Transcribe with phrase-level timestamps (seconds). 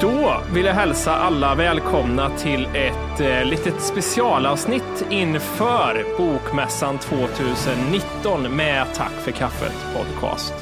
[0.00, 8.86] Då vill jag hälsa alla välkomna till ett eh, litet specialavsnitt inför Bokmässan 2019 med
[8.94, 10.54] Tack för kaffet podcast.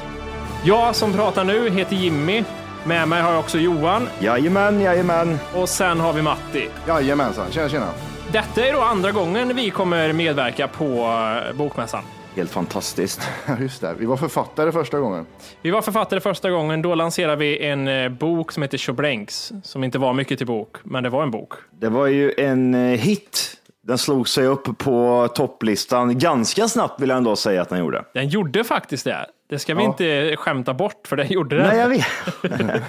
[0.64, 2.44] Jag som pratar nu heter Jimmy.
[2.84, 5.38] Med mig har jag också Johan Jajamän, jajamän.
[5.54, 6.68] och sen har vi Matti.
[6.88, 7.88] Jajamensan, tjena tjena.
[8.32, 12.02] Detta är då andra gången vi kommer medverka på eh, Bokmässan.
[12.38, 13.28] Helt fantastiskt.
[13.60, 13.94] Just det.
[13.98, 15.26] Vi var författare första gången.
[15.62, 16.82] Vi var författare första gången.
[16.82, 20.76] Då lanserade vi en eh, bok som heter Tjobrenks, som inte var mycket till bok,
[20.84, 21.52] men det var en bok.
[21.80, 23.54] Det var ju en eh, hit.
[23.82, 28.04] Den slog sig upp på topplistan ganska snabbt vill jag ändå säga att den gjorde.
[28.14, 29.26] Den gjorde faktiskt det.
[29.50, 29.88] Det ska vi Ja.
[29.88, 31.62] inte skämta bort, för den gjorde det.
[31.62, 32.06] Nej, jag vet.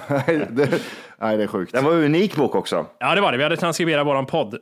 [0.08, 0.68] Nej, det,
[1.18, 1.72] nej, det är sjukt.
[1.72, 2.86] Den var en unik bok också.
[2.98, 3.38] Ja, det var det.
[3.38, 4.54] Vi hade transkriberat våran podd.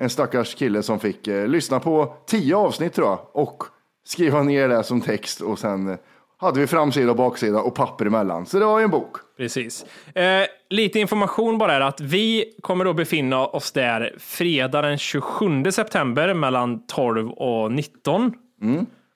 [0.00, 3.62] En stackars kille som fick eh, lyssna på tio avsnitt tror jag och
[4.08, 5.96] skriva ner det som text och sen eh,
[6.40, 8.46] hade vi framsida och baksida och papper emellan.
[8.46, 9.16] Så det var ju en bok.
[9.36, 9.86] Precis.
[10.14, 15.70] Eh, lite information bara är att vi kommer då befinna oss där fredag den 27
[15.72, 18.32] september mellan 12 och 19.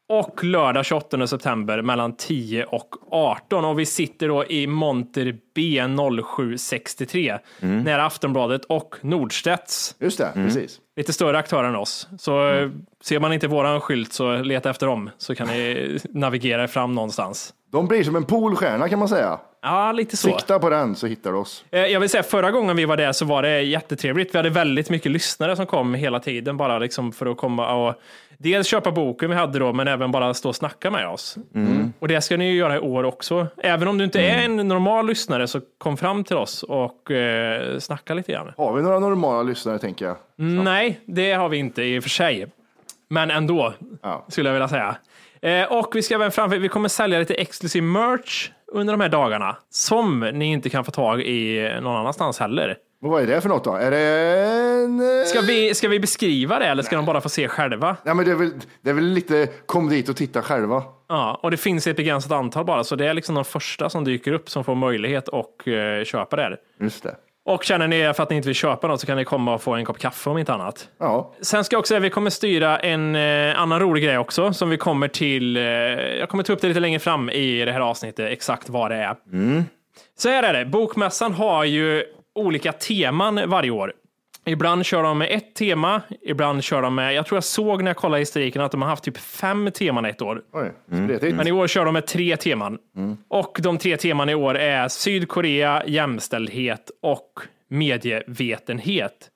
[0.08, 3.64] Och lördag 28 september mellan 10 och 18.
[3.64, 9.96] Och vi sitter då i monter B0763 nära Aftonbladet och Nordstedts.
[9.98, 10.80] Just det, precis.
[10.96, 12.08] Lite större aktörer än oss.
[12.18, 12.70] Så eh,
[13.02, 16.94] ser man inte våran skylt så leta efter dem så kan ni navigera er fram
[16.94, 17.54] någonstans.
[17.72, 19.38] De blir som en poolstjärna kan man säga.
[19.62, 20.28] Ja, lite så.
[20.28, 21.64] Sikta på den så hittar du oss.
[21.70, 24.34] Eh, Jag vill säga förra gången vi var där så var det jättetrevligt.
[24.34, 27.94] Vi hade väldigt mycket lyssnare som kom hela tiden bara liksom för att komma och
[28.38, 31.36] dels köpa boken vi hade då, men även bara stå och snacka med oss.
[31.98, 33.46] Och det ska ni ju göra i år också.
[33.62, 37.78] Även om du inte är en normal lyssnare så kom fram till oss och eh,
[37.78, 38.52] snacka lite grann.
[38.56, 40.16] Har vi några normala lyssnare tänker jag?
[40.36, 42.46] Nej, det har vi inte i och för sig.
[43.08, 44.24] Men ändå, Ja.
[44.28, 44.96] skulle jag vilja säga.
[45.42, 49.08] Eh, och vi ska även framför, vi kommer sälja lite exklusiv merch under de här
[49.08, 52.76] dagarna som ni inte kan få tag i någon annanstans heller.
[53.00, 53.74] Vad är det för något då?
[53.74, 53.98] Är det
[54.84, 55.00] en...
[55.20, 57.96] eh, Ska vi, ska vi beskriva det eller ska de bara få se själva?
[58.04, 58.50] Nej, men det är, väl,
[58.82, 60.82] det är väl lite kom dit och titta själva.
[61.08, 64.04] Ja, och det finns ett begränsat antal bara, så det är liksom de första som
[64.04, 66.42] dyker upp som får möjlighet att eh, köpa det.
[66.42, 66.56] här.
[66.80, 67.16] Just det.
[67.44, 69.62] Och känner ni för att ni inte vill köpa något så kan ni komma och
[69.62, 70.88] få en kopp kaffe om inte annat.
[70.98, 74.18] Ja, Sen ska jag också säga att vi kommer styra en eh, annan rolig grej
[74.18, 75.56] också som vi kommer till.
[75.56, 78.90] Eh, jag kommer ta upp det lite längre fram i det här avsnittet, exakt vad
[78.90, 79.16] det är.
[80.18, 82.04] Så här är det, Bokmässan har ju
[82.34, 83.92] olika teman varje år.
[84.44, 87.90] Ibland kör de med ett tema, ibland kör de med, jag tror jag såg när
[87.90, 90.42] jag kollade historiken att de har haft typ fem teman ett år.
[90.52, 90.72] oj,
[91.04, 91.36] spretigt.
[91.36, 92.78] Men i år kör de med tre teman.
[93.28, 97.32] Och de tre teman i år är Sydkorea, jämställdhet och
[97.68, 99.28] medievetenhet.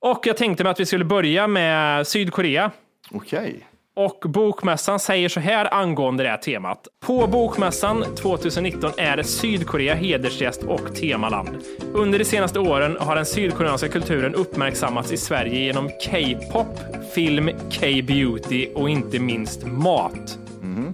[0.00, 2.70] Och jag tänkte mig att vi skulle börja med Sydkorea.
[3.10, 3.66] Okej.
[3.96, 6.88] Och Bokmässan säger så här angående det här temat.
[7.06, 11.48] På Bokmässan 2019 är Sydkorea hedersgäst och temaland.
[11.92, 16.78] Under de senaste åren har den sydkoreanska kulturen uppmärksammats i Sverige genom K-pop,
[17.14, 20.38] film, K-beauty och inte minst mat.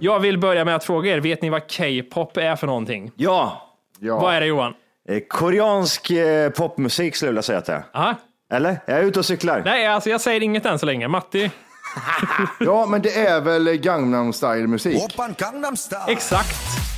[0.01, 3.11] Jag vill börja med att fråga er, vet ni vad K-pop är för någonting?
[3.15, 3.67] Ja,
[3.99, 4.19] Ja.
[4.19, 4.73] Vad är det Johan?
[5.09, 8.15] eh, koreansk eh, popmusik skulle jag vilja säga att det är.
[8.53, 8.77] Eller?
[8.85, 9.61] Jag är ute och cyklar.
[9.65, 11.07] Nej, alltså jag säger inget än så länge.
[11.07, 11.51] Matti?
[12.59, 15.03] ja, men det är väl Gangnam style-musik?
[15.03, 16.01] Oppan Gangnam Style.
[16.07, 16.55] Exakt.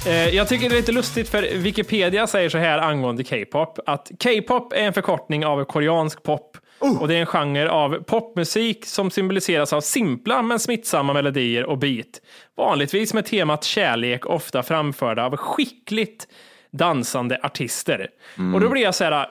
[0.08, 4.12] Eh, Jag tycker det är lite lustigt för Wikipedia säger så här angående K-pop att
[4.24, 6.58] K-pop är en förkortning av koreansk pop
[7.00, 11.78] och det är en genre av popmusik som symboliseras av simpla men smittsamma melodier och
[11.78, 12.08] beat.
[12.58, 16.28] Vanligtvis med temat kärlek, ofta framförda av skickligt
[16.72, 18.08] dansande artister.
[18.54, 19.28] Och då blir jag så här,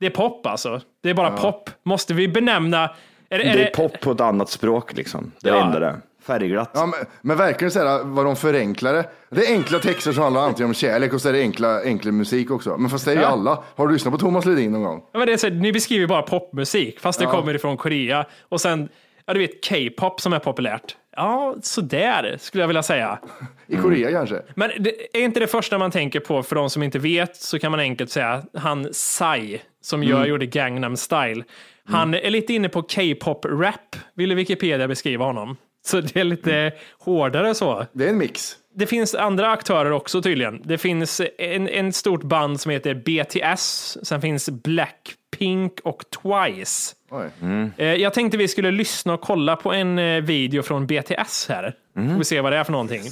[0.00, 0.80] Det är pop alltså.
[1.02, 1.70] Det är bara pop.
[1.84, 2.90] Måste vi benämna...
[3.32, 5.32] Är, det- är Det är pop på ett annat språk liksom.
[5.40, 5.60] Det är Ja.
[5.60, 5.96] det enda det.
[6.26, 6.70] Färgglatt.
[6.74, 9.04] Ja, men, men verkligen så här, vad de förenklar det.
[9.30, 12.12] Det är enkla texter som handlar antingen om kärlek och så är det enkla, enkel
[12.12, 12.76] musik också.
[12.76, 13.26] Men fast det är ju Ja.
[13.28, 13.62] alla.
[13.76, 15.02] Har du lyssnat på Thomas Ledin någon gång?
[15.12, 18.26] Ja, men det är så, här, ni beskriver bara popmusik, fast det kommer ifrån Korea.
[18.48, 18.88] Och sen,
[19.26, 20.96] ja du vet, K-pop som är populärt.
[21.16, 23.18] Ja, sådär skulle jag vilja säga.
[23.66, 24.42] I Korea kanske?
[24.54, 27.58] Men det är inte det första man tänker på, för de som inte vet, så
[27.58, 31.44] kan man enkelt säga han Psy, som gör, gjorde Gangnam Style.
[31.92, 35.56] Han är lite inne på K-pop-rap, ville Wikipedia beskriva honom.
[35.84, 37.86] Så det är lite hårdare så.
[37.92, 38.56] Det är en mix.
[38.74, 40.62] Det finns andra aktörer också tydligen.
[40.64, 46.94] Det finns en, en stort band som heter BTS, sen finns Blackpink och Twice.
[47.10, 47.30] Oj.
[47.76, 51.74] Eh, Jag tänkte vi skulle lyssna och kolla på en eh, video från BTS här.
[51.94, 53.02] Får vi se vad det är för någonting.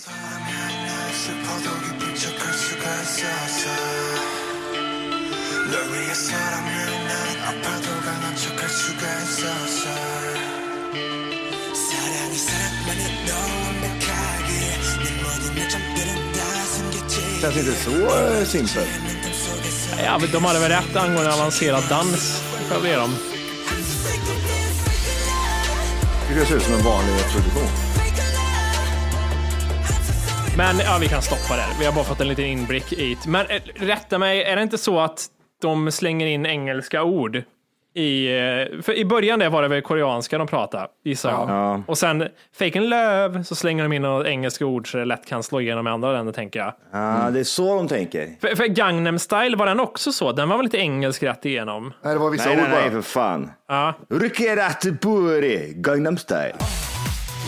[17.41, 18.89] Känns inte så eh, simpelt.
[20.05, 22.43] Ja, men de hade väl rätt angående avancerad dans.
[22.83, 23.17] Be dem.
[26.29, 27.69] Det ser ut som en vanlig produktion.
[30.57, 31.67] Men ja, vi kan stoppa där.
[31.79, 33.31] Vi har bara fått en liten inblick i det.
[33.31, 35.27] Men eh, rätta mig, är det inte så att
[35.63, 37.43] de slänger in engelska ord?
[37.95, 41.51] I, eh, för I början där var det väl koreanska de pratade, gissar jag.
[41.51, 41.83] Ja.
[41.87, 42.29] Och sen
[42.59, 45.61] fake and love, så slänger de in några engelska ord så det lätt kan slå
[45.61, 46.73] igenom i andra länder, tänker jag.
[46.93, 48.29] Ja, det är så de tänker.
[48.41, 50.33] För, för Gangnam style, var den också så?
[50.33, 51.93] Den var väl lite engelsk rätt igenom?
[52.03, 53.03] Nej, det var vissa Nej, nej, ord nej, bara.
[53.03, 53.51] för fan.
[53.69, 53.95] Ja.
[54.09, 56.55] Rukeratipuri, Gangnam style.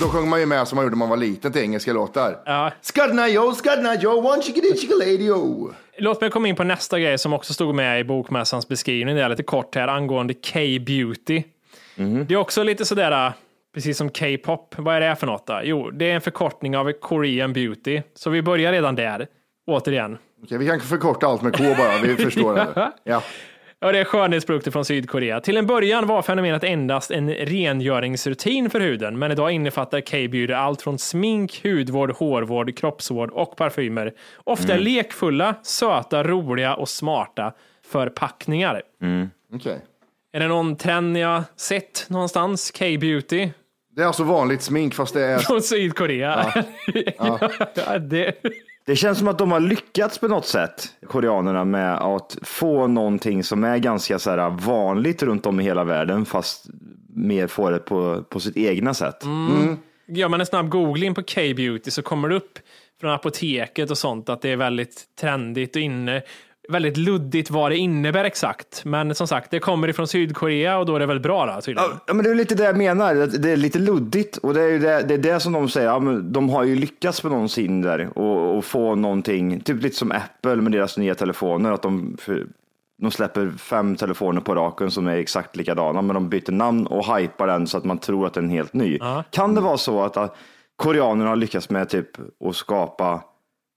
[0.00, 2.38] Då sjöng man ju med som man gjorde när man var liten till engelska låtar.
[2.44, 2.70] Ja.
[2.80, 5.70] Skadna yo, skadna yo, one chickadee chickalady yo.
[6.02, 9.16] Låt mig komma in på nästa grej som också stod med i bokmässans beskrivning.
[9.16, 11.42] Det är lite kort här angående K-beauty.
[12.26, 13.32] Det är också lite sådär,
[13.74, 14.74] precis som K-pop.
[14.78, 15.60] Vad är det för något då?
[15.64, 18.02] Jo, det är en förkortning av Korean beauty.
[18.14, 19.26] Så vi börjar redan där.
[19.66, 20.18] Återigen.
[20.42, 22.92] Okej, vi kan förkorta allt med K bara, vi förstår det.
[23.04, 23.22] Ja.
[23.84, 25.40] Ja, det är skönhetsprodukter från Sydkorea.
[25.40, 30.82] Till en början var fenomenet endast en rengöringsrutin för huden, men idag innefattar K-beauty allt
[30.82, 34.14] från smink, hudvård, hårvård, kroppsvård och parfymer.
[34.44, 37.52] Ofta lekfulla, söta, roliga och smarta
[37.86, 38.82] förpackningar.
[39.54, 39.80] Okej.
[40.32, 42.70] Är det någon trend ni har sett någonstans?
[42.70, 43.50] K-beauty
[43.96, 45.38] Det är alltså vanligt smink fast det är...
[45.38, 46.64] från Sydkorea?
[47.18, 47.38] Ja.
[47.98, 48.34] det,
[48.84, 53.44] det känns som att de har lyckats på något sätt, koreanerna, med att få någonting
[53.44, 56.66] som är ganska så här vanligt runt om i hela världen, fast
[57.14, 59.24] mer få det på, på sitt egna sätt.
[59.24, 59.76] Mm.
[60.06, 62.58] gör man en snabb googling på K-beauty så kommer det upp
[63.00, 66.22] från apoteket och sånt att det är väldigt trendigt och inne.
[66.72, 68.84] Väldigt luddigt vad det innebär exakt.
[68.84, 71.90] Men som sagt, det kommer ifrån Sydkorea och då är det väl bra då tydligen.
[72.06, 73.14] Ja, men det är lite det jag menar.
[73.14, 75.86] Det är lite luddigt och det är det, det, är det som de säger.
[75.86, 79.96] Ja, men de har ju lyckats på någonsin där och, och få någonting, typ lite
[79.96, 81.72] som Apple med deras nya telefoner.
[81.72, 82.16] Att de,
[83.02, 87.16] de släpper fem telefoner på raken som är exakt likadana, men de byter namn och
[87.16, 88.98] hypar den så att man tror att den är helt ny.
[89.30, 90.36] Kan det vara så att, att
[90.76, 92.08] koreanerna har lyckats med typ
[92.48, 93.20] att skapa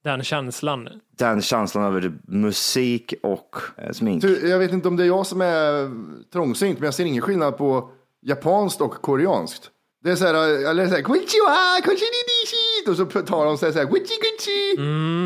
[0.06, 0.90] Den känslan.
[1.18, 4.22] den känslan över musik och eh, smink?
[4.22, 5.90] Du, Jag vet inte om det är jag som är
[6.34, 7.90] trångsynt, men jag ser ingen skillnad på
[8.25, 9.69] japanskt och koreanskt.
[10.04, 10.33] Det är så här,
[10.69, 14.76] eller så här, konnichiwa, konnichiwa, och så tar de så här, så här gucci, gucci.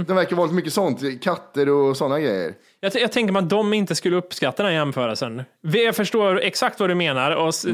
[0.08, 2.54] De verkar vara mycket sånt, katter och sådana grejer.
[2.80, 5.44] Jag, jag tänker mig att de inte skulle uppskatta den här jämförelsen.
[5.62, 7.66] Jag förstår exakt vad du menar, och, s-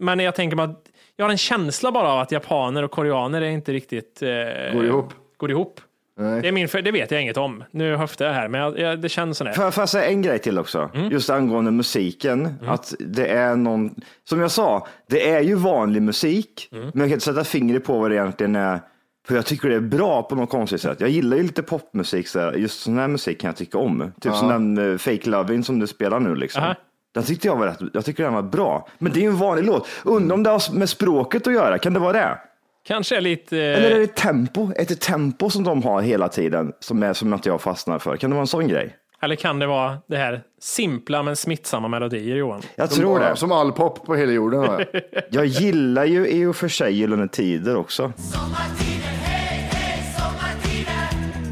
[0.00, 0.84] men jag tänker mig att
[1.16, 4.28] jag har en känsla bara av att japaner och koreaner är inte riktigt eh,
[4.74, 5.12] Går ihop.
[5.36, 5.80] Går ihop.
[6.16, 6.42] Nej.
[6.42, 7.64] Det, är min, det vet jag inget om.
[7.70, 9.44] Nu höftar jag här, men jag, jag, det känns så.
[9.44, 10.90] Får får jag säga en grej till också?
[11.10, 12.54] Just angående musiken.
[12.66, 13.94] Att det är någon,
[14.28, 17.98] som jag sa, det är ju vanlig musik, men jag kan inte sätta fingret på
[17.98, 18.80] vad det egentligen är.
[19.26, 21.00] För jag tycker det är bra på något konstigt sätt.
[21.00, 24.12] Jag gillar ju lite popmusik, så just sån här musik kan jag tycka om.
[24.20, 26.62] Typ som den uh, Fake Lovin' som du spelar nu liksom.
[26.62, 26.74] Aha.
[27.14, 28.88] Den tyckte jag var rätt, jag tycker den var bra.
[28.98, 29.88] Men det är ju en vanlig låt.
[30.04, 32.38] Undrar om det har med språket att göra, kan det vara det?
[32.86, 33.58] Kanske är lite...
[33.58, 34.72] Eller är det tempo?
[34.76, 38.16] Ett tempo som de har hela tiden som, är, som inte jag fastnar för?
[38.16, 38.96] Kan det vara en sån grej?
[39.22, 42.62] Eller kan det vara det här simpla men smittsamma melodier, Johan?
[42.76, 43.36] Jag tror det.
[43.36, 44.60] Som all pop på hela jorden.
[44.60, 45.02] har jag.
[45.30, 48.12] Jag gillar ju i och för sig Gyllene Tider också.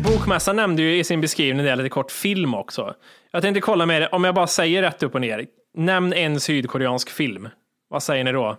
[0.05, 2.95] Bokmässan nämnde ju i sin beskrivning det lite kort film också.
[3.31, 5.47] Jag tänkte kolla med er, om jag bara säger rätt upp och ner.
[5.75, 7.49] Nämn en sydkoreansk film.
[7.89, 8.57] Vad säger ni då?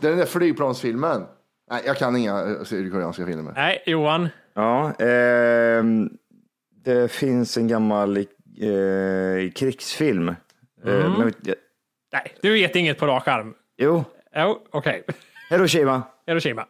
[0.00, 1.22] Det är den där flygplansfilmen.
[1.70, 3.52] Nej, jag kan inga eh, sydkoreanska filmer.
[3.56, 4.28] Nej, Johan?
[4.54, 6.10] Ja, ehm,
[6.84, 8.24] det finns en gammal eh,
[9.54, 10.34] krigsfilm
[10.86, 11.54] Eh, men, ja,
[12.12, 13.54] Nej, du vet inget på rak arm.
[13.78, 14.04] jo,
[14.36, 15.04] Jo, okej.
[15.50, 16.02] Hiroshima.
[16.26, 16.66] Hiroshima.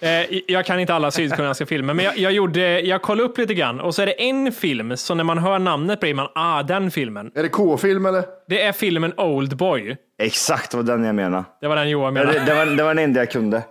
[0.00, 3.54] Eh, jag kan inte alla sydkoreanska filmer, men jag, jag, gjorde, jag kollade upp lite
[3.54, 6.62] grann och så är det en film, så när man hör namnet blir man, ah,
[6.62, 7.30] den filmen.
[7.34, 8.24] Är det K-film eller?
[8.48, 9.96] Det är filmen Oldboy.
[10.22, 11.44] Exakt vad den jag menar.
[11.60, 12.46] Det var den Johan Ja, Det, menade.
[12.52, 13.62] det, var, det var den enda jag kunde.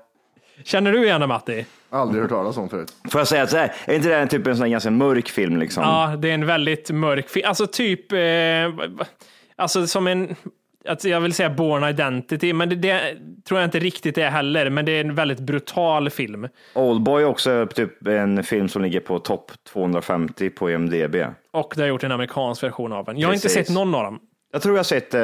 [0.63, 1.65] Känner du igen den Matti?
[1.89, 2.93] Aldrig hört talas om förut.
[3.11, 4.91] Får jag säga att så här, är inte det en typ en sån här ganska
[4.91, 5.83] mörk film liksom?
[5.83, 7.47] Ja, det är en väldigt mörk film.
[7.47, 8.19] Alltså typ, eh,
[9.55, 10.35] alltså som en,
[10.89, 13.01] alltså jag vill säga Born Identity, men det, det
[13.47, 14.69] tror jag inte riktigt det är heller.
[14.69, 16.47] Men det är en väldigt brutal film.
[16.73, 21.15] Oldboy är också typ en film som ligger på topp 250 på IMDB.
[21.51, 23.19] Och det har gjort en amerikansk version av den.
[23.19, 23.67] Jag har inte Precis.
[23.67, 24.19] sett någon av dem.
[24.51, 25.19] Jag tror jag har sett eh,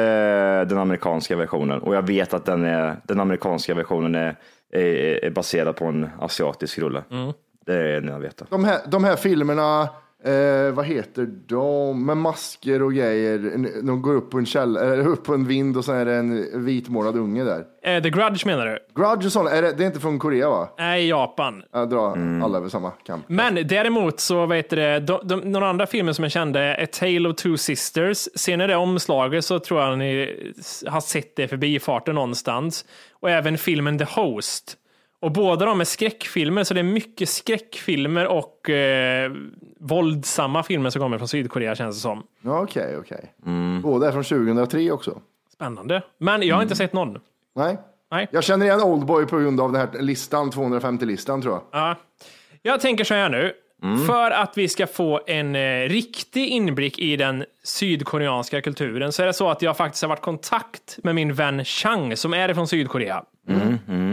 [0.68, 4.36] den amerikanska versionen och jag vet att den, är, den amerikanska versionen är,
[4.72, 7.04] är, är baserad på en asiatisk rulle.
[7.10, 7.32] Mm.
[7.66, 8.42] Det är det jag vet.
[8.50, 9.82] De här, de här filmerna,
[10.24, 12.06] eh, vad heter de?
[12.06, 13.38] Med masker och grejer.
[13.82, 16.14] De går upp på en källare, eller upp på en vind och så är det
[16.14, 17.64] en vitmålad unge där.
[17.82, 18.78] Eh, The Grudge menar du?
[19.02, 20.68] Grudge och sånt, är det, det är inte från Korea va?
[20.78, 21.62] Nej, Japan.
[21.72, 23.22] Jag drar alla över samma kam.
[23.26, 26.86] Men däremot så vet det, de, de, några andra filmer som jag kände är A
[26.92, 28.28] Tale of Two Sisters.
[28.34, 30.36] Ser ni det omslaget så tror jag ni
[30.86, 32.84] har sett det förbi farten någonstans.
[33.22, 34.76] Och även filmen The Host.
[35.20, 39.32] Och båda de är skräckfilmer, så det är mycket skräckfilmer och eh,
[39.80, 42.22] våldsamma filmer som kommer från Sydkorea känns det som.
[42.40, 43.32] Ja, Okej, okej.
[43.82, 45.20] Båda är från 2003 också.
[45.52, 46.02] Spännande.
[46.18, 47.18] Men jag har inte sett någon.
[47.54, 47.78] Nej.
[48.10, 48.28] Nej.
[48.30, 51.62] Jag känner igen Oldboy på grund av den här listan, 250-listan tror jag.
[51.72, 51.96] Ja.
[52.62, 53.52] Jag tänker så här nu.
[54.06, 59.26] För att vi ska få en eh, riktig inblick i den sydkoreanska kulturen så är
[59.26, 62.54] det så att jag faktiskt har varit i kontakt med min vän Chang som är
[62.54, 63.24] från Sydkorea.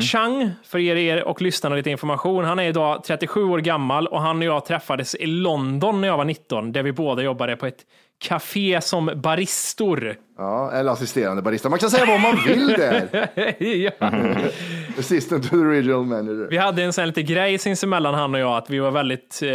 [0.01, 4.21] Chang, för er, er och lyssnarna lite information, han är idag 37 år gammal och
[4.21, 7.65] han och jag träffades i London när jag var 19 där vi båda jobbade på
[7.65, 7.85] ett
[8.19, 10.15] café som baristor.
[10.37, 11.69] Ja, eller assisterande barista.
[11.69, 13.29] Man kan säga vad man vill där.
[13.63, 13.91] ja.
[14.99, 16.47] Assistant to the regional manager.
[16.49, 19.41] Vi hade en sån här lite grej sinsemellan han och jag, att vi var väldigt,
[19.43, 19.49] eh,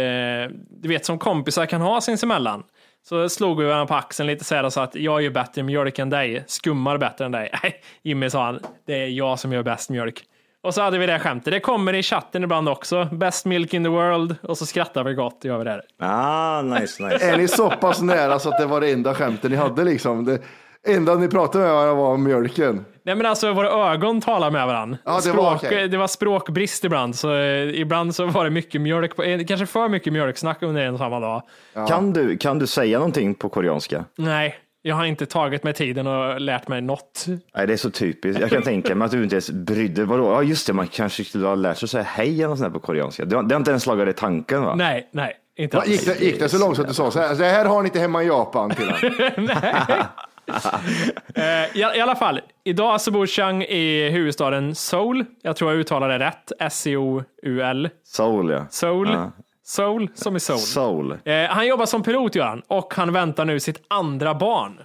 [0.81, 2.63] du vet som kompisar kan ha sinsemellan.
[3.09, 5.63] Så slog vi varandra på axeln lite så här och sa att jag gör bättre
[5.63, 7.49] mjölk än dig, skummar bättre än dig.
[7.63, 10.23] Nej, Jimmy sa han, det är jag som gör bäst mjölk.
[10.65, 11.53] Och så hade vi det skämtet.
[11.53, 13.05] Det kommer i chatten ibland också.
[13.11, 14.35] Best milk in the world.
[14.43, 15.81] Och så skrattar vi gott, gör vi det.
[15.99, 17.25] Ah, nice, nice.
[17.31, 20.25] Är ni så pass nära så att det var det enda skämtet ni hade liksom?
[20.25, 20.41] Det
[20.87, 22.85] enda ni pratade med varandra var om mjölken.
[23.03, 24.97] Nej men alltså våra ögon talar med varandra.
[25.05, 25.87] Ja, det Språk, var okej.
[25.87, 29.65] det var språkbrist ibland, så eh, ibland så var det mycket mjölk, på, eh, kanske
[29.65, 31.41] för mycket mjölksnack under en samma dag.
[31.87, 34.05] Kan, du, kan du säga någonting på koreanska?
[34.17, 34.55] Nej,
[34.87, 37.25] jag har inte tagit mig tiden och lärt mig något.
[37.55, 38.41] Nej, det är så typiskt.
[38.41, 40.31] Jag kan tänka mig att du inte ens brydde Vadå?
[40.31, 42.73] Ja, just det, man kanske skulle ha lärt sig att säga hej eller något sånt
[42.73, 43.25] på koreanska.
[43.25, 44.75] Det har, det har inte ens slagit dig i tanken va?
[44.75, 45.85] Nej, nej, inte Va.
[45.85, 47.81] Gick det, gick det så långt så att du sa så här, det här har
[47.81, 49.49] ni inte hemma i Japan till honom.
[51.35, 55.25] Eh, I, I alla fall, idag så bor Chang i huvudstaden Seoul.
[55.41, 56.51] Jag tror jag uttalar det rätt.
[56.59, 57.89] S-E-O-U-L.
[58.03, 58.65] Soul ja.
[58.69, 59.09] Seoul.
[59.13, 59.31] Ja.
[59.65, 60.59] Seoul, som i Seoul.
[60.59, 61.17] Soul.
[61.25, 64.79] Eh, han jobbar som pilot gör han, och han väntar nu sitt andra barn.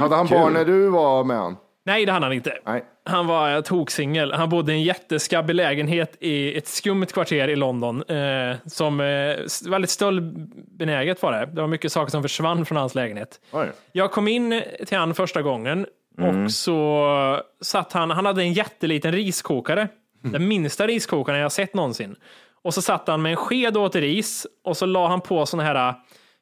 [0.00, 1.56] Hade han barn när du var med han?
[1.84, 2.58] Nej, det hade han inte.
[2.66, 2.84] Nej.
[3.04, 4.32] Han var eh, toksingel.
[4.32, 8.02] Han bodde i en jätteskabbig lägenhet i ett skumt kvarter i London.
[8.02, 11.46] Eh, som eh, väldigt stöldbenäget var det.
[11.46, 13.40] Det var mycket saker som försvann från hans lägenhet.
[13.52, 13.66] Oj.
[13.92, 15.86] Jag kom in till han första gången
[16.18, 19.88] och så satt han, han hade en jätteliten riskokare.
[20.22, 22.16] Den minsta riskokaren jag sett någonsin.
[22.64, 25.46] Och så satt han med en sked och åt ris och så la han på
[25.46, 25.94] såna här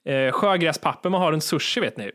[0.09, 2.11] eh, sjögräspapper man har en sushi vet ni.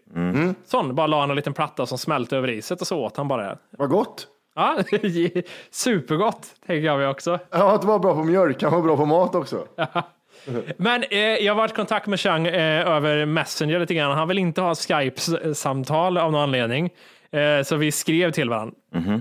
[0.65, 3.27] Sån, bara la han en liten platta som smälte över riset och så åt han
[3.27, 3.57] bara det.
[3.77, 4.27] Vad gott.
[4.55, 4.77] Ja,
[5.71, 7.39] supergott, tänker jag mig också.
[7.51, 9.67] Ja, att vara bra på mjölk, han var bra på mat också.
[10.77, 14.17] Men eh, jag har varit i kontakt med Chang eh, över Messenger lite grann.
[14.17, 16.89] Han vill inte ha Skype-samtal av någon anledning.
[17.31, 18.75] Eh, så vi skrev till varandra.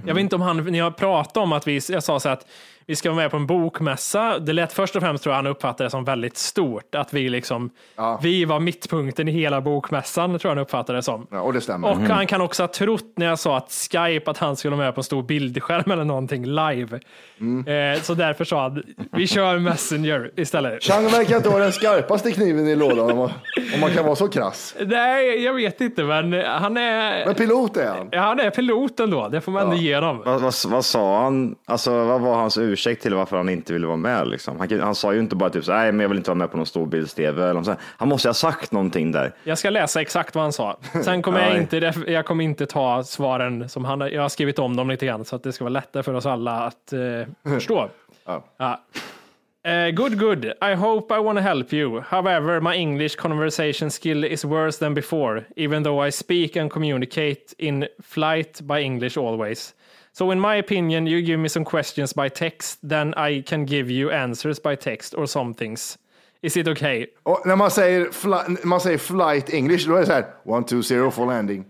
[0.07, 2.47] Jag vet inte om han, ni har pratat om att vi, jag sa så att
[2.87, 4.39] vi ska vara med på en bokmässa.
[4.39, 6.95] Det lät först och främst tror jag han uppfattade det som väldigt stort.
[6.95, 7.71] Att vi liksom,
[8.23, 11.27] vi var mittpunkten i hela bokmässan tror jag han uppfattade det som.
[11.31, 11.91] Ja, och det stämmer.
[11.91, 14.87] Och han kan också ha trott när jag sa att Skype, att han skulle vara
[14.87, 17.01] med på en stor bildskärm eller någonting live.
[17.67, 20.83] Eh, så därför sa han, vi kör Messenger istället.
[20.83, 23.31] Chang verkar inte vara den skarpaste kniven i lådan om man,
[23.75, 24.75] om man kan vara så krass.
[24.87, 28.09] Nej, jag vet inte, men han är, Men pilot är han.
[28.13, 29.29] ja, han är pilot ändå.
[29.29, 30.23] Det får man ändå ge honom.
[30.25, 31.55] Vad, vad, vad sa han?
[31.67, 34.29] Alltså, vad var hans ursäkt till varför han inte ville vara med?
[34.29, 34.59] Liksom?
[34.59, 36.51] Han, han sa ju inte bara typ så, nej, men jag vill inte vara med
[36.51, 37.63] på någon storbilds-tv.
[37.97, 39.33] Han måste ha sagt någonting där.
[39.45, 40.79] Jag ska läsa exakt vad han sa.
[41.05, 44.77] Sen kommer jag inte, jag kommer inte ta svaren som han, jag har skrivit om
[44.77, 47.01] dem lite grann så att det ska vara lättare för oss alla att eh,
[47.53, 47.89] förstå.
[48.25, 48.45] Ja.
[48.57, 48.81] Ja.
[49.65, 50.45] Uh, good, good.
[50.61, 52.01] I hope I want to help you.
[52.01, 57.55] However, my English conversation skill is worse than before, even though I speak and communicate
[57.59, 59.75] in flight by English always.
[60.15, 63.91] So, in my opinion, you give me some questions by text, then I can give
[63.91, 65.97] you answers by text or some things.
[66.45, 67.07] Is it okay?
[67.23, 70.67] Och när man säger, fly, man säger flight English, då är det så här, one,
[70.67, 71.65] two, zero for landing.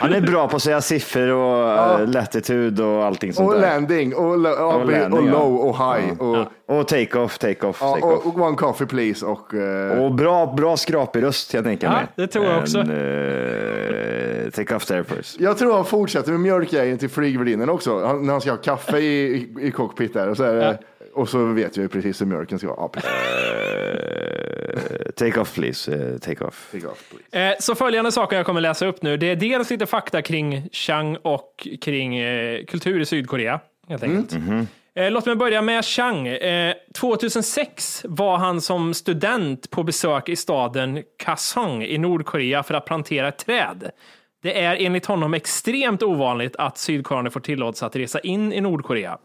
[0.00, 1.98] Han är bra på att säga siffror och ja.
[2.06, 3.60] latitud och allting sånt Och där.
[3.60, 5.30] landing, och, och, Och landing, och ja.
[5.32, 6.20] low och high.
[6.20, 6.46] Och,
[6.78, 8.26] Och take-off, take-off, ja, take-off.
[8.26, 9.26] och, och one coffee please.
[9.26, 12.06] Och, eh, Och bra, bra skrapig röst, jag tänker Ja, mig.
[12.16, 12.78] det tror jag också.
[12.78, 15.40] En, eh, take off there first.
[15.40, 18.04] jag tror han fortsätter med mjölkgrejen till flygvärdinnan också.
[18.06, 20.28] Han, när han ska ha kaffe i, i, i cockpit där.
[20.28, 20.78] Och så, är det,
[21.14, 22.90] och så vet jag ju precis hur mjölken ska vara.
[22.94, 23.00] Ja.
[24.74, 24.78] Eh,
[25.16, 26.68] take off please, eh, take off.
[26.72, 27.50] Take off, please.
[27.52, 29.16] Eh, Så följande saker jag kommer läsa upp nu.
[29.16, 33.60] Det är dels lite fakta kring Chang och kring eh, kultur i Sydkorea.
[33.88, 34.32] Helt enkelt.
[34.96, 36.26] Eh, Låt mig börja med Chang.
[36.26, 42.84] Eh, 2006 var han som student på besök i staden Kaesong i Nordkorea för att
[42.84, 43.90] plantera ett träd.
[44.42, 49.18] Det är enligt honom extremt ovanligt att sydkoreaner får tillåtelse att resa in i Nordkorea.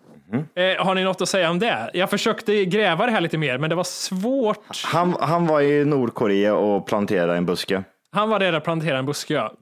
[0.55, 1.89] Eh, har ni något att säga om det?
[1.93, 4.83] Jag försökte gräva det här lite mer, men det var svårt.
[4.83, 7.83] Han, han var i Nordkorea och planterade en buske.
[8.11, 9.53] Han var där och planterade en buske, ja.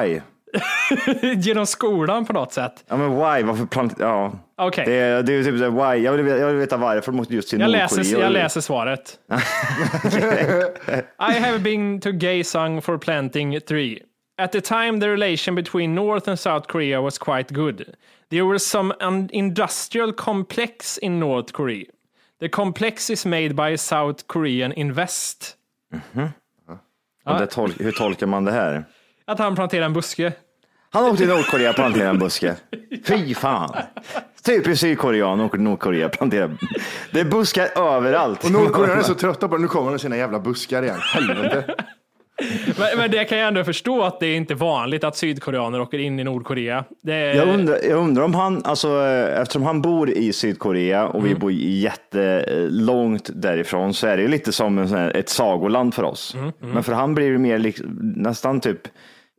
[0.00, 0.20] Why?
[1.36, 2.84] Genom skolan på något sätt.
[2.88, 3.42] Ja men why?
[3.42, 4.06] Varför plantera?
[4.08, 4.32] Ja.
[4.56, 4.84] Okej.
[4.86, 6.04] Det, är- det är typ why?
[6.04, 7.98] Jag vill, jag vill veta varför måste just till Jag Nordkorea.
[7.98, 9.18] läser, jag läser svaret.
[11.18, 14.02] I have been to Gaesong for planting three.
[14.38, 17.82] At the time, the relation between North and South Korea was quite good.
[18.32, 18.94] There was some
[19.32, 21.84] industrial complex in North Korea.
[22.40, 25.56] The complex is made by South Korean Invest.
[27.24, 28.84] Och det tol- hur tolkar man det här?
[29.24, 30.32] Att han planterar en buske.
[30.90, 32.56] Han åkte till Nordkorea och planterade en buske.
[33.04, 33.76] Fy fan.
[34.44, 36.56] Typiskt sydkorean åker till Nordkorea och planterar.
[37.12, 38.44] Det är buskar överallt.
[38.44, 39.62] Och Nordkoreanerna är så trötta på det.
[39.62, 40.98] Nu kommer de sina jävla buskar igen.
[41.00, 41.74] Helvete.
[42.78, 45.98] Men, men det kan jag ändå förstå att det är inte vanligt att sydkoreaner åker
[45.98, 46.84] in i Nordkorea.
[47.06, 51.26] Är, Jag undrar, jag undrar om han, alltså, eh, eftersom han bor i Sydkorea och
[51.26, 56.36] vi bor jättelångt därifrån så är det ju lite som en ett sagoland för oss.
[56.58, 57.76] Men för han blir det mer lik,
[58.16, 58.80] nästan typ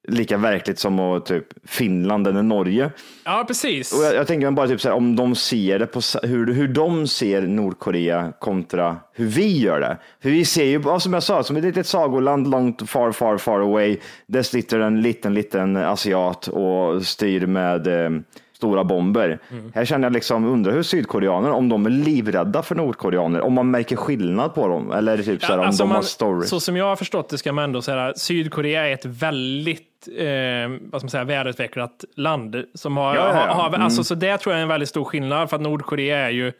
[0.07, 2.91] lika verkligt som att typ Finland eller Norge.
[3.25, 3.93] Ja, precis.
[3.93, 6.67] Och jag, jag tänker bara typ så här, om de ser det på hur, hur
[6.67, 9.97] de ser Nordkorea kontra hur vi gör det.
[10.21, 13.37] För vi ser ju, ja, som jag sa, som ett litet sagoland långt far, far,
[13.37, 13.97] far away.
[14.27, 18.09] Där sitter en liten, liten asiat och styr med eh,
[18.55, 19.39] stora bomber.
[19.73, 23.71] Här känner jag liksom, undrar hur sydkoreaner, om de är livrädda för nordkoreaner, om man
[23.71, 24.91] märker skillnad på dem.
[24.91, 26.47] Eller typ så här, om alltså de har man- story.
[26.47, 30.69] Så som jag har förstått det ska man ändå säga Sydkorea är ett väldigt eh,
[30.81, 32.63] vad ska man säga, välutvecklat land.
[32.73, 33.53] Som har, Ja, ja, ja.
[33.53, 36.29] har, alltså, Så det tror jag är en väldigt stor skillnad för att Nordkorea är
[36.29, 36.51] ju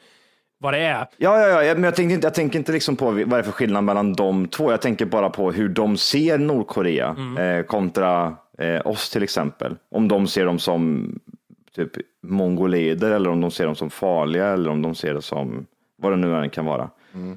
[0.60, 1.08] vad det är.
[1.18, 3.44] Ja, ja, ja, men jag tänker inte, jag tänker inte liksom på vad det är
[3.44, 4.72] för skillnad mellan de två.
[4.72, 9.76] Jag tänker bara på hur de ser Nordkorea eh, kontra eh, oss till exempel.
[9.92, 11.12] Om de ser dem som
[11.76, 11.92] typ
[12.24, 15.66] mongolider eller om de ser dem som farliga eller om de ser det som
[15.98, 16.90] vad det nu än kan vara.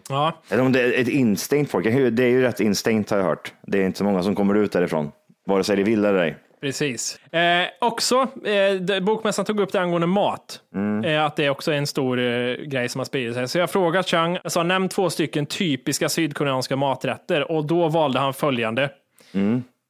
[0.09, 0.33] Ja.
[0.49, 1.85] Eller om det är ett instinkt folk.
[1.85, 3.53] Det är ju rätt instinkt har jag hört.
[3.63, 5.13] Det är inte så många som kommer ut därifrån.
[5.47, 6.37] Vare sig de vill eller ej.
[6.61, 7.19] Precis.
[7.33, 10.61] Eh, också, eh, det- bokmässan tog upp det angående mat.
[11.05, 13.49] Eh, att det också är en stor eh, grej som har spridit sig.
[13.49, 18.35] Så jag frågade Chang, sa nämn två stycken typiska sydkoreanska maträtter och då valde han
[18.35, 18.91] följande.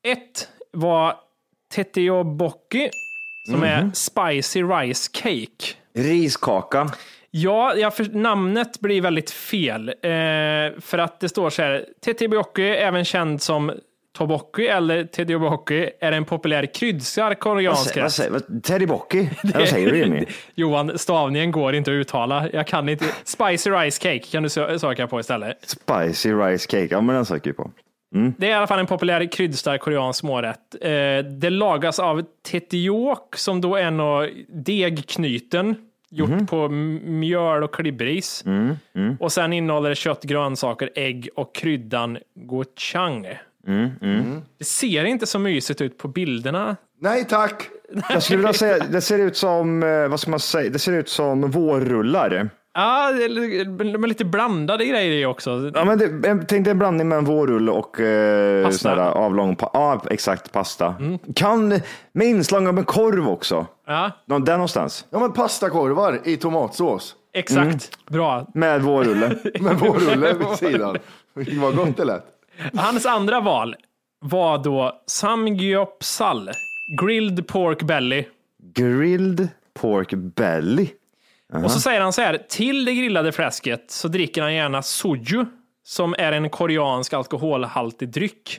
[0.06, 1.14] Ett var
[1.74, 2.90] tetteobokki
[3.50, 5.74] som är spicy rice cake.
[5.94, 6.90] Riskaka.
[7.30, 9.88] Ja, för, namnet blir väldigt fel.
[9.88, 13.72] Eh, för att det står så här, tetteobokki, även känd som
[14.16, 18.12] tobokki eller tetteobokki, är en populär kryddstark Vad koreansk rätt.
[18.12, 18.42] säger, vad,
[19.68, 20.24] säger du Jimmy?
[20.54, 22.48] Johan, stavningen går inte att uttala.
[22.52, 23.04] Jag kan inte.
[23.24, 25.56] Spicy rice cake kan du sö- söka på istället.
[25.62, 26.88] Spicy rice cake.
[26.90, 27.70] Ja, men den söker jag på.
[28.38, 30.74] Det är i alla fall en populär kryddstark koreansk smårätt.
[30.80, 30.90] Eh,
[31.40, 35.74] det lagas av tetiok som då är något degknyten
[36.10, 38.44] gjort på m- mjöl och klibbris.
[39.20, 42.18] Och sen innehåller det kött, grönsaker, ägg och kryddan
[43.66, 44.42] gochujang.
[44.58, 46.76] Det ser inte så mysigt ut på bilderna.
[47.00, 47.68] Nej tack.
[48.10, 50.92] Jag skulle vilja säga, det ser ut som, eh, vad ska man säga, det ser
[50.92, 52.48] ut som vårrullar.
[52.74, 55.70] Ja, de är lite blandade grejer i också.
[55.74, 58.78] Ja, men det, jag tänkte en blandning med en vårrulle och eh, Pasta.
[58.78, 60.94] sån här avlång, pa- ja exakt pasta.
[61.34, 61.68] Kan,
[62.12, 63.66] med inslag av en korv också.
[63.86, 65.04] Ja, Nå- Där någonstans.
[65.10, 67.14] Ja men pastakorvar i tomatsås.
[67.34, 67.90] exakt.
[68.10, 68.46] Bra.
[68.54, 69.36] Med vårrulle.
[69.60, 70.96] Med vårrulle vid sidan.
[71.60, 72.24] Vad gott det lät.
[72.74, 73.76] Hans andra val
[74.20, 76.50] var då samgyeopsal,
[77.00, 78.24] grilled pork belly.
[78.74, 80.88] Grilled pork belly.
[81.64, 85.44] Och så säger han så här, till det grillade fläsket så dricker han gärna soju,
[85.84, 88.58] som är en koreansk alkoholhaltig dryck.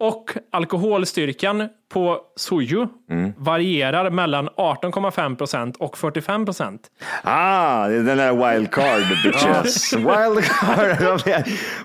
[0.00, 2.86] Och alkoholstyrkan på soju
[3.36, 6.80] varierar mellan 18,5 procent och 45 procent.
[7.22, 9.92] Ah, det är den där wildcard bitches.
[9.92, 11.32] wildcard.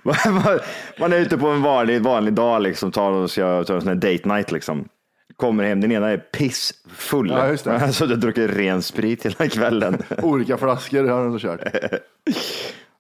[1.00, 3.88] Man- är ute på en vanlig, vanlig dag, liksom, tar och ska ta en sån
[3.88, 4.52] här date night.
[4.52, 4.88] Liksom.
[5.36, 7.30] Kommer hem, den ena är pissfull.
[7.30, 7.72] Ja, just det.
[7.84, 9.98] Alltså, du druckit ren sprit hela kvällen.
[10.22, 11.60] Olika flaskor har han kört.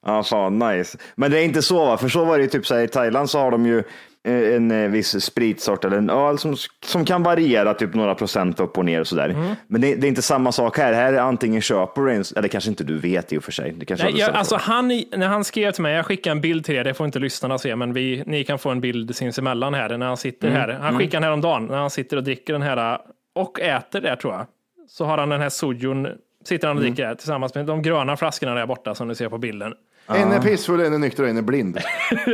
[0.05, 0.97] Ja, fan nice.
[1.15, 1.97] Men det är inte så va?
[1.97, 3.83] För så var det ju typ så här, i Thailand så har de ju
[4.27, 6.55] en eh, viss spritsort eller en öl som,
[6.85, 9.55] som kan variera typ några procent upp och ner och sådär.
[9.67, 10.93] Men det, det är inte samma sak här.
[10.93, 13.71] Här är antingen köper du en, eller kanske inte du vet i och för sig.
[13.77, 16.65] Det kanske Nej, jag, alltså han, när han skrev till mig, jag skickade en bild
[16.65, 19.73] till er, det får inte lyssnarna se, men vi, ni kan få en bild sinsemellan
[19.73, 20.59] här när han sitter Mm.
[20.61, 20.69] här.
[20.81, 22.99] Han skickade den häromdagen när han sitter och dricker den här
[23.35, 24.45] och äter där tror jag.
[24.89, 26.07] Så har han den här sojun,
[26.45, 26.93] sitter han och Mm.
[26.93, 29.73] dricker där tillsammans med de gröna flaskorna där borta som ni ser på bilden.
[30.07, 31.77] En är pissfull, en är nykter och en är blind.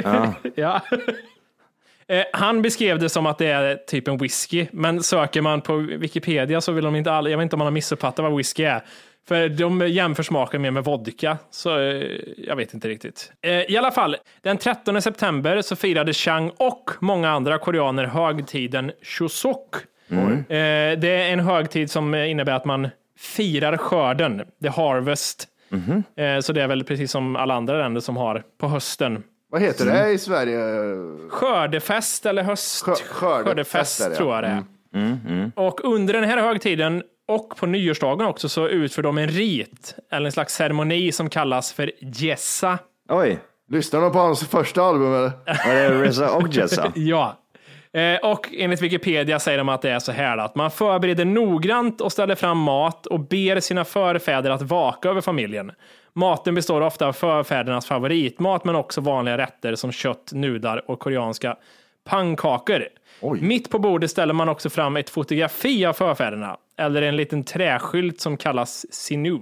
[0.56, 0.82] Ja.
[2.07, 5.75] Eh, Han beskrev det som att det är typ en whisky, men söker man på
[5.77, 8.63] Wikipedia så vill de inte alla, jag vet inte om man har missuppfattat vad whisky
[8.63, 8.81] är.
[9.27, 12.03] För de jämför smaken mer med vodka, så eh,
[12.37, 13.31] jag vet inte riktigt.
[13.41, 18.91] Eh, I alla fall, den 13 september så firade Chang och många andra koreaner högtiden
[19.01, 19.75] Chuseok.
[20.49, 22.89] Eh, Det är en högtid som innebär att man
[23.19, 25.47] firar skörden, the harvest.
[26.15, 29.23] Eh, Så det är väl precis som alla andra länder som har på hösten.
[29.55, 30.59] Vad heter det i Sverige?
[31.29, 32.85] Skördefest eller höst?
[32.85, 34.17] Skö- skördefest är det, ja.
[34.17, 34.63] tror jag det
[34.99, 35.51] är.
[35.55, 40.25] Och under den här högtiden och på nyårsdagen också så utför de en rit eller
[40.25, 42.79] en slags ceremoni som kallas för Jessa.
[43.09, 43.39] Oj,
[43.69, 45.31] Lyssnar de på hans första album eller?
[45.67, 46.91] var det Reza och Jessa?
[46.95, 47.39] Ja.
[47.93, 52.01] Eh, Och enligt Wikipedia säger de att det är så här att man förbereder noggrant
[52.01, 55.71] och ställer fram mat och ber sina förfäder att vaka över familjen.
[56.15, 61.58] Maten består ofta av förfädernas favoritmat men också vanliga rätter som kött, nudlar och koreanska
[62.04, 62.84] pannkakor.
[63.39, 68.21] Mitt på bordet ställer man också fram ett fotografi av förfäderna eller en liten träskylt
[68.21, 69.39] som kallas sinu.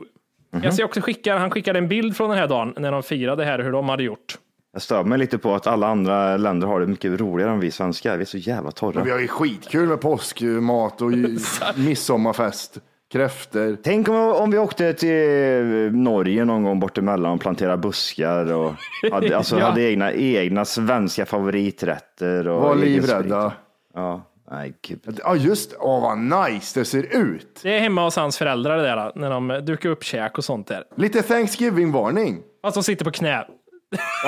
[0.63, 3.45] Jag ser också skicka, han skickade en bild från den här dagen när de firade
[3.45, 4.37] här hur de hade gjort.
[4.73, 7.71] Jag stör mig lite på att alla andra länder har det mycket roligare än vi
[7.71, 8.17] svenskar.
[8.17, 9.03] Vi är så jävla torra.
[9.03, 11.11] Vi har ju skitkul med påskmat och
[11.75, 12.77] midsommarfest.
[13.13, 13.77] Kräfter.
[13.83, 18.73] Tänk om, om vi åkte till Norge någon gång bort emellan och planterade buskar och
[19.11, 19.65] hade, alltså, Ja.
[19.65, 22.47] hade egna, egna svenska favoriträtter.
[22.47, 23.53] Och Var livrädda.
[23.93, 24.21] Ja,
[24.51, 25.19] nej gud.
[25.23, 27.59] Ja just Åh vad nice det ser ut.
[27.63, 30.67] Det är hemma hos hans föräldrar det där, när de dukar upp käk och sånt
[30.67, 30.83] där.
[30.95, 32.37] Lite Thanksgiving-varning.
[32.61, 33.45] Fast de sitter på knä.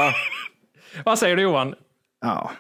[1.05, 1.75] Vad säger du Johan?
[2.25, 2.51] Ja,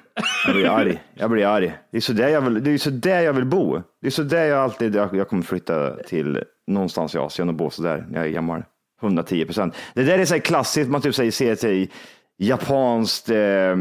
[0.45, 1.03] jag blir arg.
[1.13, 1.77] Jag blir arg.
[1.91, 3.81] Det är så där jag vill, det är så där jag vill bo.
[4.01, 7.55] Det är så där jag alltid, jag, jag kommer flytta till någonstans i Asien och
[7.55, 8.63] bo så där när jag är gammal.
[9.01, 9.75] 110 procent.
[9.93, 11.91] Det där är så här klassiskt, man typ säger, ser till
[12.37, 13.75] japanskt, eh,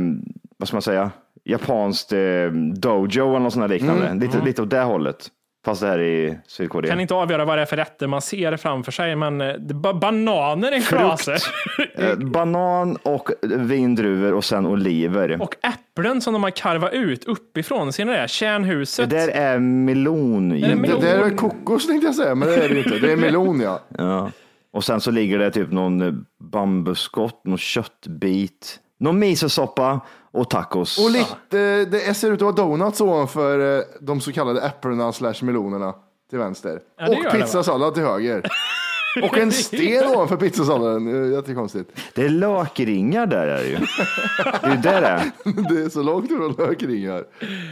[0.59, 1.11] vad ska man säga,
[1.45, 4.15] japanskt eh, dojo eller något sånt där liknande.
[4.15, 5.29] Lite, lite åt det hållet.
[5.65, 6.91] Fast det här är i Sydkorea.
[6.91, 9.75] Kan inte avgöra vad det är för rätter man ser framför sig, men eh, det,
[9.75, 11.37] ba- bananer är en klase.
[11.97, 15.43] Eh, banan och vindruvor och sen oliver.
[15.43, 17.93] Och äpplen som de har karvat ut uppifrån.
[17.93, 18.21] Ser ni det?
[18.23, 19.11] Det Kärnhuset.
[19.11, 20.49] där är melon.
[20.49, 21.01] det Det melon?
[21.01, 22.99] där är kokos tänkte jag säga, men det är det inte.
[22.99, 23.81] Det är melon ja.
[23.99, 24.31] Ja.
[24.73, 30.01] Och sen så ligger det typ någon bambuskott, någon köttbit, någon misosoppa
[30.35, 30.99] och tacos.
[31.05, 35.35] Och lite, det ser ut att vara donuts ovanför eh, de så kallade äpplena slash
[35.43, 35.95] melonerna
[36.31, 36.81] till vänster.
[36.99, 38.43] Ja, det gör och det, pizzasallad till höger.
[39.23, 41.33] Och en sten ovanför pizzasalladen.
[41.33, 41.91] Jättekonstigt.
[42.15, 43.77] Det är lökringar där är det ju.
[43.77, 45.23] Det är ju det det är.
[45.75, 47.25] Det är så långt från lökringar.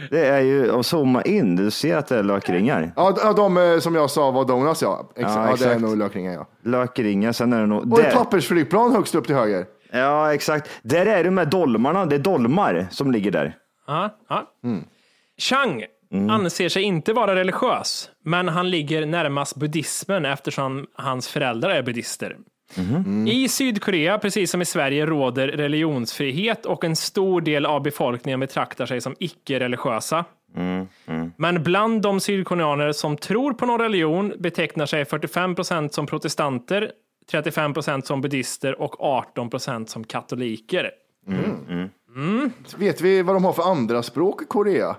[0.09, 2.93] Det är ju att zooma in, du ser att det är lökringar.
[2.95, 5.09] Ja, ja, de eh, som jag sa var donuts ja.
[5.15, 5.35] Exakt.
[5.35, 5.81] Ja, Ja, det är exakt.
[5.81, 6.47] nog lökringar ja.
[6.63, 7.93] Lökringar, sen är det nog...
[7.93, 9.65] Och ett där- pappersflygplan högst upp till höger.
[9.95, 10.69] Ja, exakt.
[10.83, 13.55] Där är det med dolmarna, det är dolmar som ligger där.
[13.87, 14.53] Ja, ja.
[14.63, 14.83] Mm.
[15.37, 15.85] Chang
[16.29, 22.37] anser sig inte vara religiös, men han ligger närmast buddhismen eftersom hans föräldrar är buddhister.
[23.27, 28.85] I Sydkorea, precis som i Sverige, råder religionsfrihet och en stor del av befolkningen betraktar
[28.85, 30.25] sig som icke-religiösa.
[31.35, 36.91] Men bland de sydkoreaner som tror på någon religion betecknar sig 45 procent som protestanter,
[37.31, 40.91] 35 procent som buddhister och 18 procent som katoliker.
[42.77, 44.95] Vet vi vad de har för andra språk i Korea?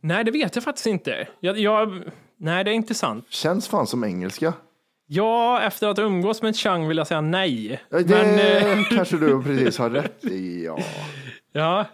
[0.00, 1.28] Nej, det vet jag faktiskt inte.
[1.40, 2.02] Jag, jag,
[2.36, 3.26] nej, det är inte sant.
[3.28, 4.52] Känns fan som engelska.
[5.06, 7.82] Ja, efter att umgås med Chang vill jag säga nej.
[7.90, 10.64] Det Men, eh, kanske du precis har rätt i.
[10.64, 10.78] Ja.
[11.52, 11.86] ja.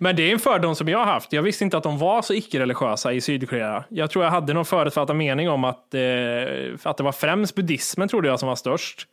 [0.00, 1.32] Men det är en fördom som jag har haft.
[1.32, 3.84] Jag visste inte att de var så icke-religiösa i Sydkorea.
[3.88, 6.00] Jag tror jag hade någon förutfattad mening om att, eh,
[6.82, 9.08] att det var främst buddhismen trodde jag som var störst.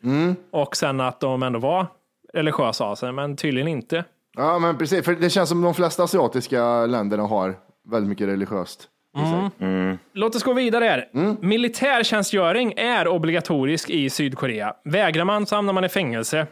[0.51, 1.87] Och sen att de ändå var
[2.33, 4.03] religiösa av sig, men tydligen inte.
[4.37, 5.05] Ja, men precis.
[5.05, 7.55] För det känns som de flesta asiatiska länderna har
[7.91, 8.87] väldigt mycket religiöst.
[9.17, 9.97] i sig.
[10.13, 11.07] Låt oss gå vidare här.
[11.45, 14.73] Militärtjänstgöring är obligatorisk i Sydkorea.
[14.85, 16.47] Vägrar man så hamnar man i fängelse.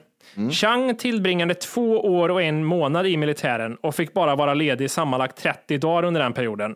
[0.52, 5.38] Chang tillbringade två år och en månad i militären och fick bara vara ledig sammanlagt
[5.38, 6.76] 30 dagar under den perioden.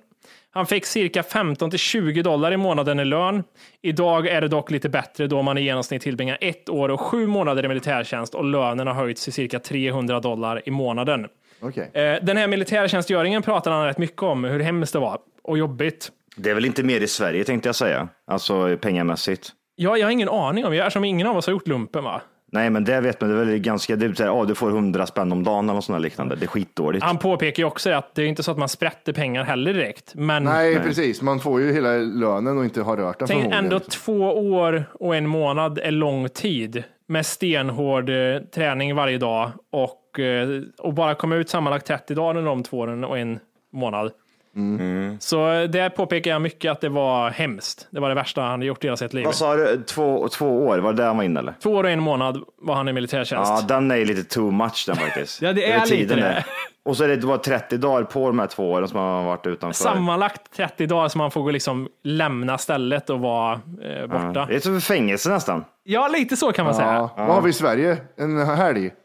[0.54, 3.44] Han fick cirka 15 till 20 dollar i månaden i lön.
[3.82, 7.28] Idag är det dock lite bättre då man i genomsnitt tillbringar ett år och sju
[7.28, 11.28] månader i militärtjänst och lönen har höjts till cirka 300 dollar i månaden.
[11.62, 11.90] Okej.
[11.94, 16.12] Eh, Den här militärtjänstgöringen pratar han rätt mycket om, hur hemskt det var och jobbigt.
[16.36, 19.50] Det är väl inte mer i Sverige tänkte jag säga, alltså pengamässigt.
[19.76, 22.22] Ja, jag har ingen aning om, eftersom ingen av oss har gjort lumpen va?
[22.54, 24.56] Nej, men det vet man, det är väl ganska, det är så här, ja, du
[24.56, 26.36] får 100 spänn om dagen eller där liknande.
[26.36, 27.04] Det är skitdåligt.
[27.04, 30.16] Han påpekar ju också att det är inte så att man sprätter pengar heller direkt.
[30.16, 31.22] Men Nej, precis.
[31.22, 34.22] Man får ju hela lönen och inte har rört den tänk ändå två
[34.54, 40.62] år och en månad är lång tid med stenhård eh, träning varje dag och, eh,
[40.78, 43.40] och bara komma ut sammanlagt 30 dagar under de två åren och en
[43.74, 44.12] månad.
[44.56, 45.18] Mm.
[45.20, 45.38] Så
[45.68, 47.88] där påpekar jag mycket att det var hemskt.
[47.92, 49.26] Det var det värsta han gjort i hela sitt liv.
[49.26, 51.54] Vad sa du, två, två år, var det där han var inne eller?
[51.64, 53.52] Två år och en månad var han i militärtjänst.
[53.52, 55.42] Ja, den är ju lite too much den faktiskt.
[55.42, 56.26] Ja, det är lite tiden det.
[56.26, 56.46] är.
[56.86, 59.24] Och så är det, var 30 dagar på de här två åren som han har
[59.24, 59.84] varit utanför.
[59.84, 64.46] Sammanlagt 30 dagar som man får gå liksom lämna stället och vara eh, borta.
[64.46, 65.66] Det är som fängelse nästan.
[65.84, 66.94] Ja, lite så kan man säga.
[66.94, 67.14] Ja.
[67.18, 67.98] Vad har vi i Sverige?
[68.18, 68.92] En helg?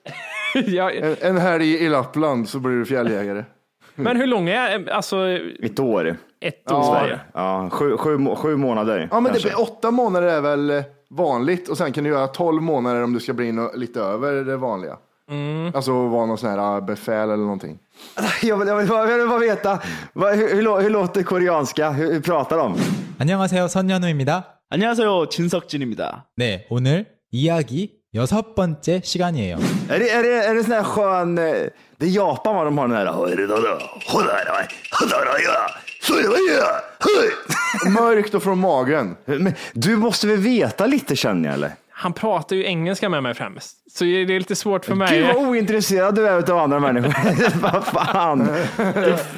[0.66, 3.44] Ja, En, en helg i Lappland så blir du fjälljägare.
[3.95, 5.17] men hur lång är alltså
[5.63, 6.17] Ett år.
[6.41, 7.19] ett år i Sverige?
[7.33, 9.07] Ja, sju, sju, må- sju månader.
[9.11, 9.49] Ja, men kanske.
[9.49, 13.13] det, åtta månader är väl eh, vanligt och sen kan du göra tolv månader om
[13.13, 14.97] du ska bli nå- lite över det vanliga.
[15.73, 17.79] Alltså vara någon sån här eh, befäl eller någonting.
[18.43, 19.79] jag, vill, jag, vill, bara- jag vill bara veta,
[20.13, 21.89] vad, hur, hur, lå- hur låter koreanska?
[21.91, 22.75] Hur, hur pratar de?
[23.19, 23.67] 안녕하세요.
[23.67, 24.43] 선현우입니다.
[24.69, 25.25] 안녕하세요.
[25.29, 26.25] 진석진입니다.
[26.37, 29.57] 네, 오늘 이야기 여섯 번째 시간이에요.
[29.89, 31.67] Är det, är det, är det sån här skön, eh,
[31.98, 33.06] det är Japan vad de har den här.
[37.90, 39.16] Mörkt och från magen.
[39.24, 41.72] Men du måste väl veta lite känner jag eller?
[41.98, 45.18] Han pratar ju engelska med mig främst, så det är lite svårt för mig.
[45.18, 47.60] Gud vad ointresserad du är av andra människor.
[47.60, 48.48] vad fan.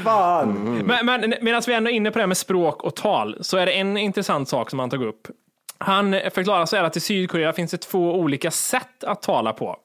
[0.05, 0.83] Fan.
[0.87, 3.57] Men, men medan vi ändå är inne på det här med språk och tal så
[3.57, 5.29] är det en intressant sak som han tog upp.
[5.79, 9.77] Han förklarar så här att i Sydkorea finns det två olika sätt att tala på.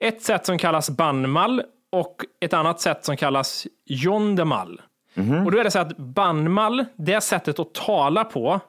[0.00, 1.62] Ett sätt som kallas banmal
[1.94, 4.80] och ett annat sätt som kallas jondemal.
[5.44, 8.60] Och då är det så att banmal, det sättet att tala på,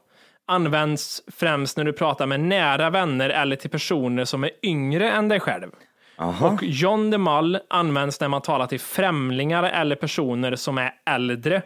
[0.47, 5.27] används främst när du pratar med nära vänner eller till personer som är yngre än
[5.29, 5.71] dig själv.
[6.17, 11.61] Och John de Mal används när man talar till främlingar eller personer som är äldre.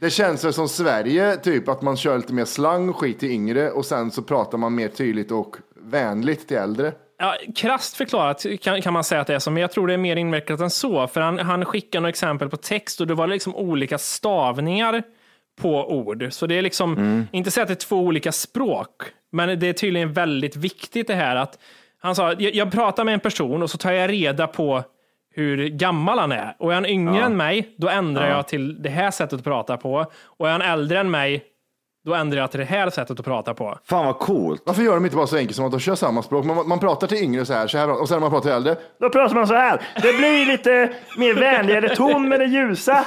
[0.00, 3.30] Det känns väl som Sverige, typ att man kör lite mer slang och skit till
[3.30, 6.92] yngre och sen så pratar man mer tydligt och vänligt till äldre.
[7.22, 9.92] Ja, krasst förklarat kan, kan man säga att det är så, men jag tror det
[9.92, 11.06] är mer invecklat än så.
[11.06, 15.02] För han, han skickar några exempel på text och det var liksom olika stavningar
[15.60, 16.28] på ord.
[16.30, 19.02] Så det är liksom, inte så att det är två olika språk,
[19.32, 21.58] men det är tydligen väldigt viktigt det här att
[22.02, 24.82] han sa, jag, jag pratar med en person och så tar jag reda på
[25.34, 26.56] hur gammal han är.
[26.58, 29.76] Och är han yngre än mig, då ändrar jag till det här sättet att prata
[29.76, 30.06] på.
[30.22, 31.44] Och är han äldre än mig,
[32.04, 33.78] då ändrar jag till det här sättet att prata på.
[33.84, 34.62] Fan vad coolt.
[34.66, 36.44] Varför gör de inte bara så enkelt som att de kör samma språk?
[36.44, 38.52] Man, man pratar till yngre så här, så här och sen när man pratar till
[38.52, 39.82] äldre, Då pratar man så här.
[40.02, 43.04] Det blir lite mer vänligare ton med det ljusa.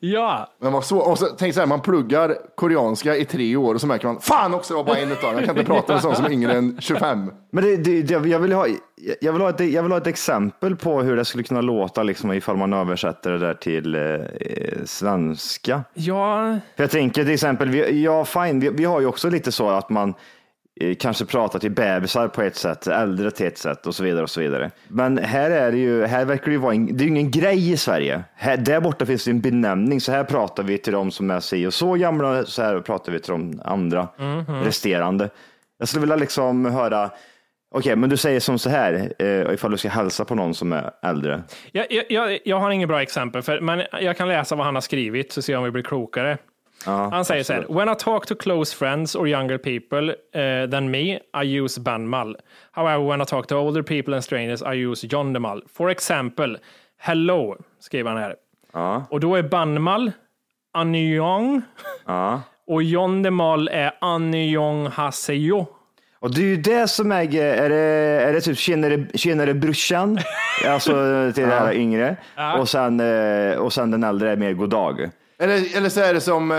[0.00, 3.74] Ja, Men vad så, och så, tänk så här, man pluggar koreanska i tre år
[3.74, 5.34] och så märker man, fan också det var bara en utav dem.
[5.34, 7.30] Jag kan inte prata med sån som är yngre än 25.
[7.52, 8.66] Men det, det, det, jag, vill ha,
[9.20, 12.02] jag, vill ha ett, jag vill ha ett exempel på hur det skulle kunna låta
[12.02, 15.84] liksom, ifall man översätter det där till eh, svenska.
[15.94, 19.52] ja, För jag tänker till exempel, vi, ja, fine, vi, vi har ju också lite
[19.52, 20.14] så att man
[20.80, 24.22] eh, kanske pratar till bebisar på ett sätt, äldre till ett sätt och så vidare.
[24.22, 24.70] och så vidare.
[24.88, 27.30] Men här är det ju, här verkar det ju vara en, det är ju ingen
[27.30, 28.24] grej i Sverige.
[28.34, 31.40] Här, där borta finns det en benämning, så här pratar vi till de som är
[31.40, 34.08] si och så gamla, så här pratar vi till de andra
[34.64, 35.30] resterande.
[35.78, 37.10] Jag skulle vilja liksom höra,
[37.72, 40.72] okej, men du säger som så här, eh, ifall du ska hälsa på någon som
[40.72, 41.42] är äldre.
[41.72, 44.74] Jag, jag- jag, jag har ingen bra exempel, för, men jag kan läsa vad han
[44.74, 46.38] har skrivit så ser om vi blir klokare.
[46.84, 50.90] han säger så här, when I talk to close friends or younger people eh, than
[50.90, 52.36] me, I use banmal.
[52.72, 55.62] However, when I talk to older people and strangers, I use jondemal.
[55.74, 56.56] For example,
[56.98, 58.34] hello, skriver han här.
[59.10, 60.12] Och då är banmal
[60.74, 61.62] annyeong
[62.66, 65.66] och jondemal är annyeong haseyo.
[66.22, 67.76] Och det är ju det som är, är det,
[68.28, 70.18] är det typ tjenare, tjenare brorsan,
[70.66, 70.92] alltså
[71.34, 72.16] till det här yngre,
[72.58, 75.10] och, sen, eh, och sen den äldre är mer god dag.
[75.38, 76.56] Eller, eller så är det som eh,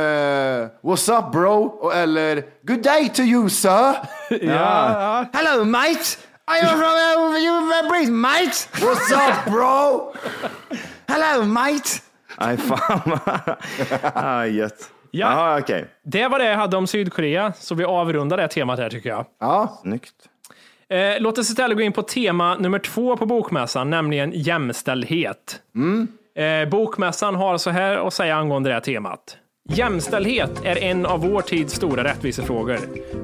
[0.90, 1.64] What's up bro?
[1.64, 3.96] Och, eller Good day to you sir.
[4.42, 5.26] Ja.
[5.34, 6.18] Hello mate!
[6.48, 8.68] I am from uh, you Britain mate!
[8.74, 10.14] What's up bro?
[11.08, 11.90] Hello mate!
[12.40, 13.20] Nej fan.
[14.14, 14.93] ah, gött.
[15.16, 15.32] Ja.
[15.32, 15.86] Jaha, okej.
[16.04, 19.26] Det var det jag hade om Sydkorea, så vi avrundar det temat här tycker jag.
[19.40, 20.14] Ja, Snyggt.
[20.90, 25.60] Eh, låt oss istället gå in på tema nummer två på Bokmässan, nämligen jämställdhet.
[26.36, 29.38] Eh, bokmässan har så här att säga angående det här temat.
[29.70, 32.78] Jämställdhet är en av vår tids stora rättvisefrågor.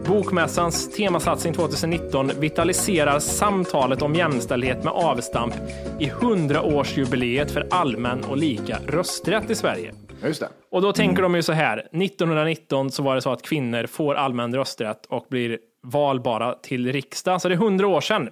[0.06, 5.54] Bokmässans temasatsning 2019 vitaliserar samtalet om jämställdhet med avstamp
[6.00, 9.94] i 100-årsjubileet för allmän och lika rösträtt i Sverige.
[10.28, 10.50] Just det.
[10.72, 14.16] Och då tänker de ju så här, 1919 så var det så att kvinnor får
[14.16, 18.30] allmän rösträtt och blir valbara till riksdag, så det är 100 år sedan.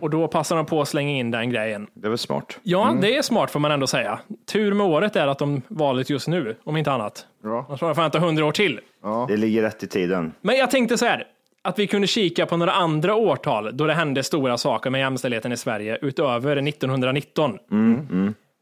[0.00, 1.86] Och då passar de på att slänga in den grejen.
[1.94, 2.58] Det är väl smart.
[2.62, 4.18] Ja, det är smart får man ändå säga.
[4.52, 7.26] Tur med året är att de valet just nu, om inte annat.
[7.42, 7.66] Bra.
[7.68, 8.80] Jag tror jag får vänta 100 år till.
[9.28, 10.32] Det ligger rätt i tiden.
[10.40, 11.24] Men jag tänkte så här,
[11.62, 15.52] att vi kunde kika på några andra årtal då det hände stora saker med jämställdheten
[15.52, 17.58] i Sverige utöver 1919.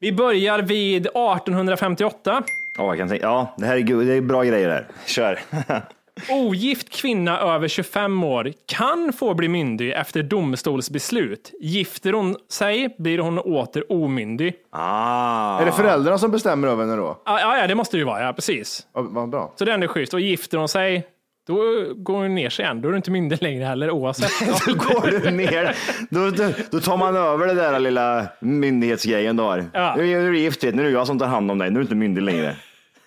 [0.02, 2.42] Vi börjar vid 1858.
[2.78, 3.26] Ja, jag kan tänka.
[3.26, 4.86] Ja, det här är, det är bra grejer där.
[5.06, 5.38] Kör.
[6.30, 11.52] Ogift kvinna över 25 år kan få bli myndig efter domstolsbeslut.
[11.60, 14.54] Gifter hon sig blir hon åter omyndig.
[14.70, 15.60] ah.
[15.60, 17.18] Är det föräldrarna som bestämmer över henne då?
[17.24, 18.22] Ja, ja, ja, det måste det ju vara.
[18.22, 18.86] Ja, precis.
[18.94, 19.52] Ja, Vad bra.
[19.56, 20.14] Så det är ändå schysst.
[20.14, 21.04] Och gifter hon sig,
[21.46, 21.54] då
[21.96, 22.80] går hon ner sig igen.
[22.80, 24.30] Då är du inte myndig längre heller oavsett.
[24.66, 25.76] Då går du ner.
[26.10, 29.64] Då, då, då tar man över det där lilla myndighetsgrejen du har.
[29.72, 29.94] Ja.
[29.96, 30.72] Nu är du gift, du.
[30.72, 31.70] nu är det jag som tar hand om dig.
[31.70, 32.56] Nu är du inte myndig längre.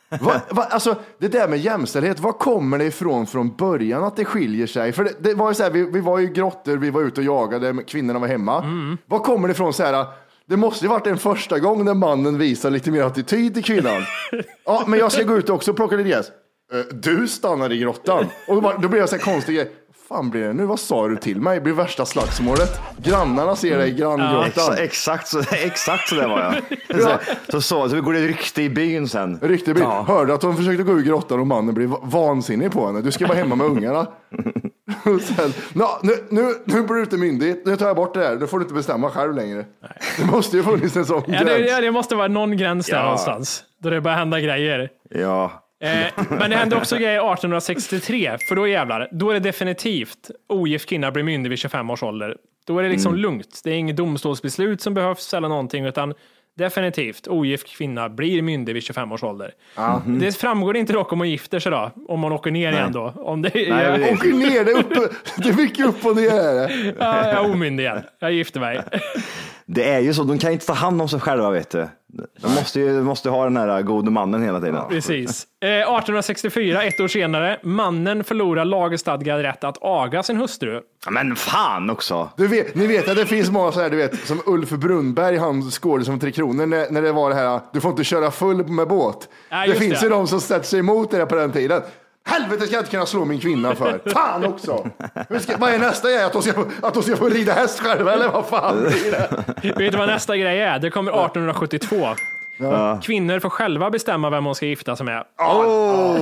[0.10, 4.26] Va, va, alltså, det där med jämställdhet, var kommer det ifrån från början att det
[4.26, 4.91] skiljer sig?
[4.91, 7.21] För det, det var ju så här, vi, vi var i grottor, vi var ute
[7.21, 8.63] och jagade, kvinnorna var hemma.
[9.06, 10.06] Var kommer det ifrån så här?
[10.48, 14.06] Det måste ju varit en första gång när mannen visar lite mer attityd till kvinnan.
[14.65, 16.32] ja, men jag ska gå ut också och plocka lite gräs.
[16.73, 18.25] "Eh, Du stannar i grottan.
[18.47, 19.67] Och då, bara- då blir jag så här konstig.
[20.10, 20.65] Fan blir det nu?
[20.65, 21.56] Vad sa du till mig?
[21.56, 22.80] Det blir värsta slagsmålet.
[22.97, 24.45] Grannarna ser dig i granngrottan.
[24.47, 26.56] Exa, exakt, så, exakt så där var jag.
[27.01, 27.17] Så,
[27.51, 29.39] så, så, så går det rykte i byn sen.
[29.41, 29.86] Riktig bild.
[29.86, 30.06] Ja.
[30.08, 33.01] Hörde att hon försökte gå ur grottan och mannen blev vansinnig på henne.
[33.01, 34.08] Du ska vara hemma med ungarna.
[35.36, 37.62] Sen, "Nå, nu, nu, nu blir du inte myndig.
[37.65, 38.36] Nu tar jag bort det där.
[38.36, 39.65] Nu får du inte bestämma själv längre.
[40.17, 41.71] Det måste ju funnits en sån ja, det, gräns.
[41.71, 43.04] ja, det måste vara någon gräns där Ja.
[43.04, 43.63] någonstans.
[43.84, 44.89] Då det börjar hända grejer.
[45.10, 45.51] Ja.
[45.86, 50.89] Eh, men det hände också grejer 1863, för då jävlar, då är det definitivt ogift
[50.89, 52.38] kvinna blir myndig vid 25 års ålder.
[52.67, 53.62] Då är det liksom lugnt.
[53.63, 56.13] Det är inget domstolsbeslut som behövs eller någonting, utan
[56.58, 59.52] definitivt ogift kvinna blir myndig vid 25 års ålder.
[60.06, 63.13] Det framgår inte dock om hon gifter sig då, om man åker ner igen då.
[63.15, 65.00] Om det, Nej, jag, det- Åker ner, det är, uppe,
[65.38, 66.32] det är mycket upp och ner.
[66.32, 66.95] Är det.
[67.00, 68.02] ja, jag är omyndig igen.
[68.19, 68.82] Jag gifter mig.
[69.67, 71.88] Det är ju så, de kan inte ta hand om sig själva vet du.
[72.41, 74.82] De måste ju måste ha den här gode mannen hela tiden.
[74.89, 75.47] Precis.
[75.63, 80.82] Eh, 1864, ett år senare, mannen förlorar lagstadgad rätt att aga sin hustru.
[81.06, 82.30] Ja, Men fan också.
[82.38, 85.38] Du vet, ni vet att det finns många så här, du vet, som Ulf Brunnberg,
[85.38, 88.32] han skådespelaren som Tre Kronor, när, när det var det här, du får inte köra
[88.32, 89.30] full med båt.
[89.49, 90.06] Ja, det finns det.
[90.06, 91.82] ju de som sätter sig emot det där på den tiden.
[92.28, 94.02] Helvete ska jag inte kunna slå min kvinna för.
[94.10, 94.90] Fan också.
[95.40, 96.24] Ska, vad är nästa grej?
[96.24, 99.12] Att de, ska få, att de ska få rida häst själva eller vad fan blir
[99.12, 99.74] det?
[99.78, 100.80] Vet du vad nästa grej är?
[100.80, 102.08] Det kommer 1872.
[103.04, 105.24] Kvinnor får själva bestämma vem de ska gifta sig med.
[105.38, 106.18] Oh,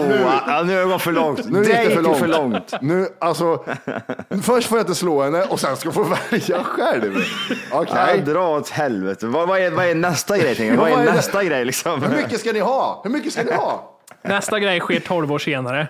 [0.47, 1.49] ja, nu har det gått för långt.
[1.49, 2.17] Nu gick det det gick långt.
[2.17, 2.73] för långt.
[2.81, 3.65] Nu, alltså,
[4.43, 7.15] först får jag inte slå henne och sen ska jag få välja själv.
[7.71, 7.95] Okej.
[8.25, 9.25] Ja, dra åt helvete.
[9.27, 10.75] Vad, vad, är, vad är nästa grej?
[10.77, 11.13] Vad är det?
[11.13, 12.03] nästa grej liksom?
[12.03, 13.01] Hur mycket ska ni ha?
[13.03, 13.92] Hur mycket ska ni ha?
[14.23, 15.87] Nästa grej sker 12 år senare.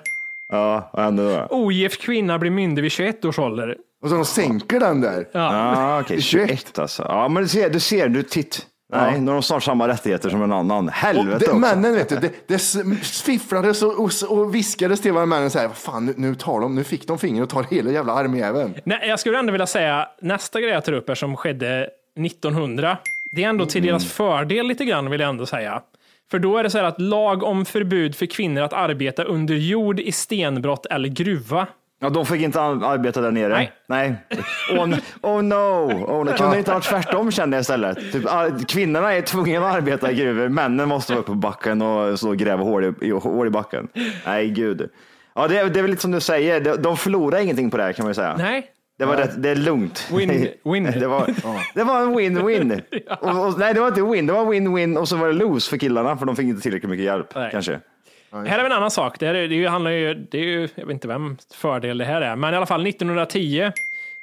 [0.52, 1.56] Ja, vad händer då?
[1.56, 3.76] Ogift kvinna blir myndig vid 21 års ålder.
[4.02, 5.28] Och så de sänker den där.
[5.32, 6.22] Ja, okej.
[6.22, 7.06] 21 alltså.
[7.08, 8.68] Ja, men du ser, du ser, du titt.
[8.92, 10.88] Nej, nu har de snart samma rättigheter som en annan.
[10.88, 11.58] Och Helvete det, också.
[11.58, 15.60] männen vet du, det, det s- fifflades och, och, och viskades till varandra männen så
[15.60, 18.14] här, "Vad fan nu, nu tar de, nu fick de finger och tar hela jävla
[18.14, 18.74] armjäveln.
[18.84, 22.98] Nej, jag skulle ändå vilja säga nästa grej jag tar upp är som skedde 1900.
[23.32, 25.82] Det är ändå till deras fördel lite grann vill jag ändå säga.
[26.32, 29.56] För då är det så här att lag om förbud för kvinnor att arbeta under
[29.56, 31.68] jord i stenbrott eller gruva.
[32.02, 33.54] Ja, de fick inte ar- arbeta där nere.
[33.54, 33.72] Nej.
[33.88, 34.14] Nej.
[34.72, 35.56] Oh, n- oh no.
[35.94, 38.12] Oh, det kunde inte vara tvärtom kände jag istället.
[38.12, 40.48] Typ, ah, kvinnorna är tvungna att arbeta i gruvor.
[40.50, 43.88] Männen måste vara uppe på backen och så gräva hål i, i, hål i backen.
[44.26, 44.90] Nej, gud.
[45.36, 46.60] Ja, det, är- det är väl lite som du säger.
[46.62, 48.36] De, de förlorar ingenting på det här kan man ju säga.
[48.38, 48.66] Nej,
[48.98, 50.08] Det, var rätt, det är lugnt.
[50.12, 50.84] Win- win.
[50.84, 51.28] Det var,
[51.76, 52.82] det var en win-win.
[53.22, 54.28] Och, och, nej, det var inte win.
[54.28, 56.90] Det var win-win och så var det lose för killarna för de fick inte tillräckligt
[56.90, 57.36] mycket hjälp.
[57.36, 57.50] Nej.
[57.52, 57.80] Kanske.
[58.32, 59.20] Här har vi en annan sak.
[59.20, 61.98] Det, här är, det är handlar ju, det är ju, jag vet inte vem fördel
[61.98, 63.72] det här är, men i alla fall 1910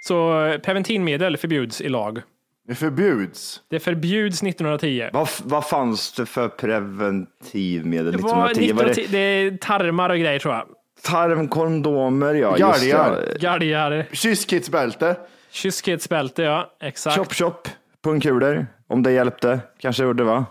[0.01, 0.33] så
[0.65, 2.23] preventivmedel förbjuds i lag.
[2.69, 3.61] Det förbjuds.
[3.71, 5.09] Det förbjuds 1910.
[5.13, 8.73] Vad, vad fanns det för preventivmedel Det var 1910?
[8.73, 10.67] Var 1910, det är tarmar och grejer tror jag.
[11.03, 12.57] Tarmkondomer, ja.
[12.57, 13.37] Galgar.
[13.41, 15.17] Galgar, Kysskitsbälte.
[16.43, 17.17] ja exakt.
[17.17, 17.69] Chop chop,
[18.05, 18.67] pungkulor.
[18.89, 19.61] Om det hjälpte.
[19.79, 20.47] Kanske gjorde va?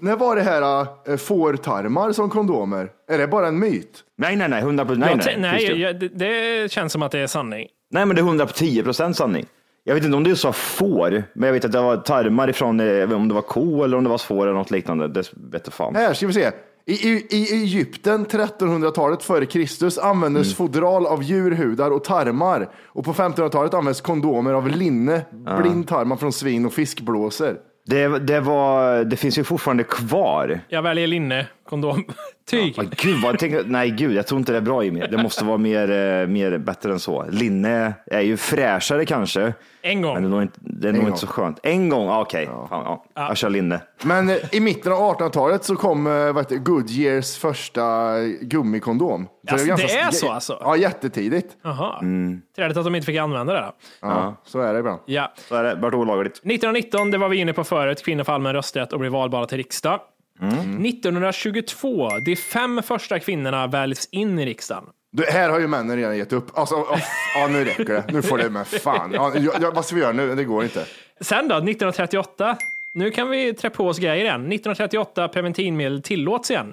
[0.00, 2.90] När var det här äh, fårtarmar som kondomer?
[3.10, 4.04] Är det bara en myt?
[4.16, 4.60] Nej, nej, nej.
[4.60, 5.00] 100 procent.
[5.00, 5.68] Nej, Jag nej.
[5.68, 7.66] nej, jag, det, det känns som att det är sanning.
[7.90, 9.46] nej, men det är 110 procent sanning.
[9.84, 12.80] Jag vet inte om du sa får, men jag vet att det var tarmar ifrån,
[12.80, 15.08] eh, om det var ko eller om det var får eller något liknande.
[15.08, 15.96] Det vet jag fan.
[15.96, 16.50] Här ska vi se.
[16.88, 22.68] I, i, I Egypten 1300-talet före Kristus användes fodral av djurhudar och tarmar.
[22.86, 25.22] Och på 1500-talet används kondomer av linne,
[25.60, 27.56] blindtarmar från svin och fiskblåsor.
[27.86, 30.60] Det, det, var, det finns ju fortfarande kvar.
[30.68, 32.04] Jag väljer linne, kondom,
[32.50, 32.74] tyg.
[32.76, 35.00] Ja, gud, vad, tänk, nej, gud, jag tror inte det är bra Jimmy.
[35.00, 37.26] Det måste vara mer, eh, mer bättre än så.
[37.30, 39.54] Linne är ju fräschare kanske.
[39.82, 40.14] En gång.
[40.14, 41.60] Men det är nog inte, det är nog inte så skönt.
[41.62, 42.46] En gång, ah, okej.
[42.46, 43.04] Fan, ja.
[43.14, 43.80] Jag kör linne.
[44.02, 49.26] Men eh, i mitten av 1800-talet så kom eh, vad det, Goodyears första gummikondom.
[49.48, 50.58] Så Alltså, ganska- det är så alltså?
[50.60, 51.56] Ja, jättetidigt.
[51.62, 51.98] Jaha.
[52.02, 52.40] Mm.
[52.56, 53.60] Träligt att de inte fick använda det.
[53.60, 53.72] Då.
[54.00, 55.00] Ja, Så är det ibland.
[55.06, 55.32] Ja.
[55.48, 56.32] Så är det, vart olagligt.
[56.36, 59.58] 1919, det var vi inne på förut, kvinnor får allmän rösträtt och blir valbara till
[59.58, 60.00] riksdag.
[60.40, 64.84] 1922, de fem första kvinnorna väljs in i riksdagen.
[65.10, 66.58] Du, här har ju männen redan gett upp.
[66.58, 66.98] Alltså, oh,
[67.34, 68.04] ja, nu räcker det.
[68.12, 69.10] Nu får det med fan.
[69.14, 70.34] Ja, ja, vad ska vi göra nu?
[70.34, 70.84] Det går inte.
[71.20, 72.56] Sen då, 1938,
[72.94, 74.40] nu kan vi trä på oss grejer igen.
[74.40, 76.72] 1938, preventivmedel tillåts igen.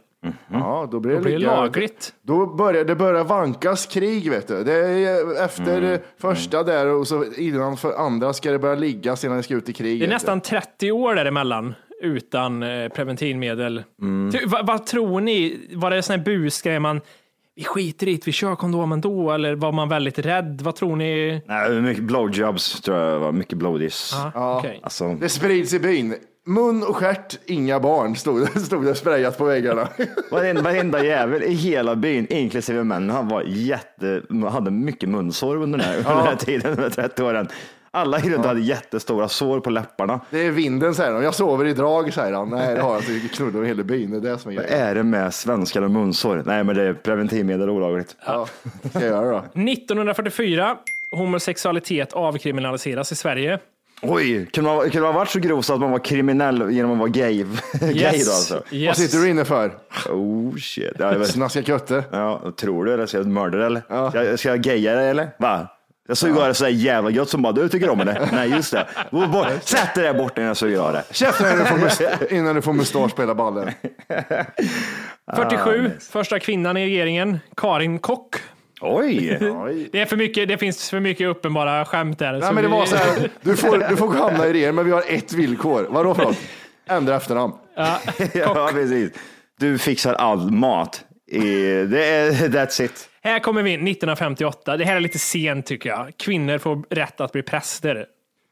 [0.51, 2.13] Ja, då blir det, Då blir det lagligt.
[2.21, 4.63] Då börjar det börjar vankas krig, vet du.
[4.63, 5.99] Det är efter Mm.
[6.21, 9.69] första där och så innan för andra ska det börja ligga sedan det ska ut
[9.69, 9.99] i krig.
[9.99, 11.73] Det är nästan 30 år däremellan
[12.05, 13.83] utan eh, preventivmedel.
[14.31, 15.67] Ty, vad, vad tror ni?
[15.73, 17.01] Var det en sån här busgrej man,
[17.55, 19.31] vi skiter i det, vi kör kondomen då?
[19.31, 20.61] Eller var man väldigt rädd?
[20.63, 21.41] Vad tror ni?
[21.45, 23.31] Nej, mycket blowjobs tror jag var.
[23.31, 24.11] Mycket blowdies.
[24.33, 24.57] Ja.
[24.59, 24.79] okej.
[24.83, 26.15] Alltså, Det sprids i byn.
[26.47, 29.87] Mun och stjärt, inga barn, stod stod det sprayat på väggarna.
[30.31, 35.79] varenda, varenda jävel i hela byn, inklusive männen, han var jätte, hade mycket munsår under
[35.79, 37.47] den här, under den här tiden, de 30 åren.
[37.95, 40.19] Alla i runt hade jättestora sår på läpparna.
[40.29, 41.23] Det är vinden, säger han.
[41.23, 42.49] Jag sover i drag, säger han.
[42.49, 43.11] Nej, det har jag inte.
[43.13, 44.11] Jag knullar över hela byn.
[44.11, 44.87] Det är det som är Vad grejen.
[44.87, 46.43] är det med svenskar och munsår?
[46.45, 48.15] Nej, men det är preventivmedel olagligt.
[48.25, 48.47] Ja,
[48.81, 49.37] vad ska jag göra då?
[49.71, 50.77] 1944,
[51.11, 53.59] homosexualitet avkriminaliseras i Sverige.
[54.01, 56.91] Oj, kunde man, kunde man ha varit så grov så att man var kriminell genom
[56.91, 57.43] att vara gay?
[57.81, 58.53] gay då alltså?
[58.53, 58.97] Vad Yes.
[58.97, 59.71] sitter du inne för?
[60.09, 60.91] Oh shit.
[60.99, 61.27] Ja, jag vet.
[61.31, 62.03] Snaska kötte.
[62.11, 62.93] Ja, tror du?
[62.93, 64.09] Eller ska jag mörda dig, eller?
[64.09, 65.29] Ska, jag, ska jag gaya dig eller?
[65.39, 65.67] Va?
[66.07, 68.29] Jag suger av det så där jävla gött som bara du tycker om det.
[68.33, 68.87] Nej, just det.
[69.63, 71.03] Sätt dig där borta innan jag suger av det.
[71.11, 73.71] Käften innan du får must- innan du får mustasch på hela ballen.
[75.35, 78.35] 47, första kvinnan i regeringen, Karin Kock.
[78.81, 79.37] Oj!
[79.91, 82.33] Det, är för mycket, det finns för mycket uppenbara skämt där.
[82.33, 84.91] Nej, men det var så här, du får, du får hamna i regeringen, men vi
[84.91, 85.87] har ett villkor.
[85.89, 86.37] Vadå för något?
[86.89, 87.53] Ändra efternamn.
[88.33, 89.11] ja, precis.
[89.59, 91.01] Du fixar all mat.
[91.31, 91.39] I,
[91.85, 93.09] det är, that's it.
[93.25, 94.77] Här kommer vi in 1958.
[94.77, 96.11] Det här är lite sent tycker jag.
[96.17, 98.05] Kvinnor får rätt att bli präster.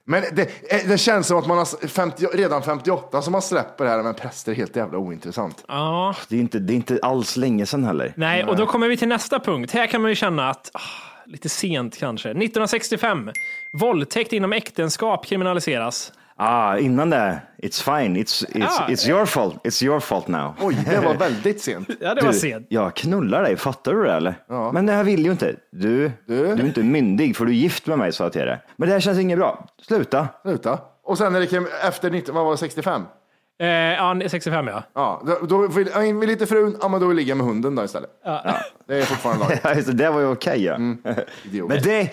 [0.05, 3.83] Men det, eh, det känns som att man har 50, redan 58 som man släpper
[3.83, 5.63] det här, men präster är helt jävla ointressant.
[5.67, 8.13] Ja, Det är, inte, det är inte alls länge sedan heller.
[8.15, 9.71] nej, och då kommer vi till nästa punkt.
[9.71, 10.79] Här kan man ju känna att ah,
[11.25, 12.29] lite sent kanske.
[12.29, 13.31] 1965.
[13.71, 16.13] Våldtäkt inom äktenskap kriminaliseras.
[16.35, 18.19] Ah, innan det, it's fine.
[18.19, 18.87] It's, it's, Ja.
[18.89, 19.55] it's your fault.
[19.63, 20.53] It's your fault now.
[20.61, 21.89] Oj, det var väldigt sent.
[21.99, 22.67] Ja, det var Du, sent.
[22.69, 24.35] jag knullar dig, fattar du det eller?
[24.73, 25.55] Men det här vill ju inte.
[25.71, 28.61] Du, du, är inte myndig för du är gift med mig sa jag till dig.
[28.75, 29.67] Men det här känns inget bra.
[29.87, 30.27] Sluta.
[30.41, 30.79] Sluta.
[31.03, 33.01] Och sen när det kom efter 90, vad var det, 65?
[33.59, 34.83] Eh, ja, 65 ja.
[34.95, 37.75] Ja, då, då vill, ja, vill inte frun, ja men då ligger jag med hunden
[37.75, 38.09] då istället.
[38.25, 38.57] Ja,
[38.87, 39.59] det är fortfarande lag.
[39.63, 40.77] Ja, just det, var ju okej ja.
[41.45, 41.69] Idiot.
[41.69, 42.09] Men det,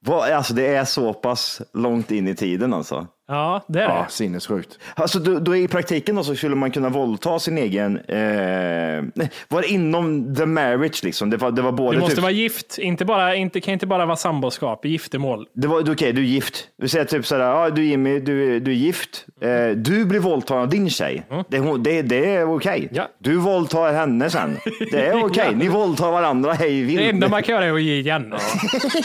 [0.00, 3.06] var, alltså, det är så pass långt in i tiden alltså.
[3.28, 4.12] Ja, det är Ja, det.
[4.12, 4.78] sinnessjukt.
[4.94, 9.62] Alltså då, då i praktiken då så skulle man kunna våldta sin egen, eh, var
[9.62, 11.30] det inom the marriage liksom?
[11.30, 13.86] Det var, det var både Du måste typ, vara gift, inte bara, inte, kan inte
[13.86, 15.46] bara vara samboskap, giftermål.
[15.54, 16.68] det var, okej, du är gift.
[16.78, 19.26] Du säger typ sådär, ja du Jimmy, du, du är gift.
[19.40, 21.26] Eh, du blir våldtagen av din tjej.
[21.48, 22.78] Det, är hon- det, det är okej.
[22.78, 22.88] Mm.
[22.92, 23.08] Ja.
[23.18, 24.56] Du våldtar henne sen.
[24.90, 25.46] Det är okej.
[25.50, 25.56] Ja.
[25.56, 26.98] Ni våldtar varandra hej vilt.
[27.00, 28.34] Det enda man kan göra är att ge igen.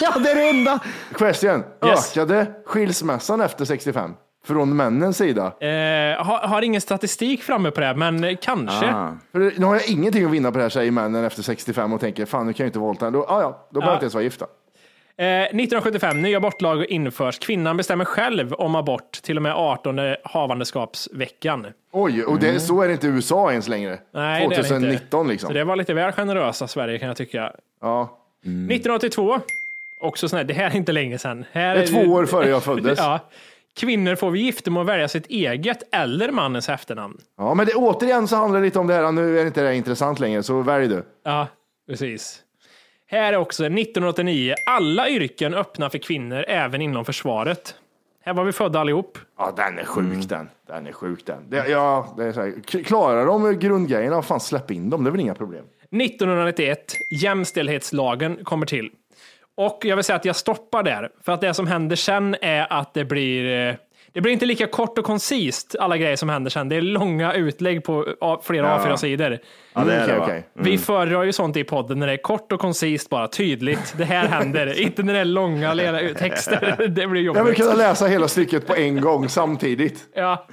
[0.01, 0.79] ja, det är det enda.
[1.17, 1.63] Question.
[1.85, 2.17] Yes.
[2.17, 4.11] Ökade skilsmässan efter 65?
[4.45, 5.45] Från männens sida?
[5.45, 8.85] Eh, har, har ingen statistik framme på det, men kanske.
[8.85, 9.13] Ah.
[9.31, 11.99] För nu har jag ingenting att vinna på det här, säger männen efter 65 och
[11.99, 13.17] tänker fan nu kan jag inte våldta henne.
[13.17, 14.45] Då, ah, ja, då behöver jag inte ens vara gifta.
[15.17, 17.39] Eh, 1975, ny abortlag införs.
[17.39, 21.67] Kvinnan bestämmer själv om abort till och med 18 havandeskapsveckan.
[21.91, 23.91] Oj, och det, så är det inte i USA ens längre.
[23.91, 24.01] Mm.
[24.11, 25.31] Nej, det är det 2019 inte.
[25.31, 25.47] liksom.
[25.47, 27.51] Så det var lite väl generösa Sverige kan jag tycka.
[27.81, 28.17] Ja.
[28.41, 29.39] 1982,
[30.01, 31.45] också sån här, det här är inte länge sedan.
[31.51, 32.99] Här Det är två år före jag föddes.
[33.01, 33.19] ja.
[33.79, 37.17] Kvinnor får vid giftermål välja sitt eget eller mannens efternamn.
[37.37, 39.61] Ja, men det, återigen så handlar det lite om det här, nu är det inte
[39.61, 41.03] det här intressant längre, så välj du.
[41.23, 41.47] Ja,
[41.89, 42.41] precis.
[43.07, 44.55] Här är också 1989.
[44.65, 47.75] Alla yrken öppna för kvinnor, även inom försvaret.
[48.23, 49.17] Här var vi födda allihop.
[49.37, 50.49] Ja, den är sjuk den.
[50.67, 51.49] Den är sjuk den.
[51.49, 55.11] Det, ja, det är så här, klarar de grundgrejerna, fan släpp in dem, det är
[55.11, 55.65] väl inga problem.
[55.91, 58.91] 1991, jämställdhetslagen kommer till.
[59.61, 62.73] Och jag vill säga att jag stoppar där, för att det som händer sen är
[62.73, 63.75] att det blir eh,
[64.13, 66.69] det blir inte lika kort och koncist, alla grejer som händer sen.
[66.69, 68.05] Det är långa utlägg på
[68.43, 68.77] flera Ja.
[68.77, 69.37] A4-sidor.
[69.73, 70.47] Ja, det är det okej.
[70.53, 73.93] Vi föredrar ju sånt i podden när det är kort och koncist, bara tydligt.
[73.97, 76.75] Det här händer, inte när det är långa lera texter.
[76.89, 77.57] Det blir Jag vill jobbigt.
[77.57, 79.99] kunna läsa hela stycket på en gång samtidigt.
[80.15, 80.47] Ja.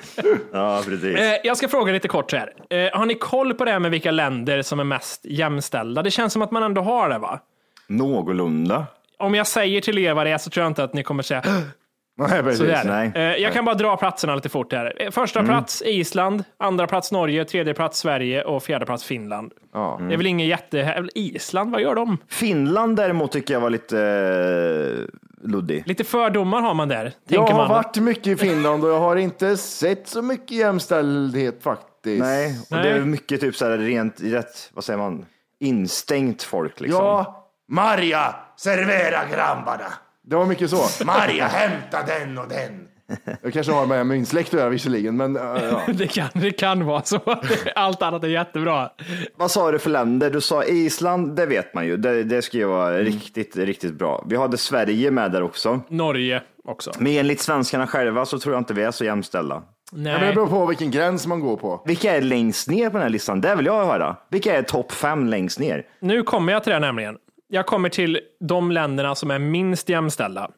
[0.52, 1.18] Ja, precis.
[1.18, 2.52] Eh, jag ska fråga lite kort så här.
[2.70, 6.02] Eh, har ni koll på det här med vilka länder som är mest jämställda?
[6.02, 7.40] Det känns som att man ändå har det, va?
[7.88, 8.86] Någorlunda.
[9.18, 11.22] Om jag säger till er vad det är så tror jag inte att ni kommer
[11.22, 11.42] säga
[12.18, 12.58] Nej, precis.
[12.58, 12.82] sådär.
[12.84, 13.12] nej.
[13.14, 15.02] Eh, jag kan bara dra platserna lite fort här.
[15.02, 19.52] Eh, Första plats Island, andra plats Norge, tredje plats Sverige och fjärde plats Finland.
[19.74, 19.96] Ja.
[20.08, 21.06] Det är väl ingen jätte...
[21.14, 22.18] Island, vad gör de?
[22.28, 23.98] Finland däremot tycker jag var lite
[25.42, 25.82] eh, luddig.
[25.86, 27.68] Lite fördomar har man där, Jag tänker har man.
[27.68, 32.20] varit mycket i Finland och jag har inte sett så mycket jämställdhet faktiskt.
[32.22, 32.82] Nej, och Nej.
[32.82, 35.26] det är mycket typ så här rent, rätt, vad säger man,
[35.60, 37.04] instängt folk liksom.
[37.04, 39.92] Ja, Maria, servera grabbarna.
[40.22, 41.04] Det var mycket så.
[41.04, 42.88] Maria, hämta den och den.
[43.42, 45.82] Jag kanske har med min släkt att göra visserligen, men äh, ja.
[45.92, 47.20] Det kan, det kan vara så.
[47.74, 48.90] Allt annat är jättebra.
[49.36, 50.30] Vad sa du för länder?
[50.30, 51.96] Du sa Island, det vet man ju.
[51.96, 54.24] Det, det ska ju vara riktigt, riktigt bra.
[54.28, 55.80] Vi hade Sverige med där också.
[55.88, 56.92] Norge också.
[56.98, 59.54] Men enligt svenskarna själva så tror jag inte vi är så jämställda.
[59.92, 60.34] Ja, men det Nej.
[60.34, 61.82] beror på vilken gräns man går på.
[61.86, 63.40] Vilka är längst ner på den här listan?
[63.40, 64.16] Det vill jag höra.
[64.28, 65.86] Vilka är topp fem längst ner?
[66.00, 67.16] Nu kommer jag till det nämligen.
[67.48, 70.50] Jag kommer till de länderna som är minst jämställda.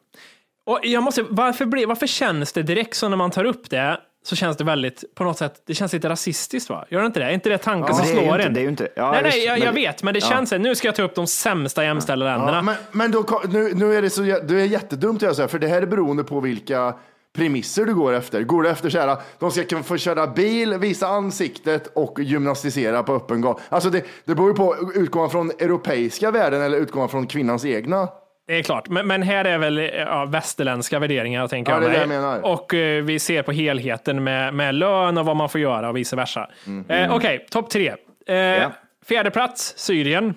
[0.65, 3.99] Och jag måste, varför, blir, varför känns det direkt så när man tar upp det
[4.23, 6.85] så känns det väldigt, på något sätt, det känns lite rasistiskt va?
[6.89, 7.25] Gör det inte det?
[7.25, 8.53] Är inte det tanken som det är ju slår inte- en?
[8.53, 10.27] det är ju inte- ja, nej, nej, jag, men- jag vet, men det ja.
[10.29, 12.55] känns, nu ska jag ta upp de sämsta jämställda länderna.
[12.57, 14.31] Ja, men men då, nu, nu är det så det
[14.61, 16.93] är jättedumt att göra så här, för det här är beroende på vilka
[17.35, 18.43] premisser du går efter.
[18.43, 23.03] Går du efter så här, de ska kunna få köra bil, visa ansiktet och gymnastisera
[23.03, 23.61] på öppen gata.
[23.69, 27.27] Alltså det, det beror ju på, utgår man från europeiska värden eller utgår man från
[27.27, 28.07] kvinnans egna?
[28.47, 31.97] Det är klart, men, men här är väl ja, västerländska värderingar tänker Ja, jag det
[31.97, 32.07] är mig.
[32.07, 32.51] det jag menar.
[32.53, 35.97] Och eh, vi ser på helheten med, med lön och vad man får göra och
[35.97, 36.49] vice versa.
[36.87, 37.87] Eh, Okej, topp tre.
[38.27, 38.69] Eh,
[39.05, 40.33] Fjärde plats Syrien.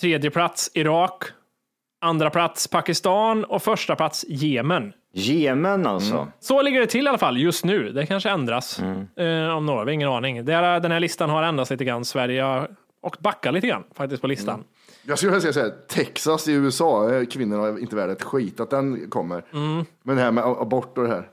[0.00, 1.24] Tredje plats Irak.
[2.00, 4.92] Andra plats Pakistan och första plats Jemen.
[5.12, 6.28] Jemen alltså.
[6.40, 7.92] Så ligger det till i alla fall just nu.
[7.92, 8.78] Det kanske ändras
[9.16, 10.48] eh, om några, har ingen aning.
[10.48, 12.04] Här, den här listan har ändrats lite grann.
[12.04, 12.70] Sverige har
[13.02, 14.64] och backar lite grann faktiskt på listan.
[15.02, 18.60] Jag skulle vilja säga så här, Texas i USA, är kvinnorna inte värda ett skit
[18.60, 19.44] att den kommer.
[20.02, 21.28] Men det här med abort och det här.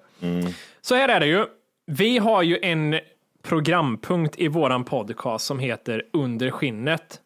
[0.82, 1.46] Så här är det ju.
[1.86, 3.00] Vi har ju en
[3.44, 7.20] programpunkt i våran podcast som heter Under skinnet.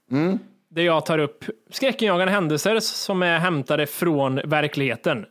[0.69, 5.25] Där jag tar upp skräckinjagande händelser som är hämtade från verkligheten.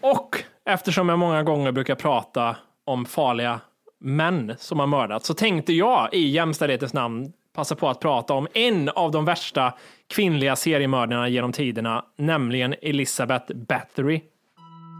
[0.00, 3.60] Och eftersom jag många gånger brukar prata om farliga
[4.00, 8.48] män som har mördats så tänkte jag i jämställdhetens namn passa på att prata om
[8.54, 9.74] en av de värsta
[10.06, 14.20] kvinnliga seriemördarna genom tiderna, nämligen Elizabeth Bathory.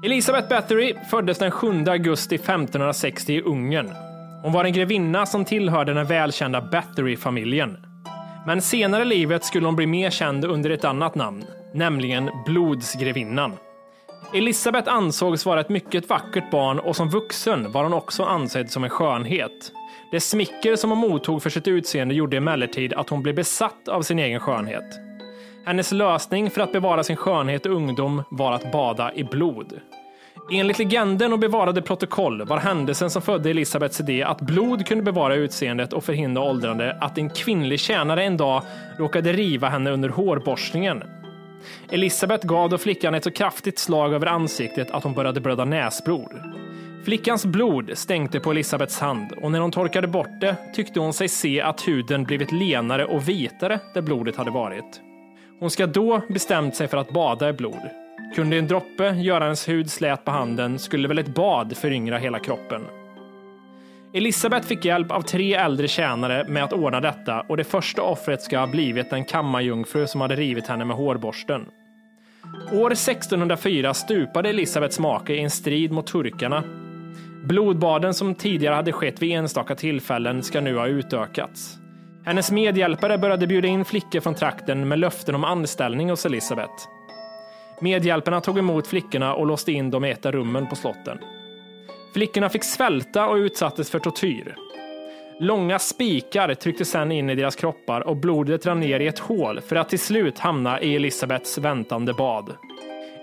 [0.05, 3.91] Elisabeth Bathory föddes den 7 augusti 1560 i Ungern.
[4.43, 7.77] Hon var en grevinna som tillhörde den välkända Bathory-familjen.
[8.47, 13.53] Men senare i livet skulle hon bli mer känd under ett annat namn, nämligen Blodsgrevinnan.
[14.35, 18.85] Elisabeth ansågs vara ett mycket vackert barn och som vuxen var hon också ansedd som
[18.85, 19.73] en skönhet.
[20.11, 24.03] Det smicker som hon mottog för sitt utseende gjorde emellertid att hon blev besatt av
[24.03, 25.01] sin egen skönhet.
[25.67, 29.81] Hennes lösning för att bevara sin skönhet och ungdom var att bada i blod.
[30.53, 35.35] Enligt legenden och bevarade protokoll var händelsen som födde Elisabeths idé att blod kunde bevara
[35.35, 38.63] utseendet och förhindra åldrande att en kvinnlig tjänare en dag
[38.99, 41.03] råkade riva henne under hårborstningen.
[41.91, 46.33] Elisabeth gav då flickan ett så kraftigt slag över ansiktet att hon började blöda näsblod.
[47.05, 51.29] Flickans blod stänkte på Elisabeths hand och när hon torkade bort det tyckte hon sig
[51.29, 55.01] se att huden blivit lenare och vitare där blodet hade varit.
[55.61, 57.91] Hon ska då bestämt sig för att bada i blod.
[58.35, 62.39] Kunde en droppe göra hennes hud slät på handen skulle väl ett bad föryngra hela
[62.39, 62.83] kroppen.
[64.13, 68.43] Elisabeth fick hjälp av tre äldre tjänare med att ordna detta och det första offret
[68.43, 71.67] ska ha blivit en kammarjungfru som hade rivit henne med hårborsten.
[72.73, 76.65] År 1604 stupade Elisabets make i en strid mot turkarna.
[77.45, 81.79] Blodbaden som tidigare hade skett vid enstaka tillfällen ska nu ha utökats.
[82.25, 86.89] Hennes medhjälpare började bjuda in flickor från trakten med löften om anställning hos Elisabet.
[87.81, 91.19] Medhjälparna tog emot flickorna och låste in dem i ett av rummen på slotten.
[92.13, 94.57] Flickorna fick svälta och utsattes för tortyr.
[95.41, 99.61] Långa spikar trycktes sedan in i deras kroppar och blodet rann ner i ett hål
[99.61, 102.53] för att till slut hamna i Elisabets väntande bad.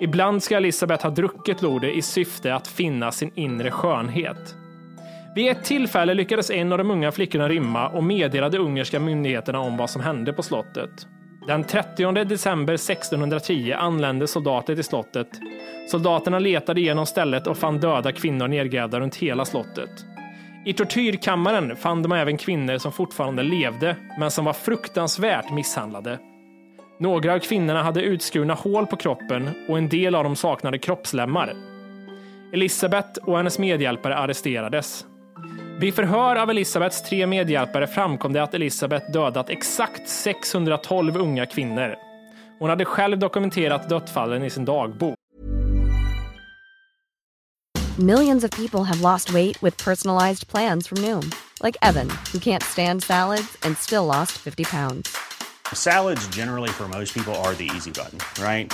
[0.01, 4.55] Ibland ska Elisabet ha druckit blodet i syfte att finna sin inre skönhet.
[5.35, 9.77] Vid ett tillfälle lyckades en av de unga flickorna rymma och meddelade ungerska myndigheterna om
[9.77, 11.07] vad som hände på slottet.
[11.47, 15.27] Den 30 december 1610 anlände soldater till slottet.
[15.91, 19.89] Soldaterna letade igenom stället och fann döda kvinnor nedgrävda runt hela slottet.
[20.65, 26.19] I tortyrkammaren fann de även kvinnor som fortfarande levde, men som var fruktansvärt misshandlade.
[26.99, 31.53] Några av kvinnorna hade utskurna hål på kroppen och en del av dem saknade kroppslemmar.
[32.53, 35.05] Elisabeth och hennes medhjälpare arresterades.
[35.79, 41.95] Vid förhör av Elisabets tre medhjälpare framkom det att Elisabet dödat exakt 612 unga kvinnor.
[42.59, 45.15] Hon hade själv dokumenterat dödsfallen i sin dagbok.
[47.99, 51.31] Millions of people have lost weight with personalized plans from Noom,
[51.63, 55.09] like Evan, who can't stand salads and still lost 50 pounds.
[55.73, 58.73] Salads, generally, for most people, are the easy button, right?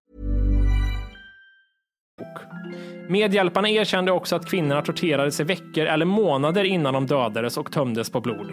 [3.07, 8.09] Medhjälparna erkände också att kvinnorna torterades i veckor eller månader innan de dödades och tömdes
[8.09, 8.51] på blod.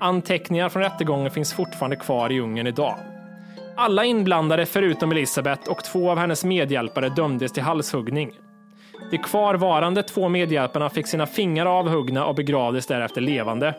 [0.00, 2.96] Anteckningar från rättegången finns fortfarande kvar i Ungern idag.
[3.76, 8.32] Alla inblandade förutom Elisabeth och två av hennes medhjälpare dömdes till halshuggning.
[9.10, 13.74] De kvarvarande två medhjälparna fick sina fingrar avhuggna och begravdes därefter levande.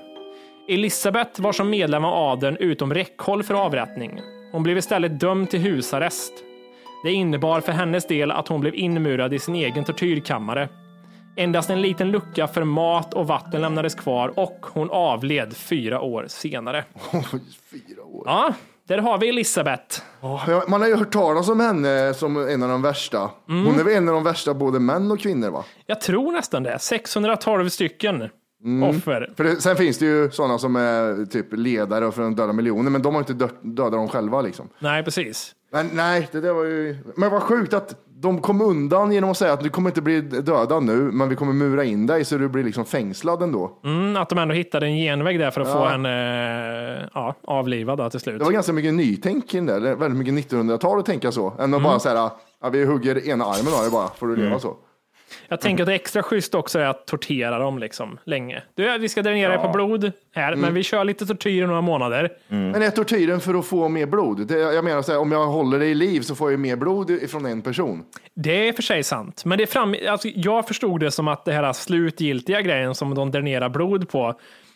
[0.69, 4.19] Elisabeth var som medlem av adeln utom räckhåll för avrättning.
[4.51, 6.33] Hon blev istället dömd till husarrest.
[7.03, 10.69] Det innebar för hennes del att hon blev inmurad i sin egen tortyrkammare.
[11.35, 16.25] Endast en liten lucka för mat och vatten lämnades kvar och hon avled fyra år
[16.27, 16.83] senare.
[17.71, 18.23] Fyra år.
[18.25, 18.53] Ja,
[18.87, 20.01] där har vi Elisabeth.
[20.21, 23.29] Ja, Man har ju hört talas om henne som en av de värsta.
[23.49, 23.65] Mm.
[23.65, 25.63] Hon är väl en av de värsta både män och kvinnor va?
[25.85, 26.79] Jag tror nästan det.
[26.79, 28.29] 612 stycken
[28.65, 28.89] Mm.
[28.97, 29.33] offer.
[29.37, 32.91] För det, sen finns det ju sådana som är typ ledare för de döda miljoner,
[32.91, 34.69] men de har inte dödat dem själva liksom.
[34.79, 35.55] Nej, precis.
[35.73, 36.97] Men nej, det där var ju...
[37.15, 40.21] Men vad sjukt att de kom undan genom att säga att du kommer inte bli
[40.21, 43.79] dödad nu, men vi kommer mura in dig så du blir liksom fängslad ändå.
[43.83, 45.73] Mm, att de ändå hittade en genväg där för att Ja.
[45.73, 46.09] få henne
[47.01, 48.39] eh, ja, avlivad då, till slut.
[48.39, 51.31] Det var ganska mycket nytänk i den där, det är väldigt mycket 1900-tal att tänka
[51.31, 54.35] så, än att bara säga ja, vi hugger ena armen av dig bara, får du
[54.35, 54.75] leva så.
[55.47, 58.63] Jag tänker att det är extra schysst också är att tortera dem liksom länge.
[58.75, 60.59] Du, vi ska dränera dig på blod här, Mm.
[60.59, 62.29] men vi kör lite tortyr i några månader.
[62.47, 64.47] Men är tortyren för att få mer blod?
[64.47, 66.75] Det, jag menar så här, om jag håller dig i liv så får jag mer
[66.75, 68.03] blod ifrån en person.
[68.33, 71.45] Det är för sig sant, men det är fram, alltså, jag förstod det som att
[71.45, 74.33] det här slutgiltiga grejen som de dränerar blod på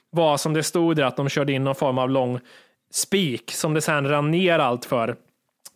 [0.10, 2.40] var som det stod där att de körde in någon form av lång
[2.92, 5.16] spik som det sen rann ner allt för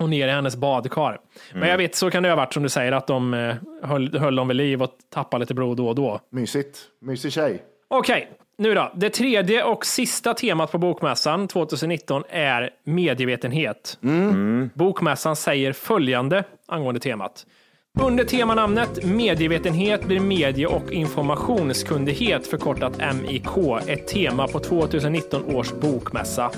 [0.01, 1.19] och ner i hennes badkar.
[1.53, 4.17] Men jag vet, så kan det ha varit som du säger, att de eh, höll,
[4.17, 6.19] höll dem vid liv och tappade lite blod då och då.
[6.31, 6.79] Mysigt.
[7.01, 7.63] Mysig tjej.
[7.87, 8.91] Okej, nu då.
[8.95, 13.99] Det tredje och sista temat på Bokmässan 2019 är medievetenhet.
[14.73, 17.45] Bokmässan säger följande angående temat.
[17.99, 26.51] Under temanamnet medievetenhet blir medie och informationskunnighet förkortat MIK ett tema på 2019 års bokmässa.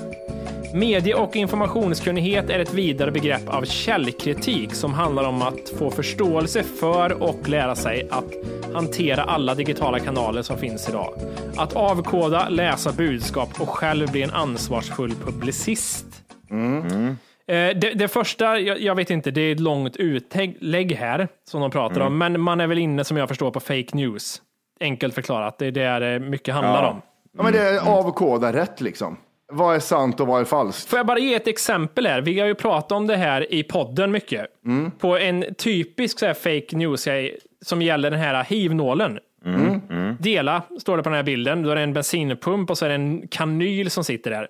[0.74, 6.62] Medie och informationskunnighet är ett vidare begrepp av källkritik som handlar om att få förståelse
[6.62, 8.24] för och lära sig att
[8.74, 11.14] hantera alla digitala kanaler som finns idag.
[11.56, 16.06] Att avkoda, läsa budskap och själv bli en ansvarsfull publicist.
[17.46, 21.60] Eh, Det, det första, jag, jag vet inte, det är ett långt utlägg här som
[21.60, 24.42] de pratar om, men man är väl inne som jag förstår på fake news.
[24.80, 27.02] Enkelt förklarat, det är det mycket handlar om.
[27.36, 29.16] Ja, men det är avkoda rätt liksom.
[29.54, 30.88] Vad är sant och vad är falskt?
[30.90, 32.20] Får jag bara ge ett exempel här?
[32.20, 34.46] Vi har ju pratat om det här i podden mycket.
[34.98, 37.08] På en typisk så här fake news
[37.62, 39.18] som gäller den här hiv-nålen.
[40.18, 41.62] Dela, står det på den här bilden.
[41.62, 44.48] Då är det en bensinpump och så är det en kanyl som sitter där.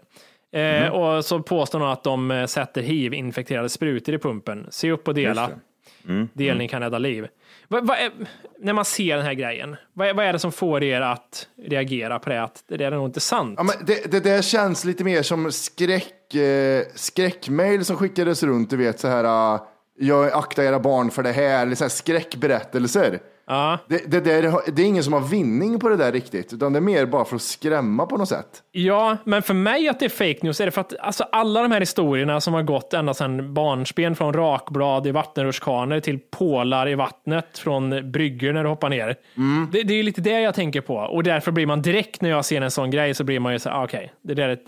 [0.55, 4.67] Eh, och så påstår de att de eh, sätter hiv-infekterade sprutor i pumpen.
[4.71, 5.51] Se upp och dela.
[6.33, 7.27] Delning kan rädda liv.
[7.69, 8.13] Va, va är,
[8.59, 12.19] när man ser den här grejen, vad är, är det som får er att reagera
[12.19, 12.43] på det?
[12.43, 13.55] Att det där är nog inte sant.
[13.57, 18.71] Ja, men det, det där känns lite mer som skräck, eh, skräckmail som skickades runt,
[18.71, 19.63] du vet så här, uh,
[19.99, 23.21] jag aktar era barn för det här, eller så här skräckberättelser.
[23.47, 23.79] Ja.
[23.89, 26.79] Det, det, där, det är ingen som har vinning på det där riktigt, utan det
[26.79, 28.63] är mer bara för att skrämma på något sätt.
[28.73, 31.63] Ja, men för mig att det är fake news är det för att alltså, alla
[31.63, 36.89] de här historierna som har gått ända sedan barnsben från rakblad i vattenrutschkanor till pålar
[36.89, 39.17] i vattnet från bryggor när du hoppar ner.
[39.73, 42.45] Det, det är lite det jag tänker på och därför blir man direkt när jag
[42.45, 44.59] ser en sån grej så blir man ju så här, ah, okej, det där är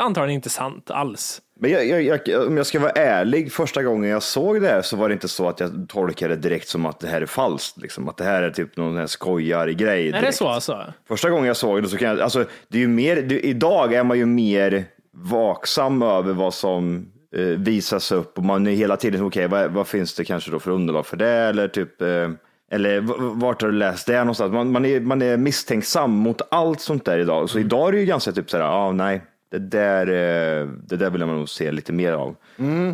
[0.00, 1.40] antagligen inte sant alls.
[1.60, 4.82] Men jag, jag, jag, om jag ska vara ärlig, första gången jag såg det här
[4.82, 7.26] så var det inte så att jag tolkade det direkt som att det här är
[7.26, 7.78] falskt.
[7.78, 8.08] Liksom.
[8.08, 10.08] Att det här är typ någon här skojar-grej.
[10.08, 10.36] Är det direkt.
[10.36, 10.92] så alltså?
[11.08, 13.94] Första gången jag såg det så kan jag, alltså det är ju mer, det, idag
[13.94, 18.96] är man ju mer vaksam över vad som eh, visas upp och man är hela
[18.96, 22.28] tiden, okej vad, vad finns det kanske då för underlag för det eller typ eh,
[22.70, 23.00] eller
[23.40, 24.52] vart har du läst det någonstans?
[24.52, 27.50] Man, man, är, man är misstänksam mot allt sånt där idag.
[27.50, 30.96] Så idag är det ju ganska typ sådär, ja ah, nej, det där, eh, det
[30.96, 32.36] där vill man nog se lite mer av.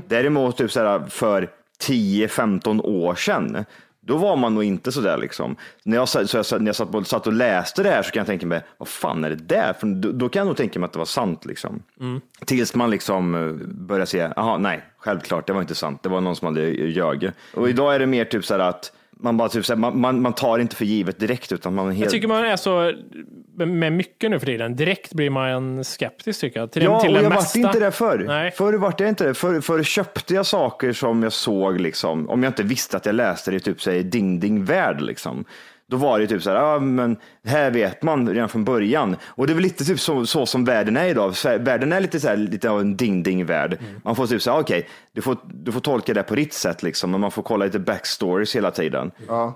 [0.09, 1.49] Däremot typ sådär för
[1.81, 3.65] 10-15 år sedan,
[4.01, 5.57] då var man nog inte sådär liksom.
[5.83, 8.21] När jag, så jag, när jag satt, på, satt och läste det här så kan
[8.21, 9.73] jag tänka mig, vad fan är det där?
[9.73, 11.83] För då, då kan jag nog tänka mig att det var sant liksom.
[12.45, 16.37] Tills man liksom börjar se, jaha nej, självklart det var inte sant, det var någon
[16.37, 17.33] som hade ljugit.
[17.55, 20.33] Och idag är det mer typ såhär att man bara typ såhär, man, man, man
[20.33, 22.01] tar inte för givet direkt utan man helt...
[22.01, 22.93] Jag tycker man är så
[23.57, 24.77] med mycket nu för tiden.
[24.77, 26.73] Direkt blir man skeptisk tycker jag.
[26.73, 28.25] Till, Ja, till och jag vart inte det förr.
[28.27, 28.51] Nej.
[28.51, 29.35] Förr vart jag inte det.
[29.35, 33.15] Förr, förr köpte jag saker som jag såg, liksom, om jag inte visste att jag
[33.15, 35.01] läste det typ säg, Ding Ding Värld.
[35.01, 35.45] Liksom.
[35.91, 39.17] Då var det typ så här, ja, men här vet man redan från början.
[39.25, 41.35] Och det är väl lite typ så, så som världen är idag.
[41.61, 43.79] Världen är lite, så här, lite av en Ding Ding Värld.
[44.05, 47.11] Man får typ säga, okej, du, får, du får tolka det på ditt sätt, liksom,
[47.11, 49.11] men man får kolla lite backstories hela tiden.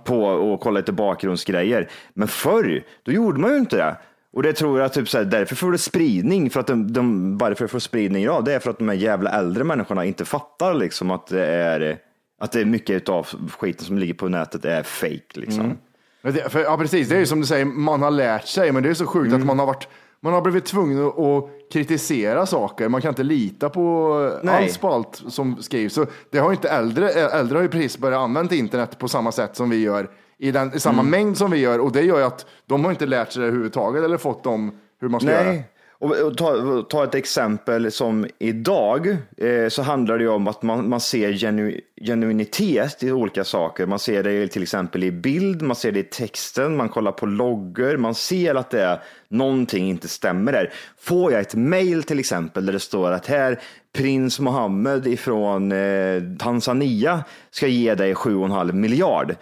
[0.05, 1.89] På, och kolla lite bakgrundsgrejer.
[2.15, 3.97] Men förr, då gjorde man ju inte det.
[4.33, 7.39] Och det tror jag typ så här, därför får det spridning, för att de, de,
[7.39, 10.75] varför får spridning idag, det är för att de här jävla äldre människorna inte fattar
[10.75, 11.99] liksom att det är,
[12.41, 13.27] att det är mycket av
[13.59, 15.67] skiten som ligger på nätet är fake liksom.
[15.67, 15.79] Men
[16.23, 17.09] det, för, ja, precis.
[17.09, 19.27] Det är ju som du säger, man har lärt sig, men det är så sjukt
[19.29, 19.41] Mm.
[19.41, 19.89] att man har varit
[20.21, 22.89] man har blivit tvungen att kritisera saker.
[22.89, 24.65] Man kan inte lita på Nej.
[24.65, 25.95] alls på allt som skrivs.
[25.95, 29.57] Så det har inte äldre, äldre har ju precis börjat använda internet på samma sätt
[29.57, 31.11] som vi gör, i, den, i samma Mm.
[31.11, 31.79] mängd som vi gör.
[31.79, 34.73] Och det gör ju att de har inte lärt sig det överhuvudtaget eller fått dem
[35.01, 35.43] hur man ska göra.
[35.45, 35.59] Nej.
[35.59, 40.63] Och, och ta, ta ett exempel som idag eh, så handlar det ju om att
[40.63, 43.87] man, man ser genu, genuinitet i olika saker.
[43.87, 47.27] Man ser det till exempel i bild, man ser det i texten, man kollar på
[47.27, 50.73] loggor, man ser att det är någonting inte stämmer där.
[50.99, 53.61] Får jag ett mail till exempel där det står att här
[53.93, 59.35] prins Mohammed ifrån eh, Tanzania ska ge dig 7,5 miljard.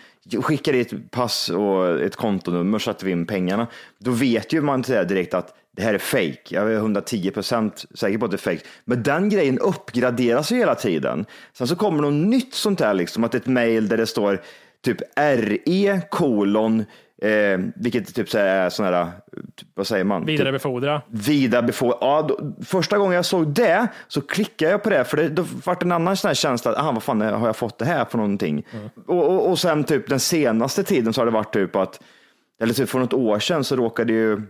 [0.42, 3.66] Skickar ditt pass och ett kontonummer så att vi in pengarna.
[3.98, 6.40] Då vet ju man det direkt att det här är fake.
[6.48, 8.60] Jag är 110 procent säker på att det är fake.
[8.84, 11.26] Men den grejen uppgraderas ju hela tiden.
[11.52, 14.42] Sen så kommer något nytt sånt här, liksom, att ett mail där det står
[14.84, 16.84] typ RE kolon,
[17.22, 19.06] eh, vilket typ så är sån här,
[19.56, 20.22] typ, vad säger man?
[20.22, 21.02] Typ, Vidarebefordra.
[21.08, 21.98] vidarebefordra.
[22.00, 25.44] Ja, då, första gången jag såg det så klickade jag på det, för det, då
[25.64, 28.04] vart en annan sån här känsla, att, aha, vad fan har jag fått det här
[28.04, 28.66] för någonting?
[29.06, 32.00] Och, och, och sen typ den senaste tiden så har det varit typ att,
[32.60, 34.42] eller typ för något år sedan så råkade ju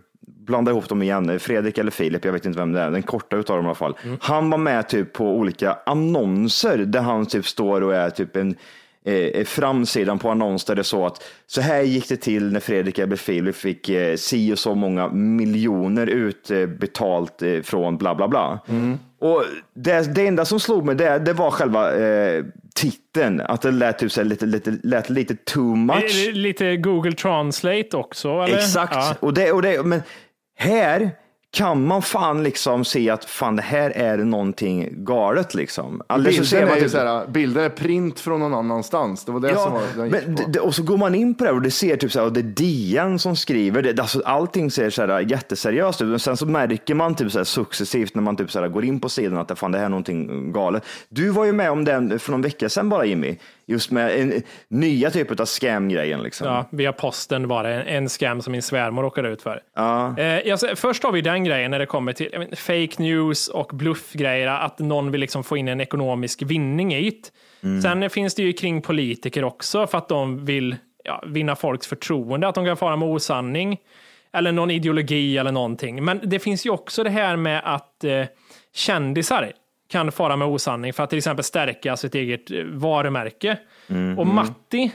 [0.46, 3.36] blanda ihop dem igen, Fredrik eller Filip, jag vet inte vem det är, den korta
[3.36, 3.96] utav dem i alla fall.
[4.20, 8.54] Han var med typ på olika annonser där han typ står och är typ en
[9.04, 12.98] eh, framsidan på annons där det så att så här gick det till när Fredrik
[12.98, 18.58] eller Filip fick eh, si och så många miljoner utbetalt eh, från bla bla bla.
[19.20, 19.44] Och
[19.74, 22.44] det, det enda som slog mig det, det var själva eh,
[22.74, 25.96] titeln, att det lät, typ, så här, lite, lite, lät lite too much.
[25.96, 28.28] Är det Lite Google Translate också?
[28.28, 28.56] Eller?
[28.56, 29.14] Exakt, Ja.
[29.20, 30.02] och det, och det, men
[30.56, 31.10] här
[31.52, 36.02] kan man fan liksom se att fan det här är någonting galet liksom.
[36.08, 39.24] Så ser Bilden man är typ- så här, bilder är print från någon annanstans.
[39.24, 40.42] Det var det som var den men, på.
[40.42, 42.26] det- det, och så går man in på det och det ser typ så här,
[42.26, 46.08] och det är DN som skriver, det, alltså, allting ser så här jätteseriöst ut.
[46.08, 48.84] Men sen så märker man typ så här successivt när man typ så här går
[48.84, 50.84] in på sidan att det, fan, det här är någonting galet.
[51.08, 53.36] Du var ju med om den för någon vecka sedan bara Jimmy,
[53.66, 56.22] just med en, nya typer av scam-grejen.
[56.22, 56.46] Liksom.
[56.46, 59.62] Ja, via posten var det en, en scam som min svärmor råkade ut för.
[59.74, 60.18] Ja.
[60.18, 63.70] Eh, säger- först har vi den grejen när det kommer till vet, fake news och
[63.72, 67.82] bluffgrejer, att någon vill liksom få in en ekonomisk vinning i det.
[67.82, 72.48] Sen finns det ju kring politiker också för att de vill ja, vinna folks förtroende,
[72.48, 73.78] att de kan fara med osanning
[74.32, 76.04] eller någon ideologi eller någonting.
[76.04, 78.24] Men det finns ju också det här med att eh,
[78.74, 79.52] kändisar
[79.88, 83.58] kan fara med osanning för att till exempel stärka sitt eget eh, varumärke.
[84.18, 84.92] Och Matti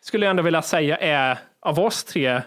[0.00, 2.42] skulle jag ändå vilja säga är av oss tre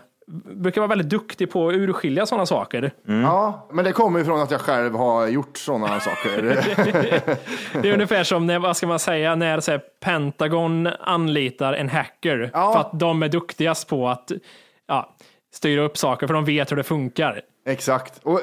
[0.55, 2.91] brukar vara väldigt duktig på att urskilja sådana saker.
[3.05, 6.41] Ja, men det kommer ju från att jag själv har gjort sådana saker.
[7.81, 11.89] Det är ungefär som när, vad ska man säga, när så här, Pentagon anlitar en
[11.89, 12.73] hacker Ja.
[12.73, 14.31] för att de är duktigast på att
[14.87, 15.15] ja,
[15.53, 17.41] styra upp saker för de vet hur det funkar.
[17.65, 18.19] Exakt.
[18.23, 18.41] Och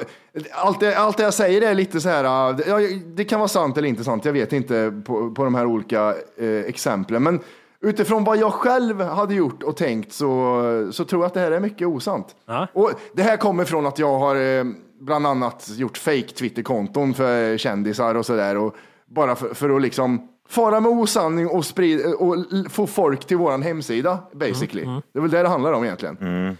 [0.51, 3.77] allt, det, allt det jag säger är lite så här, ja, det kan vara sant
[3.77, 7.23] eller inte sant, jag vet inte på, på de här olika eh, exemplen.
[7.23, 7.39] Men
[7.81, 11.51] utifrån vad jag själv hade gjort och tänkt så, så tror jag att det här
[11.51, 12.35] är mycket osant.
[12.45, 12.67] Ja.
[12.73, 14.63] Och det här kommer från att jag har eh,
[14.99, 18.71] bland annat gjort fake Twitterkonton för kändisar och sådär.
[19.05, 22.35] Bara för, för att liksom fara med osanning och, sprid, och
[22.69, 24.85] få folk till våran hemsida basically.
[25.13, 26.17] Det är väl det det handlar om egentligen.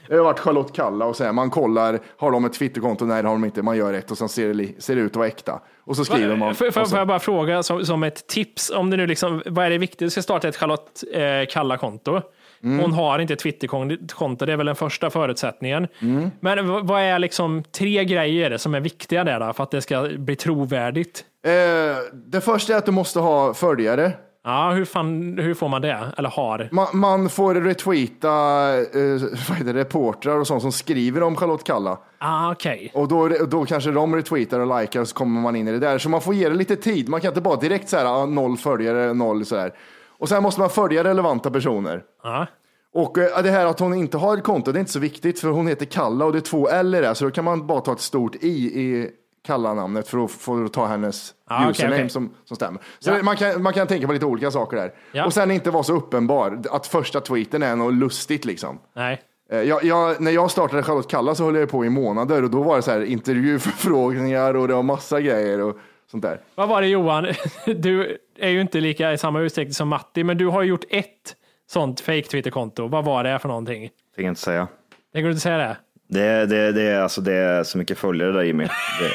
[0.08, 3.06] Det har varit Charlotte Kalla och så här, man kollar, har de ett Twitterkonto?
[3.06, 3.62] Nej, det har de inte.
[3.62, 5.62] Man gör ett och sen ser det, ser det ut att vara äkta.
[5.86, 6.56] Och så skriver man.
[6.56, 9.66] Får, får, får jag bara fråga som, som ett tips, om det nu liksom, vad
[9.66, 10.00] är det viktigt?
[10.00, 12.22] Du ska starta ett Charlotte eh, Kalla-konto.
[12.64, 12.80] Mm.
[12.80, 15.88] Hon har inte ett Twitterkonto, det är väl den första förutsättningen.
[16.00, 16.32] Mm.
[16.40, 20.10] Men vad är liksom tre grejer som är viktiga där då, för att det ska
[20.18, 21.26] bli trovärdigt?
[21.46, 24.14] Eh, det första är att du måste ha följare.
[24.46, 26.00] Ja, hur, fan, hur får man det?
[26.18, 26.70] Eller har?
[26.72, 28.30] Man, man får retweeta
[28.78, 31.98] eh, vad heter det, reportrar och sånt som skriver om Charlotte Kalla.
[32.18, 32.92] Ah, Okej.
[32.94, 35.80] Och då, då kanske de retweetar och likar och så kommer man in i det
[35.80, 35.98] där.
[35.98, 37.10] Så man får ge det lite tid.
[37.10, 39.74] Man kan inte bara direkt säga ah, noll följare, noll sådär.
[40.20, 42.04] Och sen måste man följa relevanta personer.
[42.24, 42.48] Ja.
[42.94, 45.40] Och eh, det här att hon inte har ett konto, det är inte så viktigt
[45.40, 47.16] för hon heter Kalla och det är två L i det.
[47.16, 48.48] Så då kan man bara ta ett stort I
[48.82, 49.10] i
[49.44, 52.10] Kalla-namnet för att få ta hennes Ah, username okej.
[52.10, 52.82] Som, som stämmer.
[53.00, 53.24] Så Ja.
[53.24, 54.94] man, kan, man kan tänka på lite olika saker där.
[55.12, 55.26] Ja.
[55.26, 58.80] Och sen inte vara så uppenbar, att första tweeten är något lustigt liksom.
[58.96, 59.22] Nej.
[59.52, 62.50] Eh, Jag, jag, när jag startade Charlotte Kalla så höll jag på i månader och
[62.50, 65.78] då var det så här intervjuförfrågningar och det var massa grejer och
[66.12, 66.42] sånt där.
[66.56, 67.28] Vad var det Johan?
[67.66, 71.36] Du är ju inte lika i samma utsträckning som Matti, men du har gjort ett
[71.70, 72.88] sånt fake Twitterkonto.
[72.88, 73.90] Vad var det för någonting?
[74.16, 74.68] Jag inte säga.
[75.14, 75.78] Tänker du inte säga det?
[76.14, 78.68] Det, det, det, är, alltså, det är så mycket följare där Jimmy.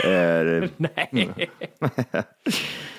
[0.02, 1.50] Det är Nej.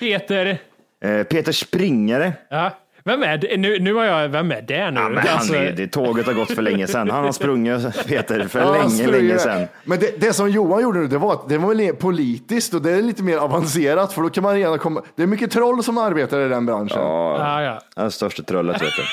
[0.00, 0.58] Peter.
[1.04, 2.32] eh, Peter Springare.
[2.48, 2.70] Ja.
[3.04, 3.56] Vem är det?
[3.56, 5.00] Nu, nu har jag, vem är det nu?
[5.00, 7.10] Ja, men han Alltså, är, det, tåget har gått för länge sedan.
[7.10, 9.66] Han har sprungit Peter för Ja, länge, länge sedan.
[9.84, 12.82] Men det, det som Johan gjorde nu, det var, att det var väl politiskt och
[12.82, 15.02] det är lite mer avancerat för då kan man redan komma.
[15.16, 16.98] Det är mycket troll som arbetar i den branschen.
[17.00, 17.80] ja, ja.
[17.94, 19.04] Han är det största trollet vet du.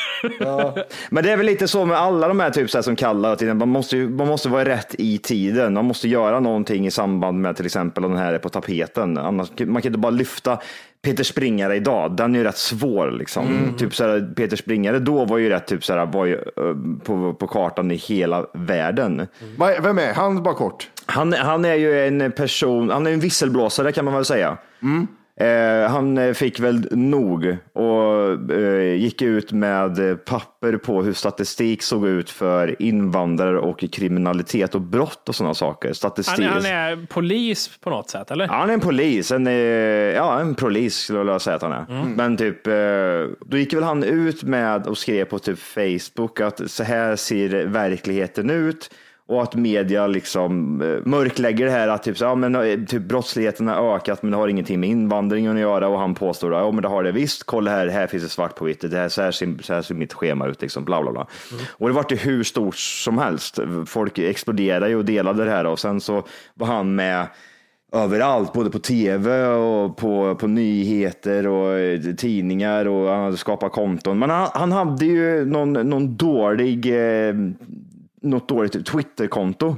[1.09, 3.35] Men det är väl lite så med alla de här typ så här som kallar
[3.35, 5.73] till man måste, ju, man måste vara rätt i tiden.
[5.73, 9.17] Man måste göra någonting i samband med till exempel om den här är på tapeten.
[9.17, 10.59] Annars, man kan inte bara lyfta
[11.01, 12.15] Peter Springare idag.
[12.15, 13.73] Den är ju rätt svår liksom.
[13.77, 16.99] Typ så här, Peter Springare då var ju rätt typ så här, var ju, eh,
[17.03, 19.27] på, på kartan i hela världen.
[19.57, 20.89] Vad- Vem är han bara kort?
[21.05, 24.57] Han, han är ju en person, han är en visselblåsare kan man väl säga.
[25.39, 31.83] Eh, han eh, fick väl nog och eh, gick ut med papper på hur statistik
[31.83, 35.93] såg ut för invandrare och kriminalitet och brott och sådana saker.
[35.93, 36.45] Statistik.
[36.45, 38.47] Han, han är polis på något sätt, eller?
[38.47, 39.45] Han är en polis, en,
[40.15, 41.85] ja, en polis skulle jag säga att han är.
[42.15, 42.73] Men typ, eh,
[43.45, 47.65] då gick väl han ut med och skrev på typ Facebook att så här ser
[47.65, 48.89] verkligheten ut
[49.27, 53.01] och att media liksom eh, mörklägger det här att typ, så, ja, men, eh, typ
[53.01, 56.61] brottsligheten har ökat men det har ingenting med invandringen att göra och han påstår att
[56.61, 57.43] ja, men det har det visst.
[57.43, 58.91] Kolla här, här finns det svart på vitt.
[58.91, 60.61] Det här, så, här ser, så här ser mitt schema ut.
[60.61, 61.27] Liksom, bla, bla, bla.
[61.69, 63.59] Och det var ju hur stort som helst.
[63.85, 66.23] Folk exploderade ju och delade det här och sen så
[66.53, 67.27] var han med
[67.91, 73.71] överallt, både på tv och på, på nyheter och eh, tidningar och han hade skapat
[73.71, 74.19] konton.
[74.19, 77.35] Men han, han hade ju någon, någon dålig, eh,
[78.21, 79.75] något dåligt Twitterkonto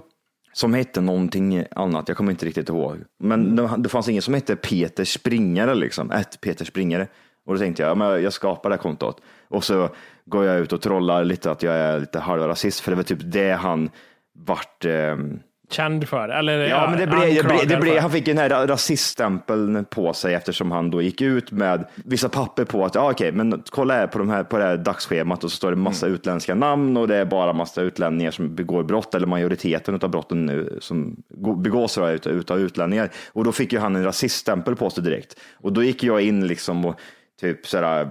[0.54, 2.08] som hette någonting annat.
[2.08, 2.98] Jag kommer inte riktigt ihåg.
[3.20, 6.12] Men det, det fanns ingen som hette Peter Springare, liksom.
[6.12, 7.08] Ett Peter Springare.
[7.46, 9.22] Och då tänkte jag, ja, men jag skapar det här kontot.
[9.48, 9.90] Och så
[10.26, 13.20] går jag ut och trollar lite att jag är lite halvrasist, för det var typ
[13.24, 13.90] det han
[14.34, 15.40] vart ehm,
[15.70, 16.30] Känd för?
[16.30, 19.86] Eller, Ja, men det blev, det blev, det blev, han fick ju den här rasiststämpeln
[19.86, 23.64] på sig eftersom han då gick ut med vissa papper på att, ja okej, men
[23.70, 26.56] kolla här på, de här, på det här dagsschemat och så står det massa utländska
[26.56, 30.78] namn och det är bara massa utlänningar som begår brott eller majoriteten av brotten nu
[30.82, 31.16] som
[31.58, 33.10] begås av utav utlänningar.
[33.32, 35.36] Och då fick ju han en rasiststämpel på sig direkt.
[35.54, 37.00] Och då gick jag in liksom och
[37.42, 38.10] typ sådär,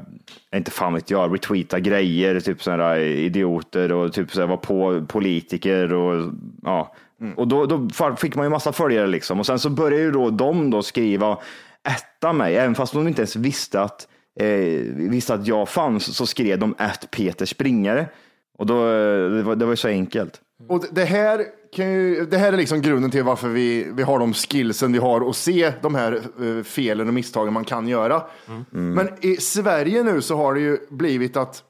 [0.54, 5.92] inte fan vet jag, retweeta grejer, typ sådär idioter och typ sådär var på politiker
[5.92, 6.32] och
[6.62, 6.94] ja,
[7.36, 9.40] Och då, då fick man ju massa följare liksom.
[9.40, 11.38] Och sen så började ju då de då skriva
[11.88, 14.08] etta mig, även fast de inte ens visste att,
[14.40, 14.46] eh,
[14.94, 18.06] visste att jag fanns, så skrev de ett Peter Springare.
[18.58, 20.40] Och då, eh, det var, det var ju så enkelt.
[20.68, 24.18] Och det här, kan ju, det här är liksom grunden till varför vi, vi har
[24.18, 28.22] de skillsen vi har och se de här eh, felen och misstagen man kan göra.
[28.70, 31.62] Men i Sverige nu så har det ju blivit att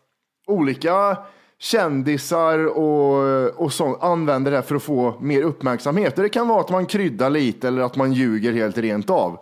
[0.47, 1.17] olika
[1.61, 6.17] kändisar och, och sånt använder det här för att få mer uppmärksamhet.
[6.17, 9.39] Det kan vara att man kryddar lite eller att man ljuger helt rent av.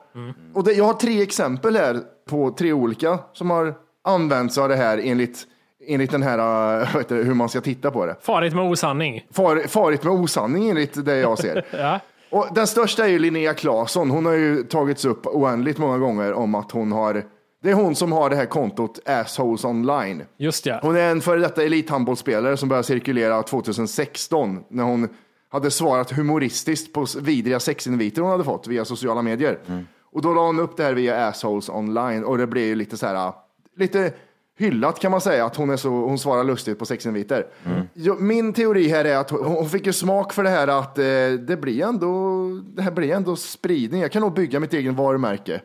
[0.54, 2.00] Och det, jag har tre exempel här
[2.30, 5.44] på tre olika som har använt sig av det här enligt,
[5.86, 6.38] enligt den här,
[7.08, 8.16] det, hur man ska titta på det.
[8.20, 9.26] Farligt med osanning.
[9.32, 11.66] Far, farit med osanning enligt det jag ser.
[11.78, 12.00] Ja.
[12.30, 14.10] Och den största är ju Linnea Claesson.
[14.10, 17.22] Hon har ju tagits upp oändligt många gånger om att hon har,
[17.62, 20.22] det är hon som har det här kontot Assholes Online.
[20.36, 20.78] Just ja.
[20.82, 25.08] Hon är en före detta elithandbollsspelare som började cirkulera 2016 när hon
[25.48, 29.58] hade svarat humoristiskt på vidriga sexinviter hon hade fått via sociala medier.
[30.12, 32.96] Och då la hon upp det här via Assholes Online och det blev ju lite
[32.96, 33.32] så här,
[33.76, 34.12] lite
[34.58, 37.46] hyllat kan man säga att hon, är så, hon svarar lustigt på sexinviter.
[37.94, 41.04] Jo, Min teori här är att hon fick ju smak för det här att eh,
[41.46, 42.40] det blir ändå,
[42.74, 44.00] det här blir ändå spridning.
[44.00, 45.60] Jag kan nog bygga mitt egen varumärke.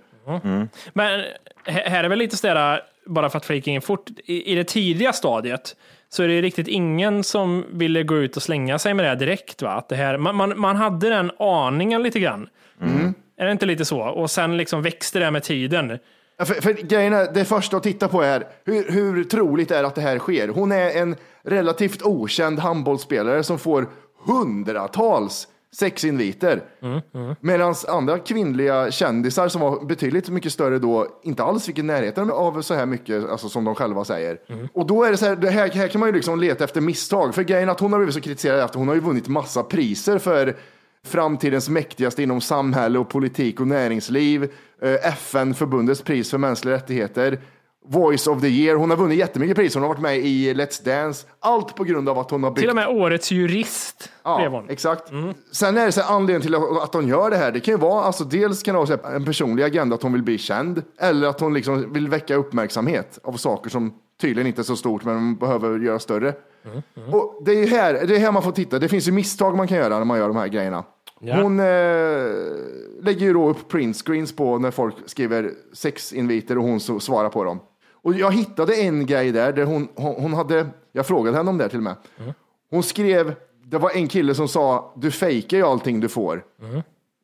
[0.93, 1.21] Men
[1.65, 5.13] här är väl lite sådär, bara för att flika in fort, i, i det tidiga
[5.13, 5.75] stadiet
[6.09, 9.15] så är det riktigt ingen som ville gå ut och slänga sig med det här
[9.15, 9.61] direkt.
[9.61, 9.69] Va?
[9.69, 12.49] Att det här, man, man, man hade den aningen lite grann.
[13.37, 13.99] Är det inte lite så?
[13.99, 15.99] Och sen liksom växte det med tiden.
[16.37, 19.83] Ja, För, för grejen är, det första att titta på är hur, hur troligt är
[19.83, 20.47] att det här sker?
[20.47, 23.89] Hon är en relativt okänd handbollsspelare som får
[24.25, 26.63] hundratals sexinviter.
[27.39, 32.31] Medan andra kvinnliga kändisar som var betydligt mycket större då inte alls fick i närheten
[32.31, 34.37] av så här mycket alltså, som de själva säger.
[34.73, 36.81] Och då är det så här, det här, här kan man ju liksom leta efter
[36.81, 37.35] misstag.
[37.35, 40.17] För grejen att hon har blivit så kritiserad att hon har ju vunnit massa priser
[40.17, 40.55] för
[41.05, 44.51] framtidens mäktigaste inom samhälle och politik och näringsliv.
[44.81, 47.39] Eh, FN-förbundets pris för mänskliga rättigheter.
[47.87, 48.75] Voice of the year.
[48.75, 49.79] Hon har vunnit jättemycket priser.
[49.79, 51.27] Hon har varit med i Let's Dance.
[51.39, 54.49] Allt på grund av att hon har byggt Till och med årets jurist blev Ja,
[54.49, 54.69] hon.
[54.69, 55.03] exakt.
[55.51, 57.77] Sen är det så här, anledningen till att, hon gör det här, det kan ju
[57.77, 61.27] vara, alltså dels kan det vara en personlig agenda att hon vill bli känd, eller
[61.27, 65.15] att hon liksom vill väcka uppmärksamhet av saker som tydligen inte är så stort, men
[65.15, 66.33] man behöver göra större.
[67.11, 69.67] Och det är här, det är här man får titta, det finns ju misstag man
[69.67, 70.83] kan göra när man gör de här grejerna.
[71.19, 71.41] Ja.
[71.41, 71.65] Hon eh,
[73.01, 77.59] lägger ju då upp printscreens på när folk skriver sexinviter och hon svarar på dem.
[78.03, 81.57] Och jag hittade en grej där, där hon, hon, hon hade, jag frågade henne om
[81.57, 81.95] det till och med.
[82.69, 83.35] Hon skrev,
[83.65, 86.43] det var en kille som sa, du fejkar ju allting du får.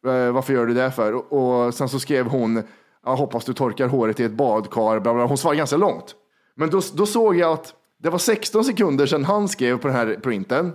[0.07, 1.13] Eh, varför gör du det för?
[1.13, 2.63] Och, och sen så skrev hon,
[3.05, 4.99] jag hoppas du torkar håret i ett badkar.
[4.99, 5.25] Bla bla.
[5.25, 6.15] Hon svarade ganska långt.
[6.55, 7.73] Men då, då såg jag att
[8.03, 10.73] det var 16 sekunder sedan han skrev på den här printen.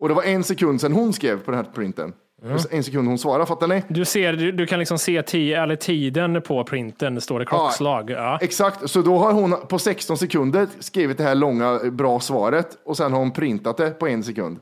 [0.00, 2.12] Och det var en sekund sedan hon skrev på den här printen.
[2.44, 3.82] Och en sekund hon svarade, fattar ni?
[3.88, 5.22] Du, ser, du, du kan liksom se
[5.52, 8.10] eller tiden på printen, det står det klockslag.
[8.10, 8.38] Ja.
[8.40, 12.96] Exakt, så då har hon på 16 sekunder skrivit det här långa bra svaret och
[12.96, 14.58] sen har hon printat det på en sekund.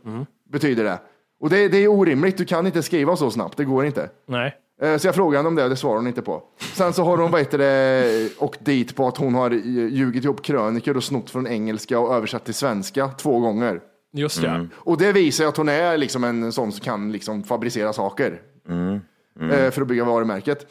[0.52, 0.98] Betyder det.
[1.40, 4.10] Och det, det är orimligt, du kan inte skriva så snabbt, det går inte.
[4.28, 4.54] Nej.
[4.82, 6.42] Eh, Så jag frågade henne om det och det svarade hon inte på.
[6.74, 10.96] Sen så har hon vad det, åkt dit på att hon har ljugit ihop krönikor
[10.96, 13.80] och snott från engelska och översatt till svenska två gånger.
[14.12, 14.66] Just det.
[14.74, 18.40] Och det visar att hon är liksom en sån som kan liksom fabricera saker.
[19.40, 20.66] Eh, För att bygga varumärket.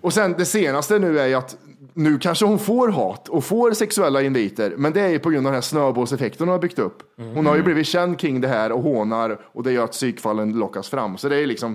[0.00, 1.56] Och sen det senaste nu är ju att
[1.94, 4.74] nu kanske hon får hat och får sexuella inviter.
[4.76, 7.02] Men det är ju på grund av den här snöbollseffekten hon har byggt upp.
[7.16, 10.52] Hon har ju blivit känd kring det här och hånar och det gör att psykfallen
[10.58, 11.16] lockas fram.
[11.18, 11.74] Så det är liksom,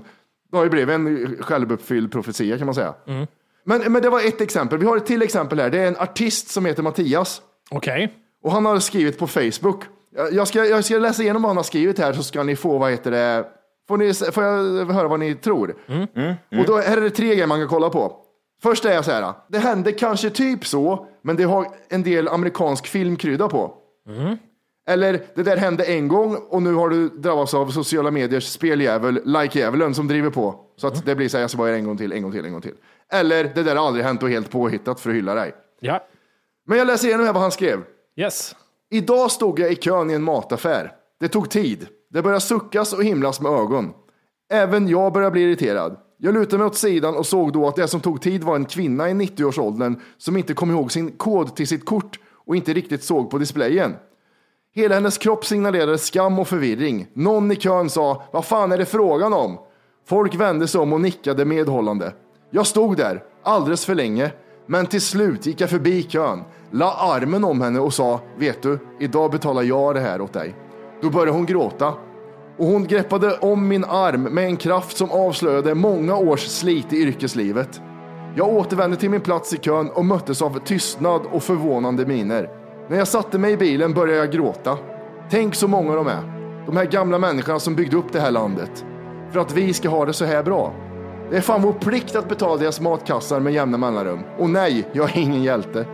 [0.51, 2.93] det har ju blivit en självuppfylld profetia kan man säga.
[3.63, 4.79] Men, men det var ett exempel.
[4.79, 5.69] Vi har ett till exempel här.
[5.69, 7.41] Det är en artist som heter Mattias.
[7.69, 8.13] Okej.
[8.43, 9.83] Och han har skrivit på Facebook.
[10.31, 12.77] Jag- ska, jag ska läsa igenom vad han har skrivit här så ska ni få,
[12.77, 13.45] vad heter det,
[13.87, 15.75] får, ni, får jag höra vad ni tror?
[16.59, 18.15] Och då här är det tre grejer man kan kolla på.
[18.63, 22.27] Först är jag så här, det hände kanske typ så, men det har en del
[22.27, 23.73] amerikansk filmkrydda på.
[24.89, 29.21] Eller det där hände en gång och nu har du drabbats av sociala mediers speldjävul,
[29.25, 30.55] like-djävulen som driver på.
[30.77, 32.31] Så att det blir så här, jag ska bara göra en gång till, en gång
[32.31, 32.75] till, en gång till.
[33.11, 35.53] Eller det där har aldrig hänt och helt påhittat för att hylla dig.
[35.79, 36.03] Ja.
[36.67, 37.79] Men jag läser igenom här vad han skrev.
[38.15, 38.55] Yes.
[38.89, 40.91] Idag stod jag i kön i en mataffär.
[41.19, 41.87] Det tog tid.
[42.09, 43.93] Det började suckas och himlas med ögon.
[44.49, 45.97] Även jag började bli irriterad.
[46.17, 48.65] Jag lutade mig åt sidan och såg då att det som tog tid var en
[48.65, 53.03] kvinna i 90-årsåldern som inte kom ihåg sin kod till sitt kort och inte riktigt
[53.03, 53.95] såg på displayen.
[54.75, 57.07] Hela hennes kropp signalerade skam och förvirring.
[57.13, 59.57] Någon i kön sa, vad fan är det frågan om?
[60.05, 62.13] Folk vände sig om och nickade medhållande.
[62.49, 64.31] Jag stod där, alldeles för länge,
[64.65, 68.79] men till slut gick jag förbi kön, la armen om henne och sa, vet du,
[68.99, 70.55] idag betalar jag det här åt dig.
[71.01, 71.93] Då började hon gråta.
[72.57, 76.97] Och hon greppade om min arm med en kraft som avslöjade många års slit i
[76.97, 77.81] yrkeslivet.
[78.35, 82.49] Jag återvände till min plats i kön och möttes av tystnad och förvånande miner.
[82.89, 84.77] När jag satte mig i bilen började jag gråta.
[85.29, 86.37] Tänk så många de är.
[86.65, 88.85] De här gamla människorna som byggde upp det här landet.
[89.31, 90.73] För att vi ska ha det så här bra.
[91.29, 94.19] Det är fan vår plikt att betala deras matkassar med jämna mellanrum.
[94.39, 95.85] Och nej, jag är ingen hjälte.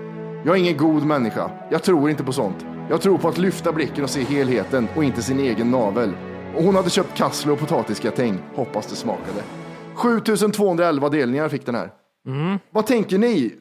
[0.45, 1.51] Jag är ingen god människa.
[1.71, 2.65] Jag tror inte på sånt.
[2.89, 6.11] Jag tror på att lyfta blicken och se helheten och inte sin egen navel.
[6.55, 8.39] Och hon hade köpt kassler och potatisgratäng.
[8.55, 9.43] Hoppas det smakade.
[9.95, 11.89] 7211 delningar fick den här.
[12.71, 13.53] Vad tänker ni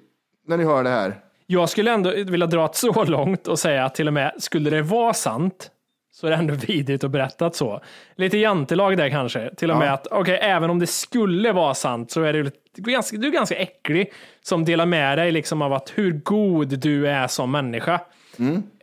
[0.47, 1.19] när ni hör det här?
[1.47, 4.71] Jag skulle ändå vilja dra det så långt och säga att till och med skulle
[4.71, 5.71] det vara sant
[6.13, 7.81] så är det ändå vidrigt och berättat så.
[8.17, 9.55] Lite jantelag där kanske.
[9.55, 13.17] Till och med att, okej, även om det skulle vara sant så är det ganska,
[13.17, 17.27] du är ganska äcklig som delar med dig liksom av att hur god du är
[17.27, 18.01] som människa.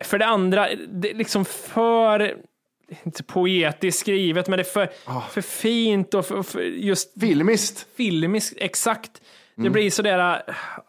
[0.01, 2.36] För det andra, det är liksom för,
[3.03, 4.89] inte poetiskt skrivet, men det är för,
[5.30, 7.88] för fint och för, för just Filmiskt.
[7.97, 9.11] filmiskt, exakt.
[9.64, 10.41] Det blir sådär,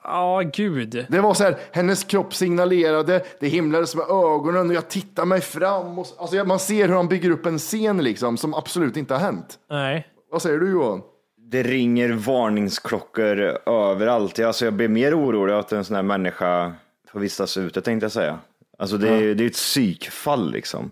[0.03, 1.07] ja gud.
[1.09, 5.41] Det var så här, hennes kropp signalerade, det himlades med ögonen och jag tittar mig
[5.41, 5.99] fram.
[5.99, 9.21] Och, alltså man ser hur han bygger upp en scen liksom, som absolut inte har
[9.21, 9.59] hänt.
[9.71, 10.07] Nej.
[10.31, 11.03] Vad säger du Johan?
[11.51, 14.39] Det ringer varningsklockor överallt.
[14.39, 16.73] Alltså jag blir mer orolig att en sån här människa
[17.13, 18.39] får vistas ute tänkte jag säga.
[18.81, 20.91] Alltså det är, det är ett psykfall liksom.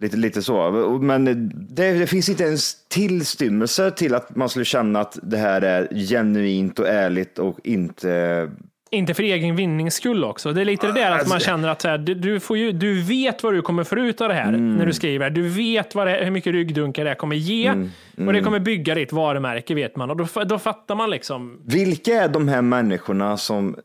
[0.00, 0.70] Lite, lite så.
[1.02, 1.24] Men
[1.70, 5.88] det, det finns inte ens tillstymmelse till att man skulle känna att det här är
[6.08, 8.50] genuint och ärligt och inte
[8.90, 10.52] Inte för egen vinnings skull också.
[10.52, 13.42] Det är lite det där att man känner att här, du, får ju, du vet
[13.42, 15.30] vad du kommer få ut av det här när du skriver.
[15.30, 17.74] Du vet vad det, hur mycket ryggdunkar det kommer ge
[18.18, 21.60] och det kommer bygga ditt varumärke vet man och då, då fattar man liksom.
[21.66, 23.76] Vilka är de här människorna som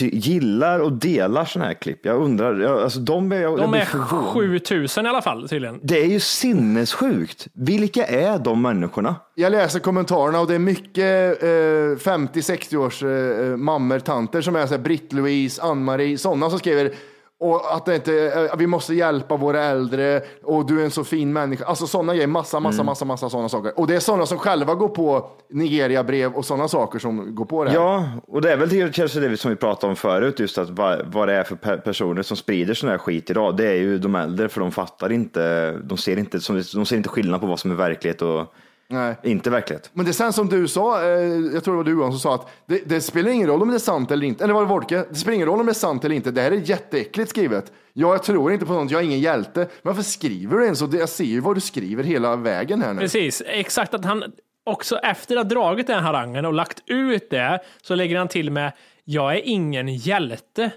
[0.00, 2.06] gillar och delar sådana här klipp?
[2.06, 2.60] Jag undrar.
[2.60, 4.32] Jag, alltså de är, jag, De är förvånad.
[4.32, 5.80] 7000 i alla fall tydligen.
[5.82, 7.48] Det är ju sinnessjukt.
[7.54, 9.14] Vilka är de människorna?
[9.34, 14.66] Jag läser kommentarerna och det är mycket eh, 50-60 års eh, mammor, tanter som är
[14.66, 16.92] så här Britt-Louise, Ann-Marie, sådana som skriver
[17.40, 21.04] och att det inte, eh, vi måste hjälpa våra äldre och du är en så
[21.04, 21.64] fin människa.
[21.64, 23.78] Alltså sådana grejer, massa, massa, massa, massa sådana saker.
[23.78, 27.64] Och det är sådana som själva går på Nigeria-brev och sådana saker som går på
[27.64, 27.76] det här.
[27.76, 31.06] Ja, och det är väl kanske det som vi pratade om förut, just att vad,
[31.12, 33.56] vad det är för pe- personer som sprider sån här skit idag.
[33.56, 36.38] Det är ju de äldre, för de fattar inte, de ser inte,
[36.74, 38.54] de ser inte skillnad på vad som är verklighet och
[38.90, 39.16] Nej.
[39.22, 39.90] inte verklighet.
[39.92, 41.08] Men det är sen som du sa, eh,
[41.52, 43.68] jag tror det var du Johan som sa att det, det spelar ingen roll om
[43.68, 44.44] det är sant eller inte.
[44.44, 45.04] Eller var det Wolke?
[45.10, 46.30] Det spelar ingen roll om det är sant eller inte.
[46.30, 47.72] Det här är jätteäckligt skrivet.
[47.92, 48.90] Ja, jag tror inte på sånt.
[48.90, 49.60] Jag är ingen hjälte.
[49.60, 50.80] Men varför skriver du ens?
[50.80, 53.00] Jag ser ju vad du skriver hela vägen här nu.
[53.00, 54.24] Precis, exakt att han
[54.64, 58.50] också efter att ha dragit den harangen och lagt ut det så lägger han till
[58.50, 58.72] med
[59.04, 60.70] jag är ingen hjälte.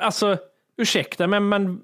[0.00, 0.36] Alltså,
[0.76, 1.80] ursäkta men, men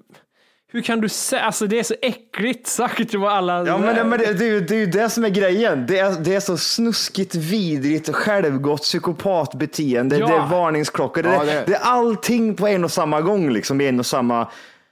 [0.75, 3.67] hur kan du säga, alltså det är så äckligt sagt vad alla...
[3.67, 5.85] Ja, men, det, men det, det, är ju, det är ju det som är grejen.
[5.87, 10.17] Det är, det är så snuskigt, vidrigt, självgott psykopatbeteende.
[10.17, 10.27] Ja.
[10.27, 11.23] Det är varningsklockor.
[11.23, 11.51] Det, Ja, det...
[11.51, 13.49] det- det är allting på en och samma gång.
[13.49, 14.47] Liksom, i en och samma...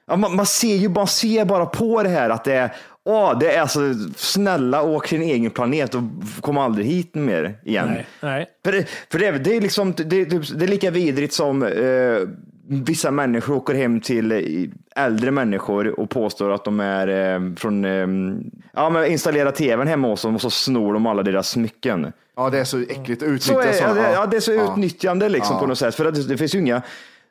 [0.08, 2.76] Ja, man, man ser ju man ser bara på det här att det är
[3.06, 3.80] Åh, det är alltså
[4.16, 6.02] snälla, åk till din egen planet och
[6.42, 7.88] kom aldrig hit mer igen.
[7.94, 8.48] Nej, nej.
[8.66, 10.26] För, det, för det, är- det, är liksom, det, det,
[10.58, 11.70] det är lika vidrigt som eh,
[12.68, 17.86] vissa människor åker hem till eh, äldre människor och påstår att de är eh, från,
[17.86, 18.08] eh,
[18.74, 22.12] ja men installera tvn hemma hos dem och så snor de alla deras smycken.
[22.36, 24.54] Ja, det är så äckligt att Så utnyttja är, ja, det, ja, det är så
[24.54, 24.72] Ja.
[24.72, 25.96] utnyttjande liksom på något sätt.
[25.96, 26.82] För att det, det finns ju inga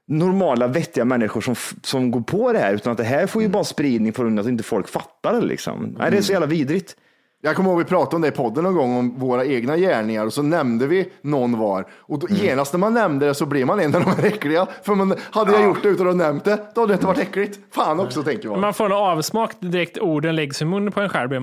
[0.07, 3.49] normala vettiga människor som, som går på det här, utan att det här får ju
[3.49, 5.47] bara spridning på grund av att inte folk fattar det.
[5.47, 5.97] Liksom.
[5.99, 6.97] Nej, det är så jävla vidrigt.
[7.45, 10.26] Jag kommer ihåg vi pratade om det i podden någon gång om våra egna gärningar
[10.26, 11.86] och så nämnde vi någon var.
[11.93, 14.66] Och då, genast när man nämnde det så blev man en av de här äckliga.
[14.82, 17.18] För man, hade jag gjort det utan att nämnt det, då hade det inte varit
[17.18, 17.59] äckligt.
[17.70, 18.61] Fan också tänker man.
[18.61, 21.28] Man får en avsmak direkt orden läggs i munnen på en själv.
[21.28, 21.43] blir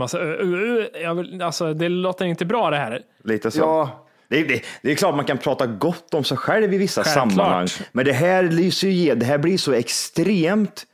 [1.03, 3.01] jag vill, alltså, det låter inte bra det här.
[3.23, 3.59] Lite så.
[3.59, 4.05] Ja.
[4.27, 7.31] Det, det, det är klart man kan prata gott om sig själv i vissa Självklart.
[7.31, 7.67] sammanhang.
[7.91, 10.85] Men det här lyser ju det här blir så extremt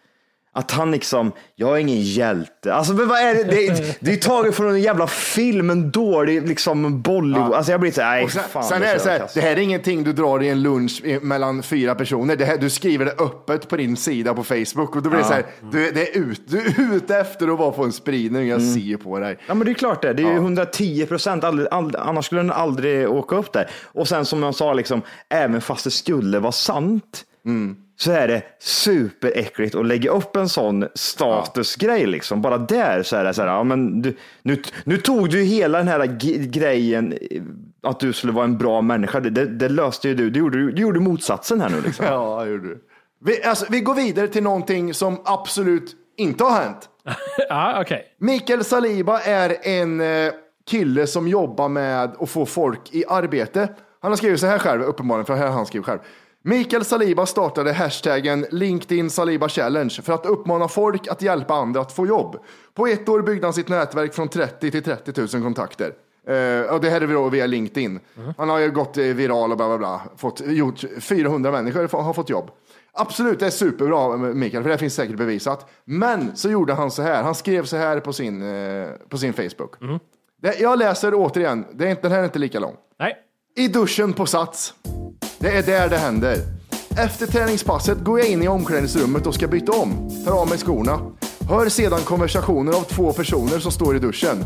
[0.58, 2.74] att han liksom, jag är ingen hjälte.
[2.74, 3.44] Alltså men vad är det?
[3.44, 7.54] Det, det är taget från en jävla film, en dålig liksom Bollywood.
[7.54, 8.64] Alltså jag blir så nej sen, fan.
[8.64, 11.64] sen är det så här, det här är ingenting du drar i en lunch mellan
[11.64, 12.36] fyra personer.
[12.36, 15.26] Det här, du skriver det öppet på din sida på Facebook och då blir det
[15.26, 18.48] så här, du, det är ut, du är ute efter att bara få en spridning.
[18.48, 19.38] Jag ser ju på dig.
[19.48, 23.10] Ja men det är klart det, det är ju 110 procent, annars skulle den aldrig
[23.10, 23.70] åka upp där.
[23.84, 27.24] Och sen som jag sa, liksom, även fast det skulle vara sant,
[27.98, 32.06] så är det superäckligt att lägga upp en sån statusgrej.
[32.06, 32.42] Liksom.
[32.42, 35.78] Bara där så är det så här, ja, men du, nu, nu tog du hela
[35.78, 36.06] den här
[36.46, 37.42] grejen, eh,
[37.84, 39.20] att du skulle vara en bra människa.
[39.20, 41.82] Det, det, det löste ju du, du gjorde, du gjorde motsatsen här nu.
[41.82, 42.06] Liksom.
[42.10, 42.82] Ja, det gjorde du.
[43.26, 46.90] Vi, alltså, vi går vidare till någonting som absolut inte har hänt.
[47.50, 48.06] Ja, okej.
[48.18, 50.34] Mikael Saliba är en eh,
[50.70, 53.70] kille som jobbar med att få folk i arbete.
[54.02, 56.00] Han har skrivit så här själv, uppenbarligen, för här har han skrivit själv.
[56.48, 61.92] Mikael Saliba startade hashtaggen LinkedIn Saliba Challenge för att uppmana folk att hjälpa andra att
[61.92, 62.38] få jobb.
[62.74, 65.94] På ett år byggde han sitt nätverk från 30 till 30 000 kontakter.
[66.28, 68.00] Eh, och det här är då via LinkedIn.
[68.38, 70.02] Han har ju gått eh, viral och bla bla bla.
[70.18, 72.52] Fått, gjort 400 människor har fått jobb.
[72.94, 75.70] Absolut, det är superbra Mikael, för det finns säkert bevisat.
[75.86, 79.34] Men så gjorde han så här, han skrev så här på sin, eh, på sin
[79.34, 79.76] Facebook.
[80.42, 82.76] Det, jag läser återigen, det är inte, den här är inte lika lång.
[83.00, 83.16] Nej.
[83.56, 84.74] I duschen på Sats.
[85.46, 86.38] Det är där det händer.
[86.98, 90.12] Efter träningspasset går jag in i omklädningsrummet och ska byta om.
[90.26, 91.00] Tar av mig skorna.
[91.50, 94.44] Hör sedan konversationer av två personer som står i duschen.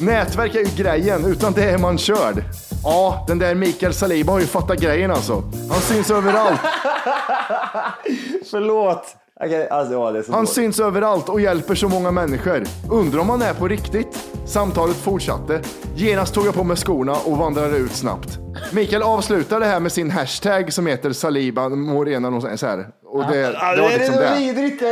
[0.00, 2.44] Nätverk är ju grejen, utan det är man körd.
[2.84, 5.42] Ja, den där Mikael Saliba har ju fattat grejen alltså.
[5.70, 6.60] Han syns överallt.
[8.50, 9.16] Förlåt.
[9.40, 12.62] Okej, alltså, ja, Han syns överallt och hjälper så många människor.
[12.90, 14.28] Undrar om han är på riktigt?
[14.46, 15.60] Samtalet fortsatte.
[15.94, 18.38] Genast tog jag på mig skorna och vandrade ut snabbt.
[18.72, 22.28] Mikael avslutar det här med sin hashtag som heter Saliba Morena.
[22.28, 22.88] och Så här.
[23.10, 24.34] Och det, Ja, det var liksom så det.
[24.38, 24.82] vidrigt.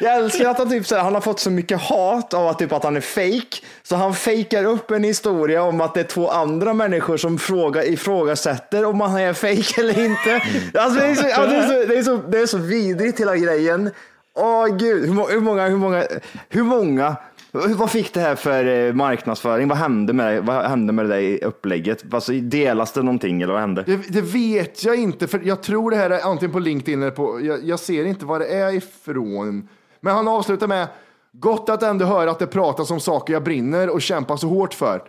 [0.00, 2.58] Jag älskar att han, typ, så här, han har fått så mycket hat av att,
[2.58, 3.66] typ, att han är fake.
[3.82, 7.82] Så han fejkar upp en historia om att det är två andra människor som frågar,
[7.88, 10.42] ifrågasätter om han är fake eller inte.
[10.74, 13.36] Alltså, det, är så, det, är så, det, är så, det är så vidrigt hela
[13.36, 13.90] grejen.
[14.36, 16.04] Åh gud, hur, hur många, hur många,
[16.48, 17.16] hur många
[17.52, 19.68] vad fick det här för eh, marknadsföring?
[19.68, 22.14] Vad hände med det, vad hände med det där i upplägget?
[22.14, 23.82] Alltså, delas det någonting eller vad hände?
[23.86, 27.10] Det, det vet jag inte, för jag tror det här är antingen på LinkedIn eller
[27.10, 29.68] på, jag, jag ser inte vad det är ifrån.
[30.00, 30.88] Men han avslutar med,
[31.32, 34.74] gott att ändå höra att det pratas om saker jag brinner och kämpar så hårt
[34.74, 35.02] för.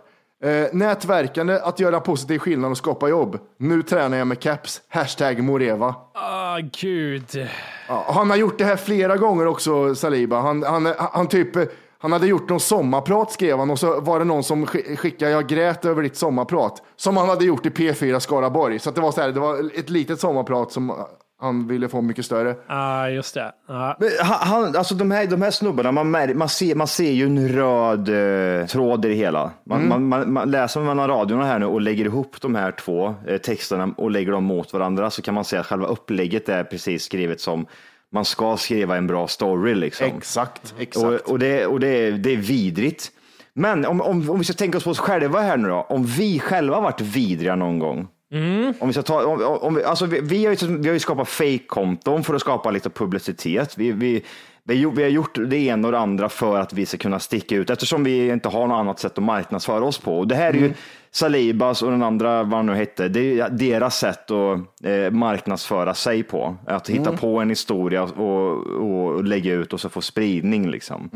[0.44, 3.38] Eh, nätverkande, att göra positiv skillnad och skapa jobb.
[3.58, 5.94] Nu tränar jag med caps, hashtag Moreva.
[6.14, 7.48] Ah, gud.
[7.88, 10.40] Ja, han har gjort det här flera gånger också, Saliba.
[10.40, 11.56] Han, han, han, typ,
[12.02, 15.30] han hade gjort någon sommarprat skrev han och så var det någon som sk- skickade
[15.30, 16.82] jag grät över ditt sommarprat.
[16.96, 18.78] Som han hade gjort i P4 Skaraborg.
[18.78, 20.92] Så att det var så här, det var ett litet sommarprat som
[21.40, 22.54] han ville få mycket större.
[22.68, 23.52] Ja, just det.
[23.98, 27.26] Men Han, alltså de här, de här snubbarna, man, mär, man, ser, man ser ju
[27.26, 28.08] en röd
[28.60, 29.50] eh, tråd i det hela.
[29.66, 33.14] Man, man, man, man läser mellan radiorna här nu och lägger ihop de här två
[33.26, 36.64] eh, texterna och lägger dem mot varandra så kan man säga att själva upplägget är
[36.64, 37.66] precis skrivet som
[38.12, 39.74] man ska skriva en bra story.
[39.74, 40.06] Liksom.
[40.06, 41.06] Exakt, exakt.
[41.06, 43.10] Och, och, det, och det, är, det är vidrigt.
[43.54, 46.04] Men om, om, om vi ska tänka oss på oss själva här nu då, om
[46.04, 48.08] vi själva varit vidriga någon gång.
[48.80, 51.00] Om vi, ska ta, om, om vi, alltså vi, vi, har ju, vi har ju
[51.00, 53.74] skapat fake-konton för att skapa lite publicitet.
[53.78, 54.22] Vi, vi,
[54.64, 57.70] vi, har gjort- det ena och det andra för att vi ska kunna sticka ut
[57.70, 60.18] eftersom vi inte har något annat sätt att marknadsföra oss på.
[60.18, 60.72] Och det här är ju
[61.10, 65.94] Salibas och den andra, vad han nu hette, det är deras sätt att eh, marknadsföra
[65.94, 66.56] sig på.
[66.66, 70.70] Att hitta på en historia och, och lägga ut och så få spridning.
[70.70, 71.10] Liksom.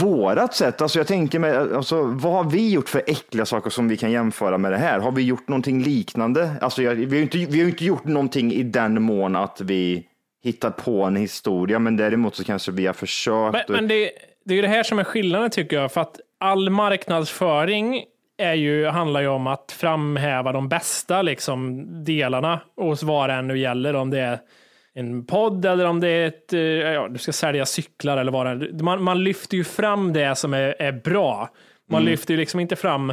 [0.00, 3.88] Vårat sätt, alltså jag tänker mig, alltså, vad har vi gjort för äckliga saker som
[3.88, 4.98] vi kan jämföra med det här?
[4.98, 6.50] Har vi gjort någonting liknande?
[6.60, 10.04] Alltså, jag, vi, har inte, vi har inte gjort någonting i den mån att vi
[10.44, 13.68] hittar på en historia, men däremot så kanske vi har försökt.
[13.68, 14.10] Men, men det,
[14.44, 18.04] det är ju det här som är skillnaden tycker jag, för att all marknadsföring
[18.38, 23.46] är ju, handlar ju om att framhäva de bästa liksom, delarna hos vad det än
[23.46, 24.38] nu gäller, om det är
[24.94, 28.46] en podd eller om det är ett, eh, ja, du ska sälja cyklar eller vad
[28.46, 28.82] det är.
[28.82, 31.48] Man, man lyfter ju fram det som är, är bra.
[31.90, 33.12] Man lyfter ju liksom inte fram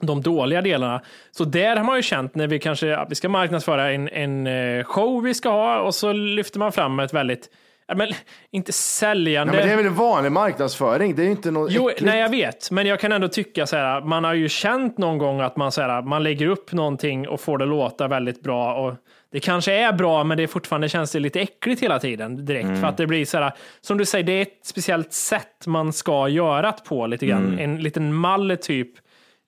[0.00, 1.00] de dåliga delarna.
[1.30, 4.46] Så där har man ju känt när vi kanske, ja, vi ska marknadsföra en, en
[4.46, 7.50] eh, show vi ska ha och så lyfter man fram ett väldigt,
[7.96, 8.08] men
[8.50, 9.52] inte säljande.
[9.52, 12.06] Nej, men det är väl vanlig marknadsföring, det är ju inte något Jo, äckligt.
[12.06, 15.18] nej jag vet, men jag kan ändå tycka så här, man har ju känt någon
[15.18, 18.74] gång att man, så här, man lägger upp någonting och får det låta väldigt bra.
[18.74, 18.94] Och
[19.32, 22.80] det kanske är bra, men det är fortfarande känns det lite äckligt hela tiden direkt.
[22.80, 25.92] För att det blir så här, som du säger, det är ett speciellt sätt man
[25.92, 28.90] ska göra det på lite grann, en liten mall typ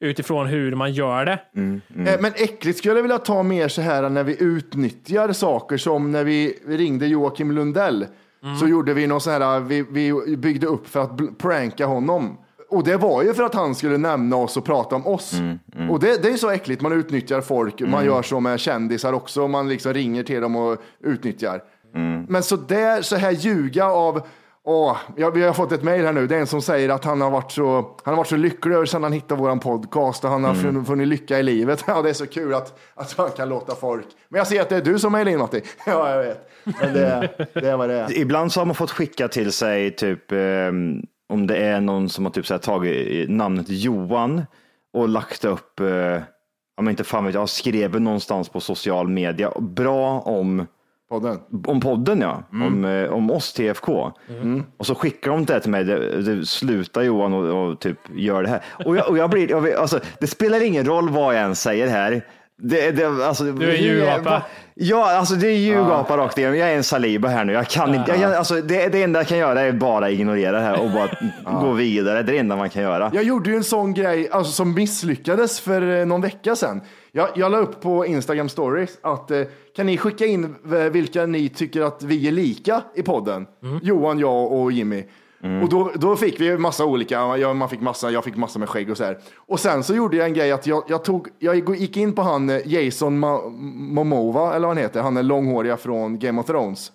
[0.02, 1.38] utifrån hur man gör det.
[2.12, 6.12] Eh, Men äckligt skulle jag vilja ta mer så här när vi utnyttjar saker som
[6.12, 8.06] när vi ringde Joakim Lundell.
[8.60, 12.38] Så gjorde vi någon så här, vi, vi byggde upp för att pranka honom.
[12.70, 15.34] Och det var ju för att han skulle nämna oss och prata om oss.
[15.90, 17.80] Och det, det är så äckligt, man utnyttjar folk.
[17.80, 21.62] Man gör så med kändisar också, man liksom ringer till dem och utnyttjar.
[22.28, 24.22] Men så där, så här ljuga av
[24.64, 26.26] Åh, ja, vi har fått ett mejl här nu.
[26.26, 27.74] Det är en som säger att han har varit så,
[28.04, 30.86] han har varit så lycklig över sedan han hittade våran podcast och han har funnit,
[30.86, 31.84] funnit lycka i livet.
[31.92, 34.06] Ja, det är så kul att, att man kan låta folk.
[34.28, 35.62] Men jag ser att det är du som mejlar in Matti.
[35.86, 36.50] Ja, jag vet.
[36.64, 38.18] Men det, det är vad det är.
[38.18, 42.24] Ibland så har man fått skicka till sig typ ehm, om det är någon som
[42.24, 44.42] har typ så här tagit namnet Johan
[44.94, 46.22] och lagt upp, eh,
[46.76, 50.66] om inte fan vet jag, skrivit någonstans på social media bra om
[51.12, 51.38] Podden.
[51.66, 54.12] Om podden ja, om, eh, om oss TFK.
[54.76, 58.42] Och så skickar de det till mig, det, det, sluta Johan och, och typ gör
[58.42, 58.62] det här.
[58.84, 61.88] Och jag, och jag blir, jag alltså, det spelar ingen roll vad jag än säger
[61.88, 62.26] här.
[62.58, 64.42] Det, det, alltså, Du är ljugapa.
[64.74, 66.58] Ja, alltså det är ljugapa rakt igenom.
[66.58, 67.52] Jag är en saliba här nu.
[67.52, 70.64] Jag kan inte, jag, alltså, det, det enda jag kan göra är bara ignorera det
[70.64, 71.10] här och bara
[71.60, 72.22] gå vidare.
[72.22, 73.10] Det är det enda man kan göra.
[73.14, 76.80] Jag gjorde ju en sån grej alltså, som misslyckades för eh, någon vecka sedan.
[77.12, 79.42] Jag, jag la upp på Instagram stories att eh,
[79.76, 80.54] kan ni skicka in
[80.90, 83.46] vilka ni tycker att vi är lika i podden?
[83.82, 85.04] Johan, jag och Jimmy.
[85.62, 88.68] Och då, då fick vi massa olika, jag, man fick massa, jag fick massa med
[88.68, 89.18] skägg och så här.
[89.36, 92.22] Och sen så gjorde jag en grej att jag, jag, tog, jag gick in på
[92.22, 93.50] han eh, Jason Ma-
[93.94, 96.92] Momova, eller vad han heter, han är långhåriga från Game of Thrones.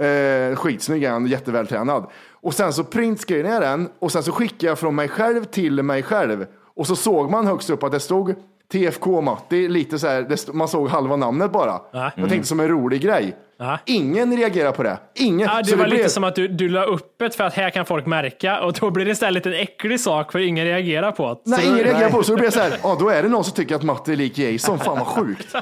[0.00, 2.06] Eh, skitsnygg han, jättevältränad.
[2.40, 5.82] Och sen så printscreenade jag den och sen så skickade jag från mig själv till
[5.82, 6.46] mig själv.
[6.76, 8.34] Och så såg man högst upp att det stod
[8.72, 11.80] TFK Matti, lite så här, det man såg halva namnet bara.
[11.92, 13.36] Jag tänkte som en rolig grej.
[13.58, 13.78] Ja.
[13.86, 14.98] Ingen reagerar på det.
[15.14, 15.48] Ingen.
[15.48, 17.54] Ja, det Så var lite blev- som att du, du la upp ett för att
[17.54, 21.12] här kan folk märka och då blir det istället en äcklig sak för ingen reagerar
[21.12, 21.40] på det.
[21.50, 22.24] Nej, Så då- ingen reagerar på det.
[22.24, 24.16] Så det blev så här, ja, då är det någon som tycker att Matti är
[24.16, 24.78] lik Jason.
[24.78, 25.54] Fan vad sjukt.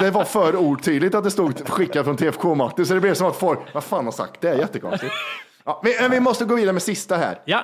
[0.00, 3.26] Det var för otydligt att det stod skickat från TFK Matti, så det blev som
[3.28, 4.48] att folk, vad fan har sagt det?
[4.48, 5.12] är jättekonstigt.
[5.64, 7.38] Ja, vi, men vi måste gå vidare med sista här.
[7.44, 7.60] Ja,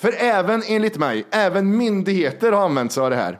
[0.00, 3.38] För även enligt mig, även myndigheter har använt sig av det här.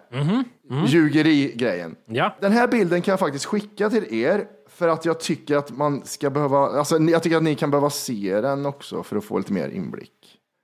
[0.86, 1.96] Ljugeri-grejen.
[2.06, 2.36] Ja.
[2.40, 6.02] Den här bilden kan jag faktiskt skicka till er för att jag tycker att man
[6.04, 9.38] ska behöva, alltså jag tycker att ni kan behöva se den också för att få
[9.38, 10.12] lite mer inblick.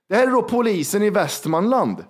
[0.09, 2.03] Det här är då polisen i Västmanland.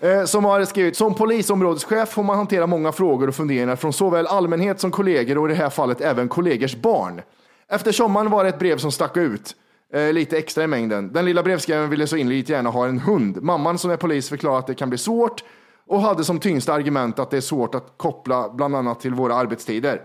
[0.00, 4.26] Eh, som har skrivit, som polisområdeschef får man hantera många frågor och funderingar från såväl
[4.26, 7.20] allmänhet som kollegor och i det här fallet även kollegors barn.
[7.68, 9.54] Efter sommaren var det ett brev som stack ut.
[9.92, 11.12] Eh, lite extra i mängden.
[11.12, 13.42] Den lilla brevskrivaren ville så inligt gärna ha en hund.
[13.42, 15.44] Mamman som är polis förklarade att det kan bli svårt
[15.86, 19.34] och hade som tyngsta argument att det är svårt att koppla bland annat till våra
[19.34, 20.00] arbetstider.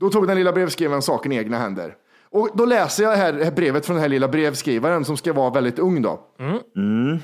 [0.00, 1.94] Då tog den lilla brevskrivaren saken i egna händer.
[2.30, 5.78] Och då läser jag här, brevet från den här lilla brevskrivaren som ska vara väldigt
[5.78, 6.20] ung då.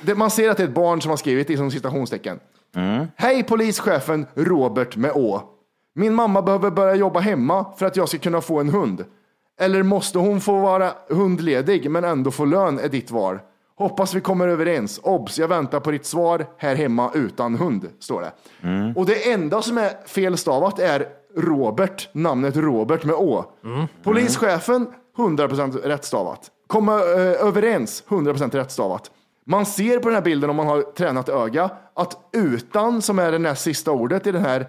[0.02, 2.40] Det, man ser att det är ett barn som har skrivit i som citationstecken.
[3.16, 5.43] Hej polischefen Robert med Å.
[5.94, 9.05] Min mamma behöver börja jobba hemma för att jag ska kunna få en hund.
[9.62, 13.39] Eller måste hon få vara hundledig men ändå få lön är ditt val.
[13.76, 15.01] Hoppas vi kommer överens.
[15.02, 18.32] Obs, jag väntar på ditt svar här hemma utan hund, står det.
[18.97, 21.06] Och det enda som är felstavat är
[21.36, 23.44] Robert, namnet Robert med Å.
[24.02, 24.86] Polischefen,
[25.16, 26.51] 100% rättstavat.
[26.66, 29.10] Komma eh, överens, 100% rättstavat.
[29.47, 33.32] Man ser på den här bilden om man har tränat öga att utan, som är
[33.32, 34.66] det näst sista ordet i den här,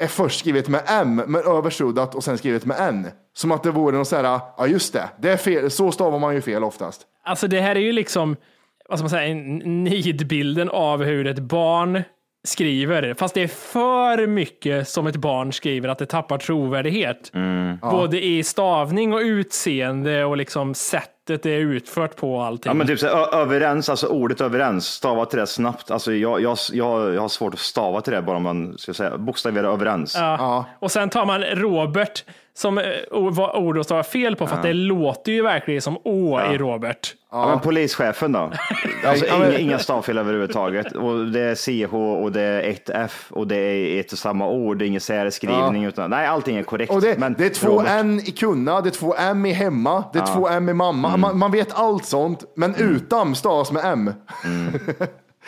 [0.00, 3.06] är först skrivet med M, men översuddat och sen skrivet med N.
[3.34, 6.18] Som att det vore något så här, ja just det, det är fel, så stavar
[6.18, 7.06] man ju fel oftast.
[7.24, 8.36] alltså det här är ju liksom,
[8.88, 12.02] vad ska man säga, nidbilden av hur ett barn
[12.44, 13.14] skriver.
[13.14, 17.32] Fast det är för mycket som ett barn skriver att det tappar trovärdighet.
[17.80, 22.70] Både i stavning och utseende och liksom sättet det är utfört på allting.
[22.70, 25.90] Ja, men typ så, överens, alltså ordet överens, stava till det snabbt.
[25.90, 28.94] Alltså, jag, jag, jag, jag har svårt att stava till det bara om man ska
[28.94, 30.16] säga bokstavera överens.
[30.18, 30.64] Ja.
[30.78, 32.24] Och sen tar man Robert
[32.54, 35.82] som eh, o- var ord att stava fel på för att det låter ju verkligen
[35.82, 37.14] som Å i Robert.
[37.32, 37.48] Ja.
[37.48, 38.38] men polischefen då?
[39.06, 40.92] Alltså, Ja, inga, inga stavfel överhuvudtaget.
[40.92, 44.48] Och det är CH och det är ett F och det är ett och samma
[44.48, 44.78] ord.
[44.78, 45.84] Det är ingen särskrivning.
[45.84, 46.92] Utan, nej, allting är korrekt.
[46.92, 49.52] Och det, men det är två Robert- N i kunna, det är två M i
[49.52, 51.08] hemma, det är två M i mamma.
[51.08, 51.20] Mm.
[51.20, 54.12] Man, man vet allt sånt, men utan stavas med M.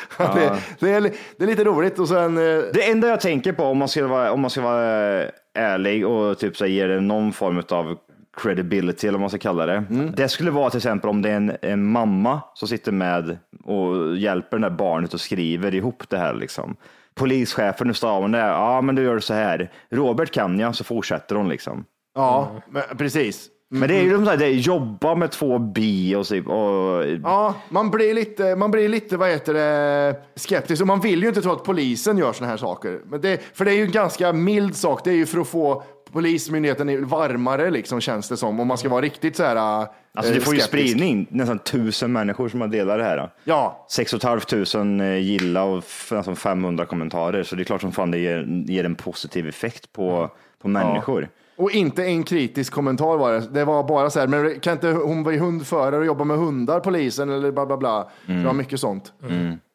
[0.19, 1.01] det, det, är,
[1.37, 1.99] det är lite roligt.
[1.99, 4.61] Och sen, eh, Det enda jag tänker på om man ska vara, om man ska
[4.61, 7.99] vara eh, ärlig och typ så här, ge det någon form av
[8.37, 9.85] credibility eller vad man ska kalla det.
[9.91, 10.13] Mm.
[10.17, 14.17] Det skulle vara till exempel om det är en, en mamma som sitter med och
[14.17, 16.77] hjälper det där barnet och skriver ihop det här liksom.
[17.15, 18.39] Polischefen, hon det.
[18.39, 19.71] Ja, men du gör det så här.
[19.91, 21.85] Robert kan jag, så fortsätter hon liksom.
[22.15, 23.49] ja, men, precis.
[23.75, 27.05] Men det är ju de där, det är jobba med två bi och, så, och
[27.23, 31.29] Ja, man blir lite, man blir lite vad heter det, skeptisk och man vill ju
[31.29, 33.01] inte tro att polisen gör såna här saker.
[33.05, 35.05] Men det, för det är ju en ganska mild sak.
[35.05, 35.83] Det är ju för att få
[36.13, 38.61] polismyndigheten varmare liksom känns det som.
[38.61, 39.57] Om man ska vara riktigt så här.
[39.57, 40.89] Alltså eh, det får ju skeptisk.
[40.91, 43.31] spridning, nästan tusen människor som har delat det här.
[43.45, 47.43] Ja, 6 500 gilla och nästan 500 kommentarer.
[47.43, 50.31] Så det är klart som fan det ger, ger en positiv effekt på,
[50.63, 51.29] på människor.
[51.57, 53.41] Och inte en kritisk kommentar var det.
[53.41, 56.81] Det var bara så här, men kan inte hon vara hundförare och jobba med hundar,
[56.81, 58.11] polisen eller bla bla bla.
[58.27, 59.13] Det var mycket sånt.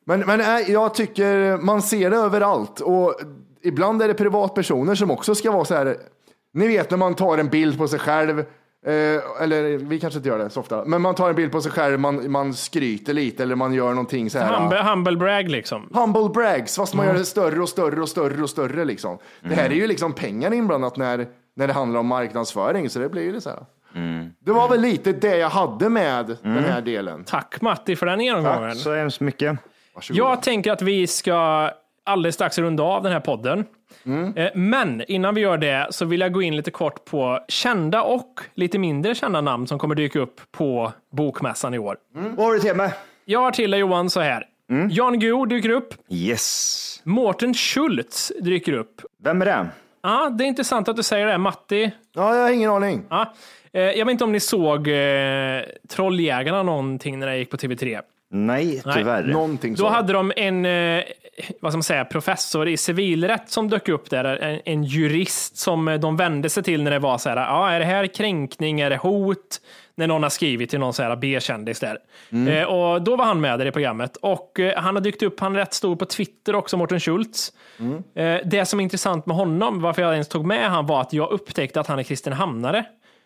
[0.06, 3.16] Men, men äh, jag tycker man ser det överallt och
[3.64, 5.98] ibland är det privatpersoner som också ska vara så här.
[6.54, 8.46] Ni vet när man tar en bild på sig själv,
[8.88, 11.62] eh, eller vi kanske inte gör det så ofta, men man tar en bild på
[11.62, 14.60] sig själv, man, man skryter lite eller man gör någonting så här.
[14.60, 15.90] Humble, humble brag liksom.
[15.94, 19.18] Humble brags, fast man gör det större och större och större och större liksom.
[19.42, 22.90] Det här är ju liksom pengar inblandat när när det handlar om marknadsföring.
[22.90, 23.66] Så det blir ju så här.
[24.40, 27.24] Det var väl lite det jag hade med den här delen.
[27.24, 28.70] Tack Matti för den genomgången.
[28.70, 29.58] Tack så hemskt mycket.
[29.96, 30.20] Varsågod.
[30.20, 31.70] Jag tänker att vi ska
[32.08, 33.66] alldeles strax runda av den här podden.
[34.36, 38.02] Eh, Men innan vi gör det så vill jag gå in lite kort på kända
[38.02, 41.98] och lite mindre kända namn som kommer dyka upp på Bokmässan i år.
[42.14, 42.94] Vad har du till mig?
[43.26, 44.46] Jag har till dig Johan så här.
[44.90, 45.94] Jan Guillou dyker upp.
[46.10, 47.02] Yes.
[47.04, 49.02] Mårten Schultz dyker upp.
[49.24, 49.68] Vem är det?
[50.04, 51.38] Ja, det är intressant att du säger det.
[51.38, 51.92] Matti.
[52.16, 53.04] Ja, jag har ingen aning.
[53.10, 53.34] Ja.
[53.74, 58.02] Eh, Jag vet inte om ni såg eh, Trolljägarna någonting när det gick på TV3.
[58.30, 59.24] Nej, tyvärr.
[59.24, 59.88] Någonting Då så.
[59.88, 61.04] hade de en eh,
[61.62, 65.88] vad ska man säga, professor i civilrätt som dök upp där, en, en jurist som
[65.88, 68.80] eh, de vände sig till när det var så här, ja, är det här kränkning,
[68.80, 69.62] är det hot?
[69.96, 71.98] När någon har skrivit till någon så här B-kändis där.
[72.50, 75.40] Eh, och då var han med där i programmet och eh, han har dykt upp,
[75.40, 77.54] han är rätt stor på Twitter också, Mårten Schultz.
[78.16, 81.14] Eh, det som är intressant med honom, varför jag ens tog med han var att
[81.14, 82.04] jag upptäckte att han är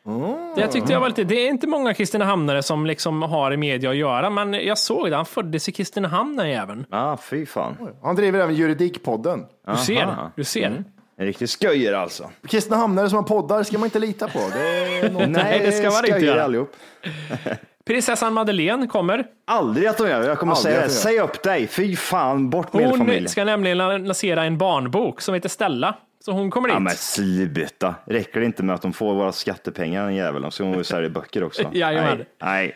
[0.05, 0.55] Kristinehamnare.
[0.55, 3.89] Det tyckte jag var lite, det är inte många Kristinehamnare som liksom har i media
[3.89, 6.85] att göra, men jag såg det, han föddes i Kristinehamn den jäveln.
[6.89, 7.77] Ah, fy fan.
[8.03, 9.45] Han driver även Juridikpodden.
[9.71, 10.83] Du ser, du ser.
[11.17, 12.29] En riktig sköjer alltså.
[12.47, 14.39] Kristinehamnare som har poddar ska man inte lita på.
[14.39, 15.27] Det.
[15.27, 16.43] Nej, det ska man inte göra.
[16.43, 16.75] allihop.
[17.85, 19.25] Prinsessan Madeleine kommer.
[19.47, 20.23] Aldrig att de gör.
[20.27, 20.89] Jag kommer att Aldrig säga det.
[20.93, 21.67] Säg upp dig.
[21.67, 23.29] Fy fan, bort med Hon familjen.
[23.29, 25.95] ska nämligen lansera en barnbok som heter Stella.
[26.25, 26.73] Så hon kommer dit.
[26.73, 27.95] Ja men sluta.
[28.05, 30.51] Räcker det inte med att de får våra skattepengar den jäveln?
[30.51, 31.63] Så hon vill sälja böcker också.
[31.73, 32.17] Jajamän.
[32.17, 32.25] Nej.
[32.39, 32.75] Nej.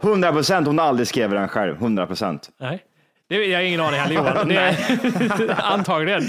[0.00, 0.66] 100 procent.
[0.66, 1.74] Hon har aldrig skrivit den själv.
[1.76, 2.50] 100 procent.
[2.60, 2.84] Nej.
[3.28, 4.48] Det, jag har ingen aning heller Johan.
[4.48, 6.22] Det är, antagligen.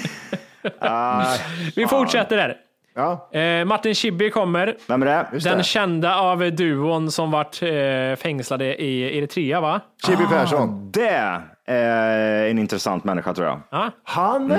[1.75, 2.57] Vi fortsätter där.
[2.95, 3.29] Ja.
[3.39, 4.75] Eh, Martin Schibbye kommer.
[4.87, 5.27] Vem är det?
[5.33, 5.63] Just Den det.
[5.63, 7.69] kända av duon som vart eh,
[8.17, 9.81] fängslade i Eritrea va?
[10.05, 10.91] Chibi Persson.
[10.91, 13.61] Det är en intressant människa tror jag.
[13.71, 13.91] Ja.
[14.03, 14.57] Han, eh,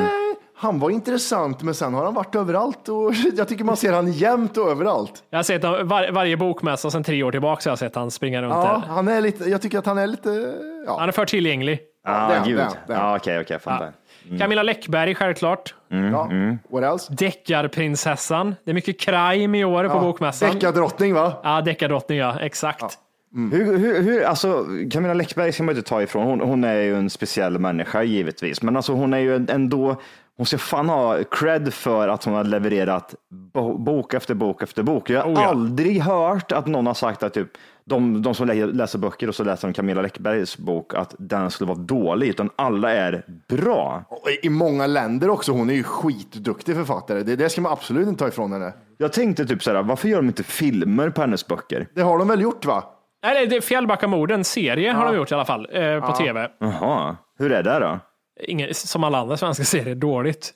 [0.59, 4.13] han var intressant, men sen har han varit överallt och jag tycker man ser han
[4.13, 5.23] jämt och överallt.
[5.31, 8.11] Jag har sett var, varje bokmässa sedan tre år tillbaka så har jag sett han
[8.11, 8.95] springa runt Ja, där.
[8.95, 10.55] han är lite, jag tycker att han är lite,
[10.87, 10.97] ja.
[10.99, 11.81] Han är för tillgänglig.
[12.05, 12.59] Ah, det är han, gud.
[12.59, 13.11] är han, det är han.
[13.11, 13.93] Ja, okej, okej, jag fattar.
[14.39, 15.75] Camilla Läckberg självklart.
[15.89, 16.31] ja.
[16.71, 17.13] What else?
[17.15, 18.55] Deckarprinsessan.
[18.65, 20.51] Det är mycket crime i år på bokmässan.
[20.55, 21.33] Deckardrottning va?
[21.43, 22.99] Ja, deckardrottning ja, exakt.
[23.53, 26.27] Hur, hur, hur, alltså, Camilla Läckberg ska man inte ta ifrån.
[26.27, 30.01] Hon, hon är ju en speciell människa givetvis, men alltså, hon är ju ändå,
[30.37, 33.15] hon ska fan ha cred för att hon har levererat
[33.55, 35.11] bo, bok efter bok efter bok.
[35.11, 35.47] Jag har Oh ja.
[35.49, 37.49] aldrig hört att någon har sagt att typ,
[37.85, 41.51] de, de som lä- läser böcker och så läser de Camilla Läckbergs bok, att den
[41.51, 44.05] skulle vara dålig, utan alla är bra.
[44.43, 47.23] I många länder också, hon är ju skitduktig författare.
[47.23, 48.73] Det, det ska man absolut inte ta ifrån henne.
[48.99, 51.89] Jag tänkte typ så här, varför gör de inte filmer på hennes böcker?
[51.95, 52.85] Det har de väl gjort va?
[53.25, 56.51] Nej, det är Fjällbackamorden, serie har de gjort i alla fall, eh, på tv.
[56.61, 57.99] Jaha, hur är det då?
[58.41, 60.55] Ingen, som alla andra svenska serier, dåligt.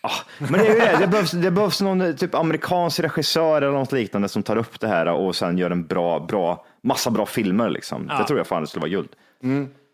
[0.00, 3.72] Ah, men det är ju det, det behövs, det behövs någon typ amerikansk regissör eller
[3.72, 7.26] något liknande som tar upp det här och sen gör en bra, bra, massa bra
[7.26, 8.06] filmer liksom.
[8.06, 9.08] Det tror jag fan det skulle vara guld.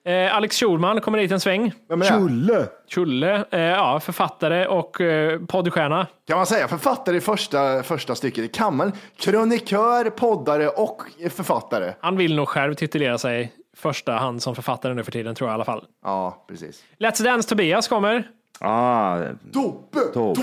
[0.07, 1.73] Eh, Alex Schulman kommer dit en sväng.
[1.89, 2.07] Vem är?
[2.07, 2.67] Chulle!
[2.95, 6.07] Chulle, eh, ja, författare och eh, poddstjärna.
[6.27, 8.45] Kan man säga författare i första, första stycket?
[8.45, 8.93] Det kan man.
[9.19, 11.93] Krönikör, poddare och författare.
[12.01, 15.55] Han vill nog själv titulera sig första hand som författare nu för tiden, tror jag
[15.55, 15.85] i alla fall.
[16.05, 16.85] Ja, precis.
[16.99, 18.29] Let's Dance Tobias kommer.
[18.61, 19.19] Ah,
[19.53, 20.01] Tobbe!
[20.15, 20.41] toppe.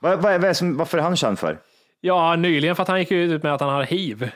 [0.00, 1.58] Vad, vad, vad är som, varför är han känd för?
[2.00, 4.30] Ja, nyligen för att han gick ju ut med att han har hiv.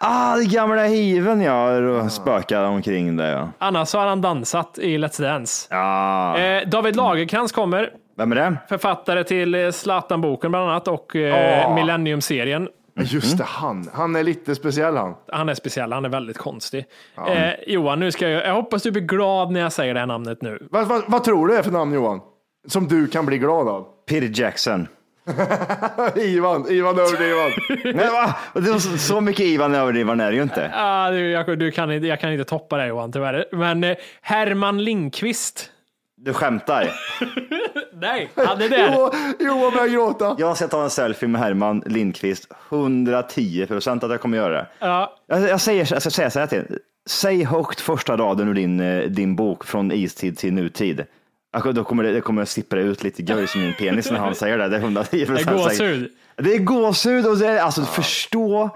[0.00, 3.48] Ah, det gamla hiven ja, och spökar omkring det ja.
[3.58, 5.74] Annars så har han dansat i Let's Dance.
[5.74, 7.90] Ah, Eh, David Lagerkrans kommer.
[8.16, 8.56] vem är det?
[8.68, 11.74] Författare till eh, Zlatan-boken bland annat och eh.
[11.74, 12.68] Millennium-serien.
[13.00, 13.88] Just det, han.
[13.92, 15.14] Han är lite speciell han.
[15.32, 16.84] Han är speciell, han är väldigt konstig.
[17.28, 20.06] Eh, Johan, nu ska jag, jag hoppas du blir glad när jag säger det här
[20.06, 20.68] namnet nu.
[20.70, 22.20] Vad, vad, vad tror du är för namn Johan?
[22.68, 23.86] Som du kan bli glad av?
[24.08, 24.88] Peter Jackson.
[26.16, 27.50] Ivan, Ivan överdrivan.
[27.96, 28.36] Nej, va?
[28.54, 30.70] Det var så, så mycket Ivan överdrivan är det ju inte.
[30.74, 33.44] Ah, du, jag, du kan, inte- jag kan inte toppa det Johan, tyvärr.
[33.52, 35.70] Men eh, Herman Lindqvist.
[36.16, 36.90] Du skämtar.
[38.02, 38.94] Nej, han är där.
[38.96, 40.36] Jo, Johan börjar gråta.
[40.38, 42.48] Jag ska ta en selfie med Herman Lindqvist.
[42.70, 44.66] 110 procent att jag kommer göra det.
[44.78, 46.78] Ja, Jag, jag, säger, jag ska säga så här till.
[47.06, 51.04] Säg högt första raden ur din, eh, din bok från istid till nutid.
[51.52, 54.34] Alltså, Då kommer det, det kommer sippra ut lite göjs i min penis när han
[54.34, 54.68] säger det.
[54.68, 55.56] Det är 110 det är procent.
[55.56, 56.10] gåshud.
[56.36, 58.70] Det är gåshud och det är, alltså förstå.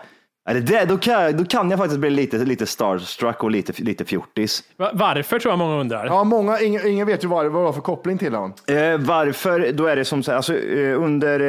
[0.49, 3.83] Eller det, då, kan jag, då kan jag faktiskt bli lite, lite starstruck och lite,
[3.83, 4.65] lite fjortis.
[4.77, 6.07] Va- Varför tror jag många undrar.
[6.07, 8.55] Ja, många, ingen, ingen vet ju vad, vad det var för koppling till honom.
[8.67, 9.73] Eh, varför?
[9.73, 11.41] Då är det som så här, alltså, eh, under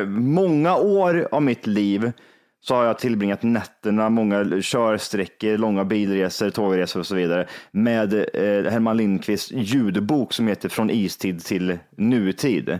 [0.00, 2.12] eh, många år av mitt liv
[2.60, 8.70] så har jag tillbringat nätterna, många körsträckor, långa bilresor, tågresor och så vidare med eh,
[8.72, 12.78] Herman Lindqvists ljudbok som heter Från istid till nutid.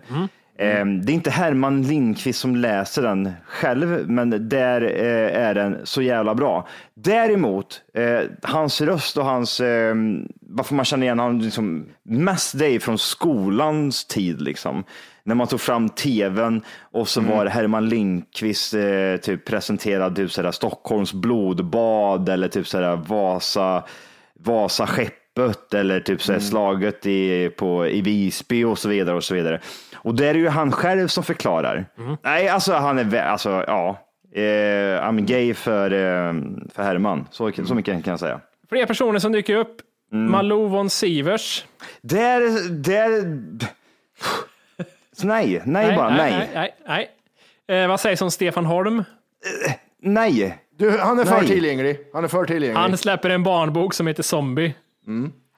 [0.58, 5.78] Eh, Det är inte Herman Lindqvist som läser den själv, men där eh, är den
[5.84, 6.68] så jävla bra.
[6.94, 9.94] Däremot, eh, hans röst och hans, eh,
[10.40, 14.42] varför man känner igen honom liksom, mest det är från skolans tid.
[14.42, 14.84] Liksom.
[15.24, 16.62] När man tog fram tvn
[16.92, 22.66] och så var det Herman Lindqvist eh, typ presenterad typ sådär, Stockholms blodbad eller typ
[22.66, 23.82] sådär, Vasa,
[25.38, 29.60] Vasaskeppet eller typ såhär, slaget i, på, i Visby och så vidare och så vidare.
[29.94, 31.86] Och det är ju han själv som förklarar.
[32.22, 33.98] Nej, alltså han är, alltså ja,
[34.34, 36.34] eh, I'm gay för, eh,
[36.74, 37.26] för Herman.
[37.30, 38.40] Så, så mycket kan jag säga.
[38.68, 39.80] Fler personer som dyker upp.
[40.12, 40.30] Mm.
[40.30, 41.64] Malou von Sivers.
[42.00, 43.10] Där, där,
[45.22, 46.32] nej, nej, bara nej.
[46.32, 47.08] nej, nej,
[47.66, 47.82] nej.
[47.82, 49.04] Eh, vad sägs om Stefan Holm?
[50.02, 50.58] Nej.
[50.78, 51.46] Du, han är för Nej.
[51.46, 51.98] tillgänglig.
[52.12, 52.80] Han är för tillgänglig.
[52.80, 54.74] Han släpper en barnbok som heter Zombie.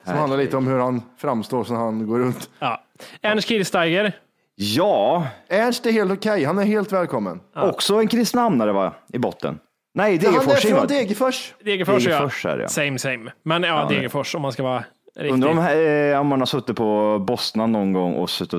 [0.04, 2.50] Som handlar lite om hur han framstår när han går runt.
[2.58, 2.82] Ja.
[3.22, 4.12] Ernst Kirchsteiger.
[4.54, 6.44] Ja, Ernst är helt okej.
[6.44, 7.40] Han är helt välkommen.
[7.54, 9.58] också en kristianamnare va, i botten.
[9.94, 10.62] Nej, Han är Degerfors.
[10.62, 10.86] från va?
[10.86, 11.54] Degerfors.
[11.64, 12.62] Degerfors, Degerfors är det, ja.
[12.62, 12.68] ja.
[12.68, 13.32] Same, same.
[13.42, 14.84] Men ja, Degerfors om man ska vara
[15.16, 15.32] riktig.
[15.32, 18.54] Undrar om, eh, om man har suttit på Bosnan någon gång och suttit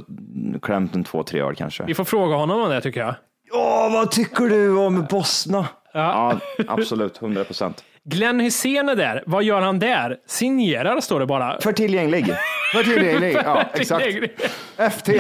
[0.56, 1.84] och klämt en två, tre år kanske.
[1.84, 3.16] Vi får fråga honom om det tycker jag.
[3.52, 5.68] Ja, vad tycker du om Bosna?
[5.94, 7.84] Ja, absolut, 100 procent.
[8.10, 9.24] Glenn Hysén är där.
[9.26, 10.18] Vad gör han där?
[10.28, 11.62] Signerar står det bara.
[11.62, 12.34] För tillgänglig.
[12.74, 13.38] För tillgänglig.
[13.46, 14.06] Ja, exakt.
[14.92, 15.12] FT.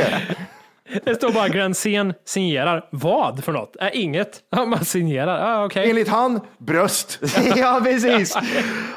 [1.03, 2.85] Det står bara Glenn Hysén signerar.
[2.91, 3.75] Vad för något?
[3.81, 4.39] Äh, inget.
[4.51, 5.39] Ja, Man signerar.
[5.61, 5.89] Ah, okej.
[5.89, 7.19] Enligt han, bröst.
[7.55, 8.37] ja, precis.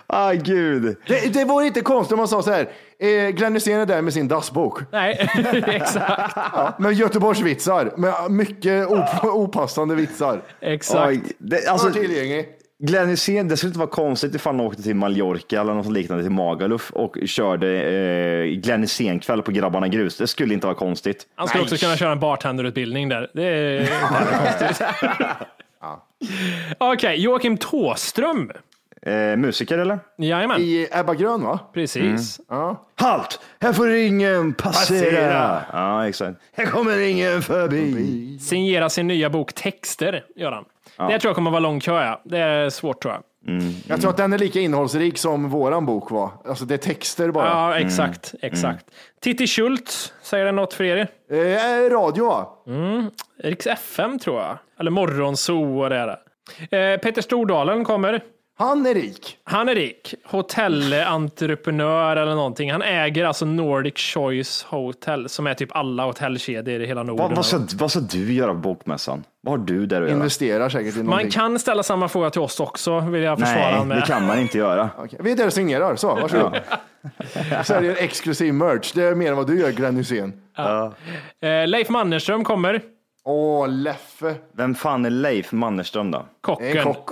[0.06, 0.96] Ah, gud.
[1.06, 2.68] Det, det vore inte konstigt om man sa så här.
[2.98, 4.80] Eh, Glenn Hysén är där med sin dassbok.
[4.92, 5.28] Nej,
[5.66, 6.78] exakt.
[6.78, 7.92] Med Göteborgsvitsar.
[7.96, 10.42] Med mycket op- opassande vitsar.
[10.60, 11.08] exakt.
[11.08, 12.48] Oj, det, För alltså, tillgänglig.
[12.86, 16.24] Glenn Hysén, det skulle inte vara konstigt ifall han åkte till Mallorca eller något liknande
[16.24, 20.16] till Magaluf och körde eh, Glenn Hysén-kväll på Grabbarna Grus.
[20.16, 21.26] Det skulle inte vara konstigt.
[21.34, 23.30] Han skulle också kunna köra en bartenderutbildning där.
[23.34, 23.90] Det är inte
[24.58, 24.86] konstigt.
[26.78, 28.50] Okej, Joakim Tåström.
[29.02, 29.98] Eh, musiker eller?
[30.18, 31.58] Jajamän, I Ebba Grön va?
[31.74, 32.40] precis.
[32.96, 33.40] Halt!
[33.60, 35.00] Här får ingen passera.
[35.10, 35.62] Passera.
[35.72, 36.40] Ja, exakt.
[36.52, 38.38] Här kommer ingen förbi.
[38.38, 40.64] Signera sin nya bok Texter, gör han.
[40.98, 42.20] Det tror jag kommer vara lång kö, ja.
[42.24, 43.22] Det är svårt tror jag.
[43.88, 46.30] Jag tror att den är lika innehållsrik som våran bok var.
[46.48, 47.46] Alltså det är texter bara.
[47.46, 48.86] Ja, exakt, exakt.
[49.20, 51.08] Titti Schultz, säger det något för er?
[51.30, 52.46] Eh, radio va?
[53.42, 54.58] Riks FM tror jag.
[54.80, 56.08] Eller Morgonzoo och det är.
[56.92, 58.20] Eh, Peter Stordalen kommer.
[58.56, 59.36] Han är rik.
[59.44, 60.14] Han är rik.
[60.24, 62.72] Hotellentreprenör eller någonting.
[62.72, 67.26] Han äger alltså Nordic Choice Hotel som är typ alla hotellkedjor i hela Norden.
[67.28, 69.24] Vad, vad, ska, vad ska du göra på bokmässan?
[69.40, 70.16] Vad har du där att göra?
[70.16, 71.30] Investerar säkert i Man någonting.
[71.30, 74.04] kan ställa samma fråga till oss också, vill jag försvara Nej, honom det med.
[74.06, 74.90] kan man inte göra.
[74.98, 76.58] Okej, Vi är där och signerar, så varsågod.
[77.64, 78.92] Säljer exklusiv merch.
[78.92, 80.32] Det är mer än vad du gör Glenn Hysén.
[81.40, 82.82] Eh, Leif Mannerström kommer.
[83.24, 84.34] Åh, Leffe.
[84.56, 86.26] Vem fan är Leif Mannerström då?
[86.40, 86.76] Kocken.
[86.78, 87.10] En kock.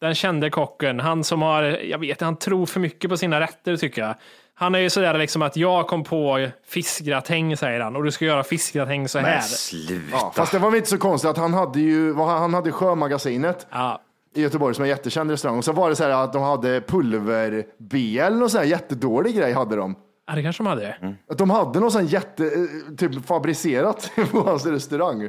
[0.00, 1.00] Den kände kocken.
[1.00, 4.14] Han som har, jag vet han tror för mycket på sina rätter tycker jag.
[4.54, 8.24] Han är ju sådär liksom att jag kom på fiskgratäng säger han och du ska
[8.24, 9.34] göra fiskgratäng så här.
[9.34, 10.02] Men sluta.
[10.12, 13.66] Ja, fast det var väl inte så konstigt att han hade ju, han hade Sjömagasinet
[13.70, 14.00] Ja.
[14.34, 15.58] i Göteborg som är en jättekänd restaurang.
[15.58, 19.52] Och så var det så här att de hade pulver-BL och så här jättedålig grej
[19.52, 19.96] hade de.
[20.26, 21.16] ja, det kanske de hade.
[21.30, 25.28] Att de hade något sånt jätte, eh, typ fabricerat på hans restaurang.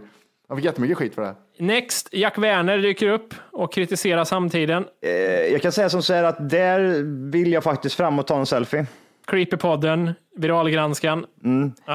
[0.49, 1.35] Han fick jättemycket skit för det.
[1.59, 4.85] Next, Jack Werner dyker upp och kritiserar samtiden.
[5.01, 5.11] Eh,
[5.51, 8.45] jag kan säga som så här att där vill jag faktiskt fram och ta en
[8.45, 8.85] selfie.
[9.27, 11.25] Creepypodden, viralgranskan.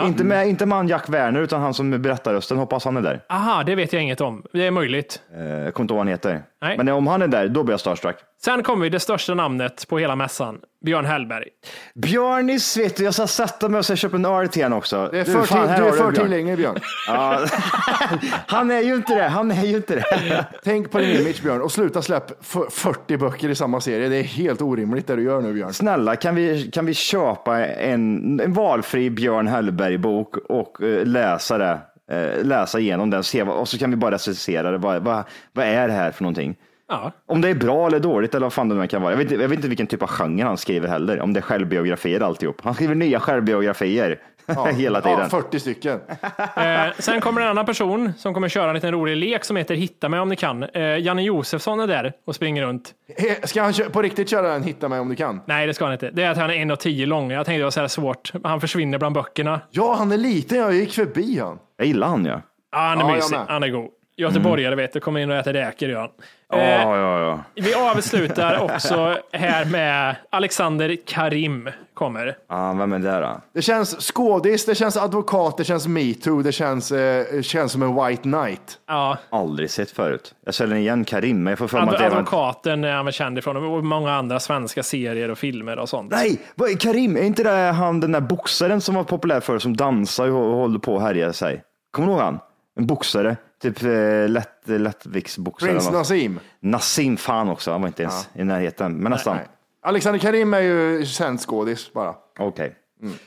[0.05, 2.59] Inte, med, inte med han Jack Werner, utan han som berättar rösten.
[2.59, 3.21] Hoppas han är där.
[3.29, 4.43] Aha, det vet jag inget om.
[4.53, 5.21] Det är möjligt.
[5.37, 6.43] Eh, jag kommer inte ihåg vad han heter.
[6.63, 6.77] Nej.
[6.77, 8.17] Men om han är där, då blir jag starstruck.
[8.45, 11.45] Sen kommer vi det största namnet på hela mässan, Björn Hellberg.
[11.95, 15.09] Björnis, vet du, jag ska sätta mig och ska köpa en öl till honom också.
[15.13, 16.15] Det är Du, för, fan, till, här du är för Björn.
[16.15, 16.77] tillgänglig Björn.
[17.09, 17.41] Ja.
[18.47, 20.45] han är ju inte det, han är ju inte det.
[20.65, 24.09] Tänk på din image Björn och sluta släpp f- 40 böcker i samma serie.
[24.09, 25.73] Det är helt orimligt det du gör nu Björn.
[25.73, 31.79] Snälla, kan vi, kan vi köpa en, en valfri Björn Hellberg-bok och eh, läsa det?
[32.11, 34.79] Eh, läsa igenom den se, och så kan vi bara recensera det.
[34.79, 36.57] Vad, vad, vad är det här för någonting?
[36.89, 39.13] Ja, Om det är bra eller dåligt eller vad fan det nu kan vara.
[39.13, 41.21] Jag vet, jag vet inte vilken typ av genre han skriver heller.
[41.21, 42.61] Om det är självbiografier alltihop.
[42.65, 44.21] Han skriver nya självbiografier
[44.77, 45.19] hela tiden.
[45.21, 46.01] Ja, 40 stycken.
[46.57, 49.75] Eh, sen kommer en annan person som kommer köra en liten rolig lek som heter
[49.75, 50.63] Hitta mig om ni kan.
[50.63, 52.93] Eh, Janne Josefsson är där och springer runt.
[53.19, 55.41] He- Ska han kö- på riktigt köra en Hitta mig om du kan?
[55.47, 56.11] Nej, det ska han inte.
[56.11, 57.31] Det är att han är 1,10 lång.
[57.31, 58.33] Jag tänkte det var så här svårt.
[58.45, 59.61] Han försvinner bland böckerna.
[59.71, 60.59] Ja, han är liten.
[60.59, 61.59] Jag gick förbi han.
[61.77, 62.41] Jag gillar han ja.
[62.73, 63.37] Ja, han är Ja, jag mysig.
[63.37, 63.47] med.
[63.49, 63.89] Han är god.
[64.17, 66.11] Göteborgare vet du, kommer in och äter räkor gör han.
[66.49, 67.41] Ja, Eh, ja, ja.
[67.55, 72.37] Vi avslutar också här med Alexander Karim kommer.
[72.49, 72.73] ja.
[72.73, 73.41] Vem är det då?
[73.55, 77.95] Det känns skådis, det känns advokat, det känns metoo, det känns, eh, känns som en
[78.07, 78.79] white knight.
[78.89, 80.35] Ja, Aldrig sett förut.
[80.45, 82.17] Jag känner igen Karim, men jag får för mig adv- att det var...
[82.17, 86.11] advokaten är han väl känd ifrån och många andra svenska serier och filmer och sånt.
[86.13, 89.59] Nej, vad är Karim, är inte det han den där boxaren som var populär förr
[89.59, 91.63] som dansar och håller på och härjar sig?
[91.93, 92.39] Kommer du ihåg han?
[92.79, 93.37] En boxare,
[93.73, 95.71] typ eh, lätt, lättviktsboxare.
[95.71, 95.91] Prins.
[95.91, 96.41] Nassim.
[96.61, 99.37] Nassim fan också, han var inte ens i närheten, men nästan.
[99.37, 99.47] Nej.
[99.83, 102.15] Alexander Karim är ju känd skådis bara.
[102.39, 102.75] Okej.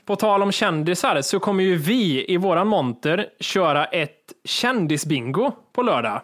[0.06, 5.82] På tal om kändisar så kommer ju vi i våran monter köra ett kändisbingo på
[5.82, 6.22] lördag.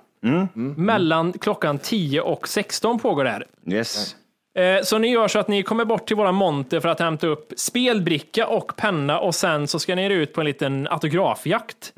[0.76, 3.45] Mellan klockan 10 och 16 pågår det här.
[3.68, 4.15] Yes.
[4.56, 7.27] Eh, Så ni gör så att ni kommer bort till våra monter för att hämta
[7.27, 11.94] upp spelbricka och penna och sen så ska ni ut på en liten autografjakt.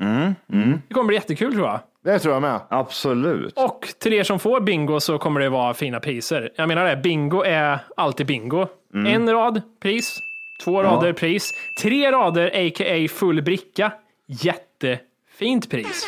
[0.88, 1.80] Det kommer bli jättekul tror jag.
[2.06, 2.60] Det tror jag med.
[2.70, 3.58] Absolut.
[3.58, 6.50] Och till er som får bingo så kommer det vara fina priser.
[6.56, 8.66] Jag menar det, bingo är alltid bingo.
[9.06, 10.18] En rad pris,
[10.64, 13.08] två rader pris, tre rader a.k.a.
[13.10, 13.92] full bricka.
[14.26, 16.06] Jättefint pris.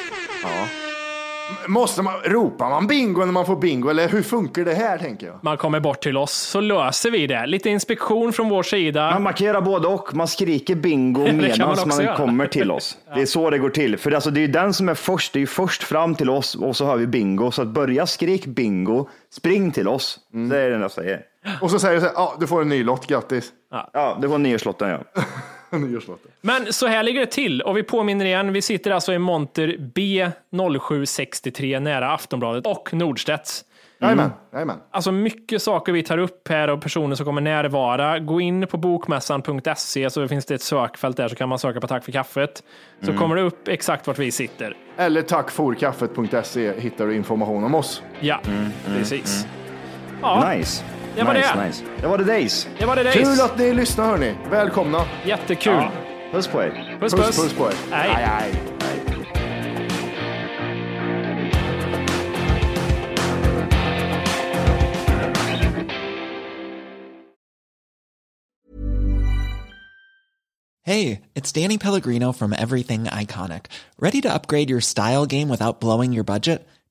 [1.67, 5.27] Måste man, ropar man bingo när man får bingo eller hur funkar det här tänker
[5.27, 5.39] jag?
[5.43, 7.47] Man kommer bort till oss så löser vi det.
[7.47, 9.11] Lite inspektion från vår sida.
[9.11, 10.15] Man markerar både och.
[10.15, 12.17] Man skriker bingo man medan man, göra.
[12.17, 12.99] kommer till oss.
[13.15, 13.99] Det är så det går till.
[13.99, 15.33] För alltså, det är ju den som är först.
[15.33, 17.51] Det är ju först fram till oss och så hör vi bingo.
[17.51, 20.19] Så att börja skrik bingo, spring till oss.
[20.35, 20.49] Mm.
[20.49, 21.21] Det är det jag säger.
[21.61, 23.53] Och så säger du så här, ja du får en ny lott, grattis.
[23.93, 24.99] Ja, det var nyårslotten ja.
[26.41, 28.53] Men så här ligger det till och vi påminner igen.
[28.53, 33.65] Vi sitter alltså i monter B0763 nära Aftonbladet och Nordstedts.
[34.01, 34.77] Jajamän, jajamän.
[34.91, 38.19] Alltså mycket saker vi tar upp här och personer som kommer närvara.
[38.19, 41.87] Gå in på bokmässan.se så finns det ett sökfält där så kan man söka på
[41.87, 42.63] Tack för kaffet.
[43.03, 44.77] Så kommer det upp exakt vart vi sitter.
[44.97, 48.03] Eller tackforkaffet.se hittar du information om oss.
[48.21, 48.41] Ja,
[48.87, 49.47] precis.
[50.23, 50.85] Ja, Nice.
[51.19, 51.67] Det var nice, det.
[51.67, 51.85] Nice.
[52.01, 52.69] Det var det days.
[52.79, 53.41] det var det Kul Days.
[53.41, 54.35] att ni lyssnar hörni.
[54.51, 55.05] Välkomna.
[55.25, 55.83] Jättekul.
[56.33, 56.99] Puss på er.
[57.01, 57.37] Puss, Puss puss.
[57.37, 57.75] puss på er.
[57.91, 58.11] Hej.
[58.17, 58.55] Aj, aj.
[70.83, 73.67] Hey, it's Danny Pellegrino from Everything Iconic.
[73.99, 76.67] Ready to upgrade your style game without blowing your budget?